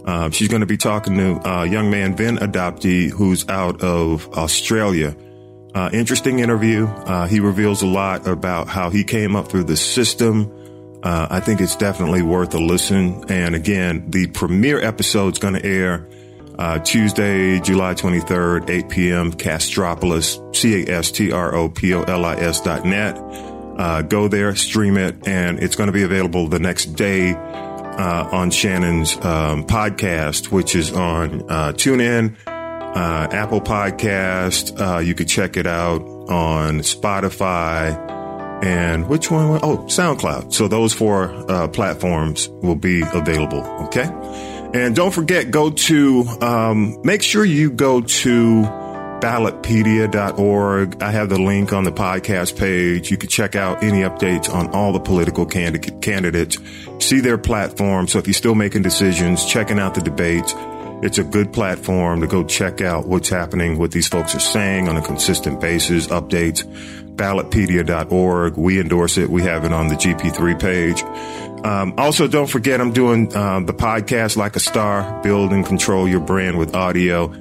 Uh, 0.04 0.28
she's 0.28 0.48
going 0.48 0.60
to 0.60 0.66
be 0.66 0.76
talking 0.76 1.16
to 1.16 1.40
a 1.48 1.66
young 1.66 1.90
man, 1.90 2.14
Ben 2.14 2.36
Adoptee, 2.36 3.08
who's 3.10 3.48
out 3.48 3.82
of 3.82 4.28
Australia. 4.34 5.16
Uh, 5.74 5.88
interesting 5.92 6.40
interview. 6.40 6.86
Uh, 6.86 7.26
he 7.26 7.40
reveals 7.40 7.82
a 7.82 7.86
lot 7.86 8.26
about 8.26 8.68
how 8.68 8.90
he 8.90 9.04
came 9.04 9.34
up 9.36 9.48
through 9.48 9.64
the 9.64 9.76
system. 9.76 10.52
Uh, 11.02 11.28
I 11.30 11.40
think 11.40 11.62
it's 11.62 11.76
definitely 11.76 12.20
worth 12.20 12.54
a 12.54 12.58
listen. 12.58 13.24
And 13.30 13.54
again, 13.54 14.10
the 14.10 14.26
premiere 14.26 14.82
episode 14.82 15.32
is 15.32 15.38
going 15.38 15.54
to 15.54 15.64
air 15.64 16.06
uh, 16.58 16.78
Tuesday, 16.80 17.60
July 17.60 17.94
23rd, 17.94 18.68
8 18.68 18.88
p.m. 18.88 19.32
Castropolis, 19.32 20.54
C-A-S-T-R-O-P-O-L-I-S 20.54 22.60
dot 22.60 22.84
net. 22.84 23.18
Uh, 23.78 24.02
go 24.02 24.28
there, 24.28 24.54
stream 24.54 24.98
it, 24.98 25.26
and 25.26 25.58
it's 25.58 25.76
going 25.76 25.86
to 25.86 25.92
be 25.92 26.02
available 26.02 26.48
the 26.48 26.58
next 26.58 26.86
day 26.94 27.32
uh, 27.32 28.28
on 28.32 28.50
Shannon's 28.50 29.16
um, 29.16 29.64
podcast, 29.64 30.50
which 30.50 30.74
is 30.74 30.92
on 30.92 31.42
uh, 31.50 31.72
TuneIn, 31.72 32.36
uh, 32.46 33.28
Apple 33.30 33.60
Podcast. 33.60 34.78
Uh, 34.78 34.98
you 34.98 35.14
could 35.14 35.28
check 35.28 35.56
it 35.56 35.66
out 35.66 36.02
on 36.02 36.80
Spotify, 36.80 37.96
and 38.62 39.08
which 39.08 39.30
one? 39.30 39.58
Oh, 39.62 39.78
SoundCloud. 39.88 40.52
So 40.52 40.68
those 40.68 40.92
four 40.92 41.30
uh, 41.50 41.68
platforms 41.68 42.48
will 42.48 42.76
be 42.76 43.00
available. 43.00 43.62
Okay. 43.86 44.04
And 44.74 44.96
don't 44.96 45.12
forget, 45.12 45.50
go 45.50 45.70
to, 45.70 46.24
um, 46.40 46.98
make 47.04 47.22
sure 47.22 47.44
you 47.44 47.70
go 47.70 48.00
to 48.00 48.62
ballotpedia.org. 49.22 51.02
I 51.02 51.10
have 51.10 51.28
the 51.28 51.38
link 51.38 51.72
on 51.72 51.84
the 51.84 51.92
podcast 51.92 52.58
page. 52.58 53.10
You 53.10 53.16
can 53.16 53.28
check 53.28 53.54
out 53.54 53.82
any 53.82 54.00
updates 54.00 54.52
on 54.52 54.70
all 54.70 54.92
the 54.92 55.00
political 55.00 55.46
candidate, 55.46 56.02
candidates, 56.02 56.58
see 56.98 57.20
their 57.20 57.38
platform. 57.38 58.08
So 58.08 58.18
if 58.18 58.26
you're 58.26 58.34
still 58.34 58.56
making 58.56 58.82
decisions, 58.82 59.44
checking 59.46 59.78
out 59.78 59.94
the 59.94 60.00
debates, 60.00 60.54
it's 61.02 61.18
a 61.18 61.24
good 61.24 61.52
platform 61.52 62.20
to 62.20 62.26
go 62.26 62.44
check 62.44 62.80
out 62.80 63.06
what's 63.06 63.28
happening, 63.28 63.78
what 63.78 63.90
these 63.90 64.08
folks 64.08 64.34
are 64.34 64.40
saying 64.40 64.88
on 64.88 64.96
a 64.96 65.02
consistent 65.02 65.60
basis, 65.60 66.06
updates, 66.08 66.64
ballotpedia.org. 67.16 68.56
We 68.56 68.80
endorse 68.80 69.18
it. 69.18 69.30
We 69.30 69.42
have 69.42 69.64
it 69.64 69.72
on 69.72 69.88
the 69.88 69.94
GP3 69.94 70.60
page. 70.60 71.02
Um, 71.64 71.94
also, 71.96 72.26
don't 72.26 72.48
forget, 72.48 72.80
I'm 72.80 72.92
doing 72.92 73.34
uh, 73.34 73.60
the 73.60 73.74
podcast 73.74 74.36
Like 74.36 74.56
a 74.56 74.60
Star, 74.60 75.22
Build 75.22 75.52
and 75.52 75.64
Control 75.64 76.08
Your 76.08 76.20
Brand 76.20 76.58
with 76.58 76.74
Audio. 76.74 77.32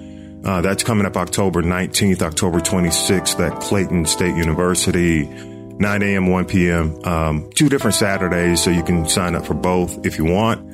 Uh, 0.43 0.61
that's 0.61 0.83
coming 0.83 1.05
up 1.05 1.17
October 1.17 1.61
19th, 1.61 2.21
October 2.21 2.59
26th 2.59 3.39
at 3.39 3.61
Clayton 3.61 4.05
State 4.05 4.35
University, 4.35 5.25
9 5.25 6.03
a.m., 6.03 6.27
1 6.27 6.45
p.m. 6.45 7.03
Um, 7.03 7.49
two 7.53 7.69
different 7.69 7.95
Saturdays, 7.95 8.63
so 8.63 8.69
you 8.69 8.83
can 8.83 9.07
sign 9.07 9.35
up 9.35 9.45
for 9.45 9.53
both 9.53 10.05
if 10.05 10.17
you 10.17 10.25
want. 10.25 10.71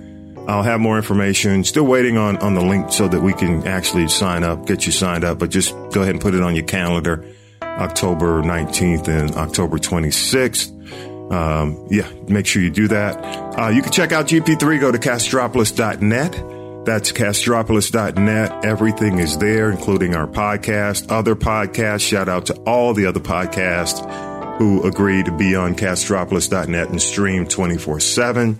I'll 0.49 0.63
have 0.63 0.79
more 0.79 0.95
information. 0.95 1.65
Still 1.65 1.85
waiting 1.85 2.17
on, 2.17 2.37
on 2.37 2.53
the 2.53 2.61
link 2.61 2.93
so 2.93 3.09
that 3.09 3.21
we 3.21 3.33
can 3.33 3.67
actually 3.67 4.07
sign 4.07 4.43
up, 4.43 4.65
get 4.65 4.85
you 4.85 4.93
signed 4.93 5.25
up, 5.25 5.39
but 5.39 5.49
just 5.49 5.73
go 5.91 6.01
ahead 6.01 6.15
and 6.15 6.21
put 6.21 6.33
it 6.33 6.41
on 6.41 6.55
your 6.55 6.65
calendar. 6.65 7.25
October 7.77 8.41
19th 8.41 9.07
and 9.07 9.35
October 9.35 9.77
26th. 9.77 10.73
Um, 11.31 11.87
yeah, 11.89 12.09
make 12.27 12.45
sure 12.45 12.61
you 12.61 12.69
do 12.69 12.87
that. 12.87 13.59
Uh, 13.59 13.67
you 13.69 13.81
can 13.81 13.91
check 13.91 14.11
out 14.11 14.27
GP3, 14.27 14.79
go 14.79 14.91
to 14.91 14.97
castropolis.net. 14.97 16.85
That's 16.85 17.11
castropolis.net. 17.11 18.65
Everything 18.65 19.19
is 19.19 19.37
there, 19.37 19.69
including 19.69 20.15
our 20.15 20.25
podcast, 20.27 21.11
other 21.11 21.35
podcasts. 21.35 22.07
Shout 22.07 22.29
out 22.29 22.45
to 22.45 22.53
all 22.61 22.93
the 22.93 23.05
other 23.05 23.19
podcasts 23.19 23.99
who 24.57 24.83
agree 24.87 25.21
to 25.21 25.37
be 25.37 25.55
on 25.55 25.75
castropolis.net 25.75 26.89
and 26.89 27.01
stream 27.01 27.45
24 27.45 27.99
7. 27.99 28.59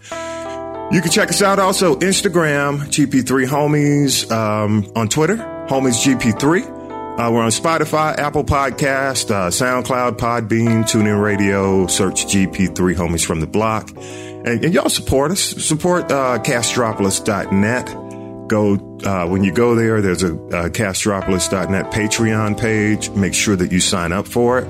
You 0.91 1.01
can 1.01 1.09
check 1.11 1.29
us 1.29 1.41
out 1.41 1.59
also 1.59 1.95
Instagram, 1.95 2.79
GP3 2.79 3.47
Homies, 3.47 4.29
um, 4.31 4.91
on 4.95 5.07
Twitter, 5.09 5.37
Homies 5.69 6.05
GP3. 6.05 6.76
Uh, 7.17 7.31
we're 7.31 7.41
on 7.41 7.49
Spotify, 7.49 8.15
Apple 8.15 8.43
Podcast, 8.43 9.31
uh, 9.31 9.49
SoundCloud, 9.49 10.17
Podbean, 10.17 10.83
TuneIn 10.83 11.19
Radio. 11.19 11.87
Search 11.87 12.27
GP3 12.27 12.93
Homies 12.93 13.25
from 13.25 13.39
the 13.39 13.47
Block, 13.47 13.89
and, 13.97 14.63
and 14.63 14.71
y'all 14.71 14.87
support 14.87 15.31
us. 15.31 15.41
Support 15.41 16.11
uh, 16.11 16.37
Castropolis.net. 16.43 18.47
Go 18.47 18.75
uh, 19.03 19.27
when 19.27 19.43
you 19.43 19.51
go 19.51 19.73
there. 19.73 19.99
There's 19.99 20.21
a 20.21 20.35
uh, 20.35 20.69
Castropolis.net 20.69 21.91
Patreon 21.91 22.59
page. 22.59 23.09
Make 23.09 23.33
sure 23.33 23.55
that 23.55 23.71
you 23.71 23.79
sign 23.79 24.11
up 24.11 24.27
for 24.27 24.59
it. 24.59 24.67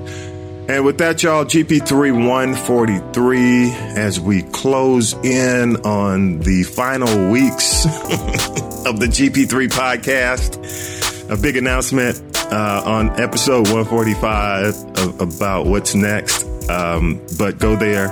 And 0.70 0.86
with 0.86 0.96
that, 0.98 1.22
y'all, 1.22 1.44
GP3 1.44 2.26
143, 2.26 3.72
as 3.72 4.18
we 4.18 4.42
close 4.42 5.12
in 5.12 5.76
on 5.84 6.38
the 6.38 6.62
final 6.62 7.30
weeks 7.30 7.84
of 7.84 9.00
the 9.00 9.06
GP3 9.06 9.68
podcast, 9.68 11.30
a 11.30 11.36
big 11.36 11.58
announcement 11.58 12.27
uh, 12.52 12.82
on 12.84 13.10
episode 13.20 13.68
145 13.68 14.64
of, 14.98 15.20
about 15.20 15.66
what's 15.66 15.94
next. 15.94 16.44
Um, 16.68 17.20
but 17.38 17.58
go 17.58 17.76
there 17.76 18.08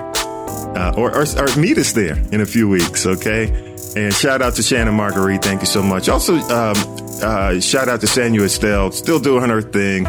uh, 0.76 0.94
or, 0.96 1.14
or, 1.14 1.24
or, 1.38 1.56
meet 1.58 1.78
us 1.78 1.92
there 1.92 2.16
in 2.32 2.40
a 2.40 2.46
few 2.46 2.68
weeks, 2.68 3.06
okay? 3.06 3.48
And 3.96 4.12
shout 4.12 4.42
out 4.42 4.54
to 4.54 4.62
Shannon 4.62 4.94
Marguerite. 4.94 5.42
Thank 5.42 5.60
you 5.60 5.66
so 5.66 5.82
much. 5.82 6.08
Also, 6.08 6.34
um, 6.34 6.76
uh, 7.22 7.60
shout 7.60 7.88
out 7.88 8.00
to 8.00 8.06
Sanu 8.06 8.42
Estelle, 8.42 8.92
still 8.92 9.18
doing 9.18 9.48
her 9.48 9.62
thing. 9.62 10.06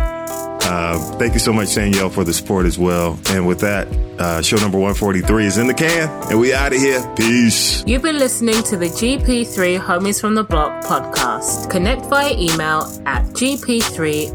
Uh, 0.68 1.00
thank 1.18 1.34
you 1.34 1.40
so 1.40 1.54
much, 1.54 1.74
Danielle, 1.74 2.10
for 2.10 2.26
the 2.26 2.34
support 2.34 2.66
as 2.66 2.78
well. 2.78 3.18
And 3.30 3.48
with 3.48 3.62
that, 3.62 3.88
uh, 4.20 4.42
show 4.42 4.58
number 4.58 4.78
143 4.78 5.46
is 5.46 5.58
in 5.58 5.68
the 5.68 5.74
can, 5.74 6.10
and 6.30 6.38
we 6.38 6.54
out 6.54 6.74
of 6.74 6.80
here. 6.80 7.02
Peace. 7.16 7.86
You've 7.88 8.02
been 8.02 8.20
listening 8.20 8.62
to 8.64 8.76
the 8.76 8.88
GP3 8.88 9.80
Homies 9.80 10.20
from 10.20 10.36
the 10.36 10.44
Block 10.44 10.84
podcast. 10.84 11.70
Connect 11.70 12.06
via 12.08 12.34
email 12.34 12.84
at 13.06 13.24
gp3rtt 13.28 14.32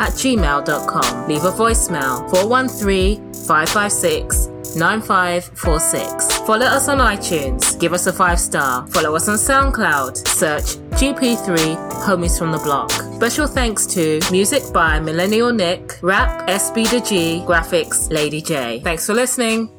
at 0.00 0.12
gmail.com. 0.12 1.28
Leave 1.28 1.44
a 1.44 1.50
voicemail 1.50 2.30
413 2.30 3.34
556 3.34 4.48
9546. 4.76 6.38
Follow 6.46 6.66
us 6.66 6.88
on 6.88 6.98
iTunes. 6.98 7.78
Give 7.80 7.92
us 7.92 8.06
a 8.06 8.12
five 8.12 8.38
star. 8.38 8.86
Follow 8.88 9.16
us 9.16 9.28
on 9.28 9.36
SoundCloud. 9.36 10.28
Search 10.28 10.76
GP3 11.00 11.76
Homies 12.04 12.38
from 12.38 12.52
the 12.52 12.58
Block. 12.58 12.90
Special 13.16 13.46
thanks 13.46 13.86
to 13.86 14.20
music 14.30 14.62
by 14.74 15.00
Millennial 15.00 15.50
Nik, 15.50 15.98
rap 16.02 16.46
SB 16.48 16.84
Da 16.90 17.00
G, 17.00 17.42
graphics 17.46 18.10
Lady 18.12 18.42
J. 18.42 18.82
Thanks 18.84 19.06
for 19.06 19.14
listening. 19.14 19.75